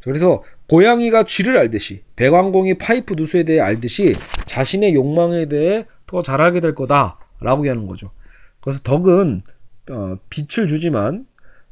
그래서 0.06 0.44
고양이가 0.68 1.26
쥐를 1.26 1.58
알듯이 1.58 2.04
배광공이 2.16 2.78
파이프 2.78 3.16
누수에 3.16 3.44
대해 3.44 3.60
알듯이 3.60 4.14
자신의 4.46 4.96
욕망에 4.96 5.48
대해 5.48 5.86
더 6.08 6.22
잘 6.22 6.42
알게 6.42 6.60
될 6.60 6.76
거다라고 6.76 7.62
얘기하는 7.64 7.86
거죠. 7.86 8.12
그래서 8.62 8.82
덕은 8.84 9.42
어, 9.92 10.18
빛을 10.30 10.68
주지만 10.68 11.26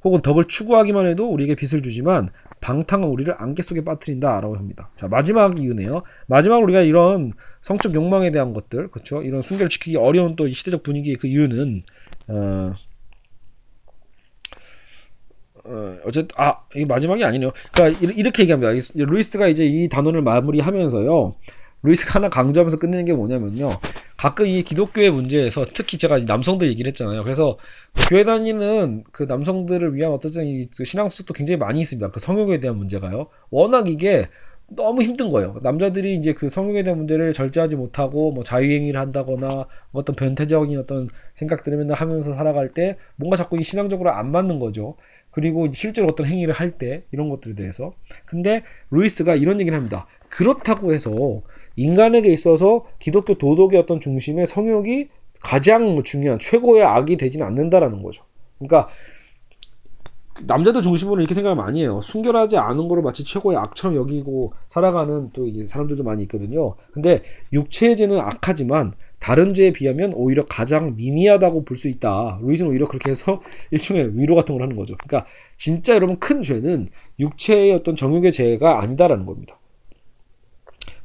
혹은 0.04 0.22
덕을 0.22 0.46
추구하기만 0.48 1.08
해도 1.08 1.28
우리에게 1.32 1.56
빛을 1.56 1.82
주지만 1.82 2.30
방탕은 2.62 3.08
우리를 3.08 3.34
안개 3.38 3.62
속에 3.64 3.84
빠뜨린다라고 3.84 4.56
합니다. 4.56 4.90
자 4.96 5.08
마지막 5.08 5.60
이유네요. 5.60 6.04
마지막 6.28 6.58
우리가 6.58 6.82
이런 6.82 7.34
성적 7.62 7.94
욕망에 7.96 8.32
대한 8.32 8.54
것들, 8.54 8.90
그렇죠? 8.90 9.22
이런 9.24 9.42
순결을 9.42 9.70
지키기 9.70 9.98
어려운 9.98 10.36
또 10.36 10.50
시대적 10.50 10.84
분위기의 10.84 11.16
그 11.18 11.28
이유는 11.28 11.84
어, 12.28 12.74
어, 15.66 15.97
어쨌든 16.05 16.36
아 16.38 16.57
이게 16.76 16.86
마지막이 16.86 17.24
아니네요. 17.24 17.51
그러니까 17.74 17.99
이렇게 18.16 18.43
얘기합니다. 18.43 18.72
루이스가 18.95 19.47
이제 19.47 19.66
이 19.66 19.88
단원을 19.88 20.22
마무리하면서요. 20.22 21.36
루이스가 21.84 22.16
하나 22.16 22.30
강조하면서 22.30 22.80
끝내는 22.80 23.05
게 23.05 23.14
뭐냐면요. 23.14 23.72
가끔 24.18 24.47
이 24.47 24.64
기독교의 24.64 25.11
문제에서 25.11 25.66
특히 25.74 25.97
제가 25.97 26.20
남성들 26.20 26.70
얘기를 26.70 26.89
했잖아요. 26.91 27.24
그래서 27.24 27.57
교회 28.09 28.24
다니는 28.24 29.03
그 29.11 29.24
남성들을 29.24 29.95
위한 29.95 30.14
어떤 30.14 30.32
이 30.45 30.70
신앙서도 30.86 31.34
굉장히 31.34 31.57
많이 31.57 31.82
있습니다. 31.82 32.09
그 32.11 32.20
성욕에 32.20 32.61
대한 32.61 32.78
문제가요. 32.78 33.28
워낙 33.49 33.89
이게 33.89 34.30
너무 34.68 35.03
힘든 35.03 35.30
거예요. 35.30 35.59
남자들이 35.61 36.16
이제 36.16 36.34
그 36.34 36.47
성욕에 36.47 36.84
대한 36.84 36.97
문제를 36.97 37.34
절제하지 37.34 37.76
못하고 37.76 38.32
뭐 38.32 38.43
자유행위를 38.43 38.99
한다거나 38.99 39.66
어떤 39.91 40.16
변태적인 40.16 40.80
어떤 40.80 41.09
생각들을 41.34 41.78
맨날 41.78 41.97
하면서 41.97 42.34
살아갈 42.34 42.70
때 42.70 42.97
뭔가 43.18 43.36
자꾸 43.36 43.59
이 43.59 43.64
신앙적으로 43.64 44.11
안 44.11 44.32
맞는 44.32 44.59
거죠. 44.59 44.95
그리고 45.34 45.72
실제로 45.72 46.08
어떤 46.08 46.26
행위를 46.26 46.54
할 46.54 46.78
때 46.78 47.04
이런 47.12 47.30
것들에 47.30 47.56
대해서. 47.56 47.92
근데 48.26 48.64
루이스가 48.90 49.36
이런 49.36 49.60
얘기를 49.60 49.78
합니다. 49.78 50.08
그렇다고 50.30 50.94
해서 50.94 51.12
인간에게 51.76 52.32
있어서 52.32 52.86
기독교 53.00 53.36
도덕의 53.36 53.80
어떤 53.80 54.00
중심에 54.00 54.46
성욕이 54.46 55.10
가장 55.42 56.02
중요한 56.04 56.40
최고의 56.40 56.84
악이 56.84 57.18
되지는 57.18 57.46
않는다라는 57.46 58.02
거죠. 58.02 58.24
그러니까 58.58 58.90
남자들 60.48 60.82
중심으로 60.82 61.22
이렇게 61.22 61.36
생각을 61.36 61.56
많이 61.56 61.82
해요. 61.82 62.02
순결하지 62.02 62.58
않은 62.58 62.88
거를 62.88 63.04
마치 63.04 63.24
최고의 63.24 63.58
악처럼 63.58 63.96
여기고 63.98 64.50
살아가는 64.66 65.30
또 65.34 65.46
사람들도 65.68 66.04
많이 66.04 66.24
있거든요. 66.24 66.76
근데 66.92 67.18
육체의 67.52 67.96
죄는 67.96 68.20
악하지만 68.20 68.94
다른 69.24 69.53
죄에 69.53 69.71
비하면 69.71 70.11
오히려 70.15 70.43
가장 70.45 70.97
미미하다고 70.97 71.63
볼 71.63 71.78
수 71.78 71.88
있다. 71.88 72.39
루이스는 72.43 72.71
오히려 72.71 72.89
그렇게 72.89 73.09
해서 73.11 73.41
일종의 73.71 74.19
위로 74.19 74.36
같은 74.36 74.53
걸 74.53 74.63
하는 74.63 74.76
거죠. 74.76 74.95
그러니까 74.97 75.30
진짜 75.55 75.95
여러분 75.95 76.19
큰 76.19 76.43
죄는 76.43 76.89
육체의 77.19 77.71
어떤 77.71 77.95
정욕의 77.95 78.34
죄가 78.34 78.82
아니다라는 78.82 79.26
겁니다. 79.26 79.57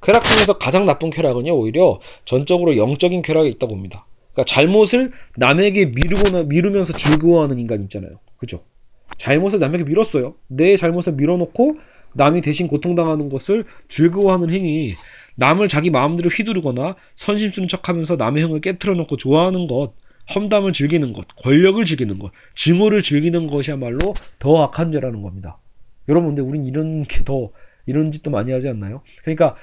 쾌락 0.03 0.25
중에서 0.25 0.59
가장 0.59 0.85
나쁜 0.85 1.11
쾌락은요, 1.11 1.57
오히려 1.57 2.01
전적으로 2.25 2.77
영적인 2.77 3.23
쾌락이 3.23 3.51
있다고 3.51 3.69
봅니다. 3.69 4.05
그러니까 4.33 4.53
잘못을 4.53 5.13
남에게 5.37 5.87
미루거나 5.87 6.45
미루면서 6.45 6.95
즐거워하는 6.95 7.61
인간 7.61 7.83
있잖아요. 7.83 8.19
그죠? 8.37 8.63
잘못을 9.17 9.61
남에게 9.61 9.85
밀었어요. 9.85 10.35
내 10.49 10.77
잘못을 10.77 11.13
밀어놓고 11.15 11.77
남이 12.15 12.41
대신 12.41 12.67
고통당하는 12.67 13.29
것을 13.29 13.65
즐거워하는 13.87 14.51
행위. 14.51 14.95
남을 15.39 15.69
자기 15.69 15.91
마음대로 15.91 16.31
휘두르거나 16.31 16.97
선심 17.17 17.53
쓰는 17.53 17.69
척하면서 17.69 18.17
남의 18.17 18.43
형을 18.43 18.61
깨뜨려 18.61 18.95
놓고 18.95 19.17
좋아하는 19.17 19.69
것, 19.69 19.93
험담을 20.35 20.73
즐기는 20.73 21.13
것, 21.13 21.27
권력을 21.43 21.83
즐기는 21.85 22.19
것, 22.19 22.33
증오를 22.57 23.03
즐기는 23.03 23.47
것이야말로 23.47 23.99
더 24.41 24.63
악한 24.65 24.93
죄라는 24.93 25.23
겁니다. 25.23 25.59
여러분, 26.09 26.31
근데 26.35 26.43
우린 26.43 26.65
이런 26.65 27.03
게 27.03 27.25
더 27.25 27.51
이런 27.87 28.11
짓도 28.11 28.31
많이 28.31 28.53
하지 28.53 28.69
않나요? 28.69 29.01
그러니까 29.23 29.57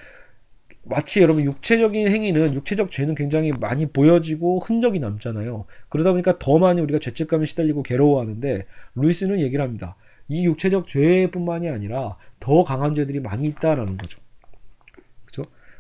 마치 0.84 1.22
여러분 1.22 1.44
육체적인 1.44 2.08
행위는 2.08 2.54
육체적 2.54 2.92
죄는 2.92 3.16
굉장히 3.16 3.52
많이 3.52 3.86
보여지고 3.86 4.60
흔적이 4.60 5.00
남잖아요. 5.00 5.66
그러다 5.90 6.12
보니까 6.12 6.38
더 6.40 6.58
많이 6.58 6.82
우리가 6.82 7.00
죄책감에 7.00 7.46
시달리고 7.46 7.84
괴로워하는데 7.84 8.66
루이스는 8.96 9.40
얘기를 9.42 9.64
합니다. 9.64 9.96
이 10.28 10.46
육체적 10.46 10.88
죄뿐만이 10.88 11.70
아니라 11.70 12.18
더 12.40 12.64
강한 12.64 12.96
죄들이 12.96 13.20
많이 13.20 13.46
있다라는 13.48 13.98
거죠. 13.98 14.20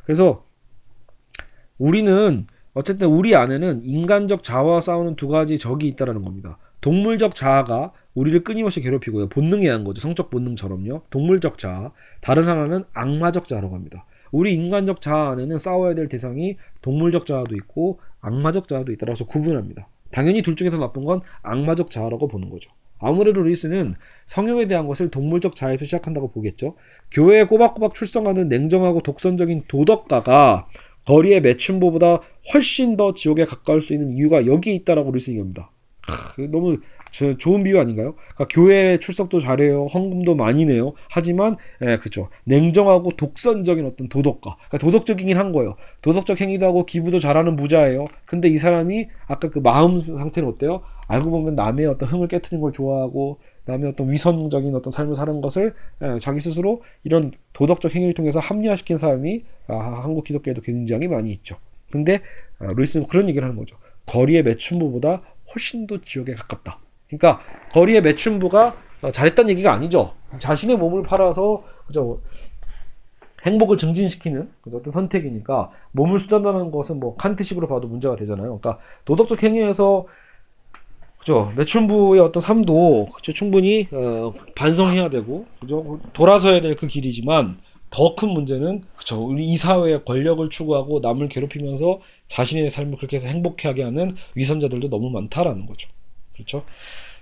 그래서 0.06 0.46
우리는 1.78 2.48
어쨌든 2.74 3.10
우리 3.10 3.36
안에는 3.36 3.82
인간적 3.84 4.44
자아와 4.44 4.82
싸우는 4.82 5.16
두 5.16 5.28
가지 5.28 5.58
적이 5.58 5.88
있다라는 5.90 6.22
겁니다. 6.22 6.58
동물적 6.82 7.36
자아가 7.36 7.92
우리를 8.14 8.44
끊임없이 8.44 8.82
괴롭히고요. 8.82 9.30
본능에 9.30 9.66
의한 9.66 9.84
거죠. 9.84 10.02
성적 10.02 10.30
본능처럼요. 10.30 11.04
동물적 11.10 11.58
자아. 11.58 11.92
다른 12.22 12.48
하나는 12.48 12.86
악마적 12.94 13.48
자아라고 13.48 13.76
합니다. 13.76 14.06
우리 14.32 14.54
인간적 14.54 15.02
자아 15.02 15.32
안에는 15.32 15.58
싸워야 15.58 15.96
될 15.96 16.08
대상이 16.08 16.58
동물적 16.82 17.26
자아도 17.26 17.56
있고 17.56 18.00
악마적 18.22 18.68
자아도 18.68 18.92
있다라서 18.92 19.26
구분합니다. 19.26 19.88
당연히 20.12 20.42
둘 20.42 20.56
중에 20.56 20.70
더 20.70 20.78
나쁜 20.78 21.04
건 21.04 21.22
악마적 21.42 21.90
자아라고 21.90 22.28
보는 22.28 22.50
거죠. 22.50 22.72
아무래도 23.00 23.42
루이스는 23.42 23.96
성형에 24.26 24.68
대한 24.68 24.88
것을 24.88 25.10
동물적 25.10 25.56
자아에서 25.56 25.86
시작한다고 25.86 26.32
보겠죠. 26.32 26.76
교회에 27.12 27.44
꼬박꼬박 27.44 27.94
출성하는 27.94 28.48
냉정하고 28.48 29.02
독선적인 29.02 29.66
도덕가가 29.68 30.68
거리의 31.06 31.42
매춘보보다 31.42 32.22
훨씬 32.54 32.98
더 32.98 33.14
지옥에 33.14 33.46
가까울 33.46 33.82
수 33.82 33.94
있는 33.94 34.12
이유가 34.12 34.46
여기에 34.46 34.74
있다라고 34.74 35.12
루이스 35.12 35.32
얘기합니다. 35.32 35.72
너무 36.52 36.78
좋은 37.38 37.64
비유 37.64 37.80
아닌가요? 37.80 38.16
그러니까 38.36 38.48
교회 38.50 39.00
출석도 39.00 39.40
잘해요. 39.40 39.86
헌금도 39.88 40.36
많이 40.36 40.66
내요. 40.66 40.94
하지만 41.10 41.58
예, 41.82 41.98
그렇죠. 41.98 42.30
냉정하고 42.44 43.12
독선적인 43.12 43.86
어떤 43.86 44.10
도덕가. 44.10 44.56
그러니까 44.56 44.78
도덕적이긴 44.78 45.38
한 45.38 45.52
거예요. 45.52 45.76
도덕적 46.02 46.42
행위도 46.42 46.66
하고 46.66 46.86
기부도 46.86 47.20
잘하는 47.20 47.56
부자예요. 47.56 48.06
근데 48.28 48.50
이 48.50 48.58
사람이 48.58 49.08
아까 49.28 49.50
그 49.50 49.60
마음 49.60 49.98
상태는 50.00 50.50
어때요? 50.50 50.82
알고 51.08 51.30
보면 51.30 51.56
남의 51.56 51.86
어떤 51.86 52.10
흥을 52.10 52.28
깨트리는 52.28 52.62
걸 52.62 52.74
좋아하고 52.74 53.40
남의 53.66 53.90
어떤 53.90 54.12
위선적인 54.12 54.76
어떤 54.76 54.92
삶을 54.92 55.16
사는 55.16 55.42
것을 55.42 55.74
예, 56.02 56.20
자기 56.20 56.40
스스로 56.40 56.84
이런 57.04 57.32
도덕적 57.54 57.96
행위를 57.96 58.14
통해서 58.14 58.40
합리화시킨 58.40 58.98
사람이 58.98 59.44
아, 59.68 59.76
한국 60.04 60.24
기독교에도 60.24 60.62
굉장히 60.62 61.08
많이 61.08 61.32
있죠. 61.32 61.58
근데 61.92 62.22
아, 62.60 62.68
루이스는 62.76 63.08
그런 63.08 63.30
얘기를 63.30 63.48
하는 63.48 63.58
거죠. 63.58 63.78
거리의 64.06 64.44
매춘부보다 64.44 65.22
훨씬 65.54 65.88
더 65.88 66.00
지옥에 66.02 66.34
가깝다. 66.34 66.80
그러니까 67.08 67.42
거리의 67.72 68.02
매춘부가 68.02 68.76
어, 69.04 69.12
잘했다는 69.12 69.50
얘기가 69.52 69.72
아니죠. 69.74 70.14
자신의 70.40 70.78
몸을 70.78 71.04
팔아서 71.04 71.64
그죠 71.88 72.22
행복을 73.46 73.78
증진시키는 73.78 74.50
어떤 74.74 74.92
선택이니까 74.92 75.70
몸을 75.92 76.20
수단하는 76.20 76.72
것은 76.72 77.00
뭐 77.00 77.16
칸트식으로 77.16 77.68
봐도 77.68 77.88
문제가 77.88 78.16
되잖아요. 78.16 78.60
그러니까 78.60 78.80
도덕적 79.06 79.44
행위에서 79.44 80.08
그죠 81.20 81.52
매춘부의 81.56 82.22
어떤 82.22 82.42
삶도 82.42 83.10
그죠 83.16 83.34
충분히 83.34 83.88
어, 83.92 84.34
반성해야 84.56 85.10
되고 85.10 85.46
그죠 85.60 86.00
돌아서야 86.14 86.62
될 86.62 86.76
그 86.78 86.88
길이지만 86.88 87.60
더 87.92 88.16
큰 88.16 88.30
문제는 88.30 88.84
그죠 88.98 89.24
우리 89.26 89.48
이 89.48 89.58
사회의 89.58 90.04
권력을 90.06 90.48
추구하고 90.50 91.00
남을 91.02 91.30
괴롭히면서 91.30 92.02
자신의 92.30 92.72
삶을 92.72 92.98
그렇게 92.98 93.18
해서 93.18 93.28
행복하게 93.28 93.84
하는 93.84 94.16
위선자들도 94.36 94.90
너무 94.90 95.10
많다라는 95.12 95.66
거죠. 95.68 95.90
그렇죠? 96.36 96.64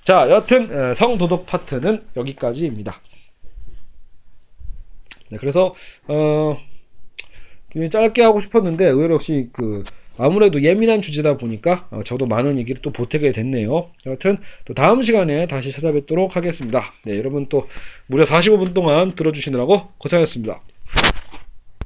자, 0.03 0.29
여튼 0.29 0.69
에, 0.71 0.93
성도덕 0.95 1.45
파트는 1.45 2.03
여기까지입니다. 2.17 2.99
네, 5.29 5.37
그래서 5.37 5.73
어, 6.07 6.57
좀 7.71 7.89
짧게 7.89 8.21
하고 8.21 8.39
싶었는데 8.39 8.85
의외로 8.85 9.15
역시 9.15 9.49
그 9.53 9.83
아무래도 10.17 10.61
예민한 10.61 11.01
주제다 11.01 11.37
보니까 11.37 11.87
어, 11.89 12.03
저도 12.03 12.25
많은 12.27 12.59
얘기를 12.59 12.81
또 12.81 12.91
보태게 12.91 13.31
됐네요. 13.31 13.89
여하튼 14.05 14.37
또 14.65 14.73
다음 14.73 15.01
시간에 15.03 15.47
다시 15.47 15.71
찾아뵙도록 15.71 16.35
하겠습니다. 16.35 16.93
네, 17.05 17.17
여러분 17.17 17.47
또 17.49 17.67
무려 18.07 18.25
45분 18.25 18.73
동안 18.73 19.15
들어주시느라고 19.15 19.89
고생하셨습니다. 19.97 20.61